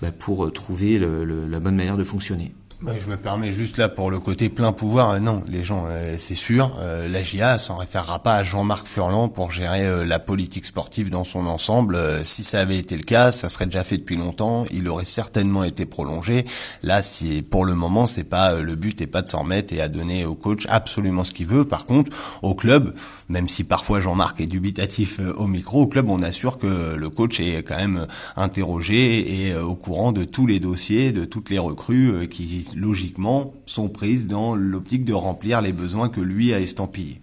bah, 0.00 0.10
trouver 0.10 0.98
la 0.98 1.60
bonne 1.60 1.76
manière 1.76 1.98
de 1.98 2.04
fonctionner 2.04 2.54
je 2.98 3.08
me 3.08 3.16
permets 3.16 3.52
juste 3.52 3.76
là 3.76 3.88
pour 3.88 4.10
le 4.10 4.18
côté 4.18 4.48
plein 4.48 4.72
pouvoir. 4.72 5.10
Euh, 5.10 5.18
non, 5.18 5.42
les 5.48 5.64
gens, 5.64 5.84
euh, 5.88 6.14
c'est 6.18 6.34
sûr, 6.34 6.76
euh, 6.78 7.08
la 7.08 7.22
GIA 7.22 7.58
s'en 7.58 7.76
référera 7.76 8.20
pas 8.22 8.36
à 8.36 8.42
Jean-Marc 8.42 8.86
Furlan 8.86 9.28
pour 9.28 9.50
gérer 9.50 10.06
la 10.06 10.18
politique 10.18 10.64
sportive 10.64 11.10
dans 11.10 11.24
son 11.24 11.46
ensemble. 11.46 11.98
si 12.24 12.42
ça 12.42 12.60
avait 12.60 12.78
été 12.78 12.96
le 12.96 13.02
cas, 13.02 13.32
ça 13.32 13.48
serait 13.48 13.66
déjà 13.66 13.84
fait 13.84 13.98
depuis 13.98 14.16
longtemps. 14.16 14.64
Il 14.70 14.88
aurait 14.88 15.04
certainement 15.04 15.64
été 15.64 15.84
prolongé. 15.84 16.46
Là, 16.82 17.02
si 17.02 17.42
pour 17.42 17.64
le 17.64 17.74
moment, 17.74 18.06
c'est 18.06 18.24
pas 18.24 18.54
le 18.54 18.74
but, 18.76 19.00
et 19.00 19.06
pas 19.06 19.22
de 19.22 19.28
s'en 19.28 19.40
remettre 19.40 19.74
et 19.74 19.80
à 19.80 19.88
donner 19.88 20.24
au 20.24 20.34
coach 20.34 20.66
absolument 20.68 21.24
ce 21.24 21.32
qu'il 21.32 21.46
veut. 21.46 21.64
Par 21.64 21.86
contre, 21.86 22.16
au 22.42 22.54
club, 22.54 22.94
même 23.28 23.48
si 23.48 23.64
parfois 23.64 24.00
Jean-Marc 24.00 24.40
est 24.40 24.46
dubitatif 24.46 25.20
au 25.36 25.46
micro, 25.46 25.82
au 25.82 25.86
club, 25.86 26.08
on 26.08 26.22
assure 26.22 26.58
que 26.58 26.94
le 26.96 27.10
coach 27.10 27.40
est 27.40 27.62
quand 27.62 27.76
même 27.76 28.06
interrogé 28.36 29.46
et 29.46 29.56
au 29.56 29.74
courant 29.74 30.12
de 30.12 30.24
tous 30.24 30.46
les 30.46 30.60
dossiers, 30.60 31.12
de 31.12 31.24
toutes 31.24 31.50
les 31.50 31.58
recrues 31.58 32.28
qui 32.28 32.69
logiquement, 32.76 33.52
sont 33.66 33.88
prises 33.88 34.26
dans 34.26 34.54
l'optique 34.54 35.04
de 35.04 35.12
remplir 35.12 35.60
les 35.60 35.72
besoins 35.72 36.08
que 36.08 36.20
lui 36.20 36.52
a 36.52 36.60
estampillés. 36.60 37.20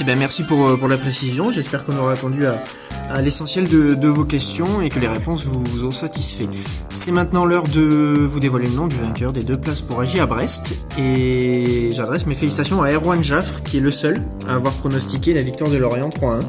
Eh 0.00 0.04
ben 0.04 0.18
merci 0.18 0.44
pour, 0.44 0.68
euh, 0.68 0.76
pour 0.76 0.88
la 0.88 0.96
précision. 0.96 1.50
J'espère 1.50 1.84
qu'on 1.84 1.96
aura 1.96 2.12
répondu 2.12 2.44
à, 2.46 3.22
l'essentiel 3.22 3.68
de, 3.68 4.08
vos 4.08 4.24
questions 4.24 4.80
et 4.80 4.88
que 4.88 5.00
les 5.00 5.08
réponses 5.08 5.44
vous, 5.44 5.64
vous 5.64 5.84
ont 5.84 5.90
satisfait. 5.90 6.46
C'est 6.90 7.10
maintenant 7.10 7.44
l'heure 7.44 7.66
de 7.66 8.24
vous 8.24 8.38
dévoiler 8.38 8.66
le 8.66 8.74
nom 8.74 8.86
du 8.86 8.96
vainqueur 8.96 9.32
des 9.32 9.42
deux 9.42 9.58
places 9.58 9.82
pour 9.82 10.00
agir 10.00 10.22
à 10.22 10.26
Brest. 10.26 10.74
Et 10.98 11.90
j'adresse 11.92 12.26
mes 12.26 12.34
félicitations 12.34 12.82
à 12.82 12.92
Erwan 12.92 13.24
Jaffre, 13.24 13.62
qui 13.62 13.78
est 13.78 13.80
le 13.80 13.90
seul 13.90 14.22
à 14.46 14.54
avoir 14.54 14.74
pronostiqué 14.74 15.34
la 15.34 15.42
victoire 15.42 15.70
de 15.70 15.78
Lorient 15.78 16.10
3-1. 16.10 16.40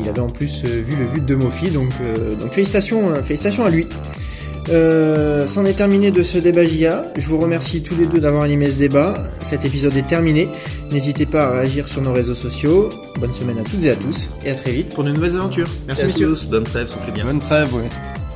Il 0.00 0.08
avait 0.08 0.20
en 0.20 0.30
plus 0.30 0.64
euh, 0.64 0.82
vu 0.82 0.96
le 0.96 1.06
but 1.06 1.24
de 1.24 1.34
Mofi, 1.34 1.70
donc, 1.70 1.90
euh, 2.00 2.34
donc 2.36 2.52
félicitations, 2.52 3.22
félicitations 3.22 3.64
à 3.64 3.70
lui. 3.70 3.86
Euh, 4.70 5.46
c'en 5.46 5.64
est 5.64 5.74
terminé 5.74 6.10
de 6.10 6.22
ce 6.22 6.38
débat 6.38 6.64
JA. 6.64 7.06
Je 7.16 7.26
vous 7.26 7.38
remercie 7.38 7.82
tous 7.82 7.96
les 7.96 8.06
deux 8.06 8.20
d'avoir 8.20 8.42
animé 8.42 8.68
ce 8.70 8.78
débat. 8.78 9.24
Cet 9.42 9.64
épisode 9.64 9.96
est 9.96 10.06
terminé. 10.06 10.48
N'hésitez 10.90 11.26
pas 11.26 11.46
à 11.46 11.50
réagir 11.52 11.88
sur 11.88 12.02
nos 12.02 12.12
réseaux 12.12 12.34
sociaux. 12.34 12.90
Bonne 13.18 13.34
semaine 13.34 13.58
à 13.58 13.62
toutes 13.62 13.84
et 13.84 13.90
à 13.90 13.96
tous 13.96 14.28
et 14.44 14.50
à 14.50 14.54
très 14.54 14.72
vite 14.72 14.94
pour 14.94 15.04
de 15.04 15.10
nouvelles 15.10 15.36
aventures. 15.36 15.68
Merci, 15.86 16.06
messieurs. 16.06 16.34
Bonne 16.50 16.64
trêve, 16.64 16.88
soufflez 16.88 17.12
bien. 17.12 17.24
Bonne 17.24 17.40
trêve, 17.40 17.74
oui. 17.74 17.82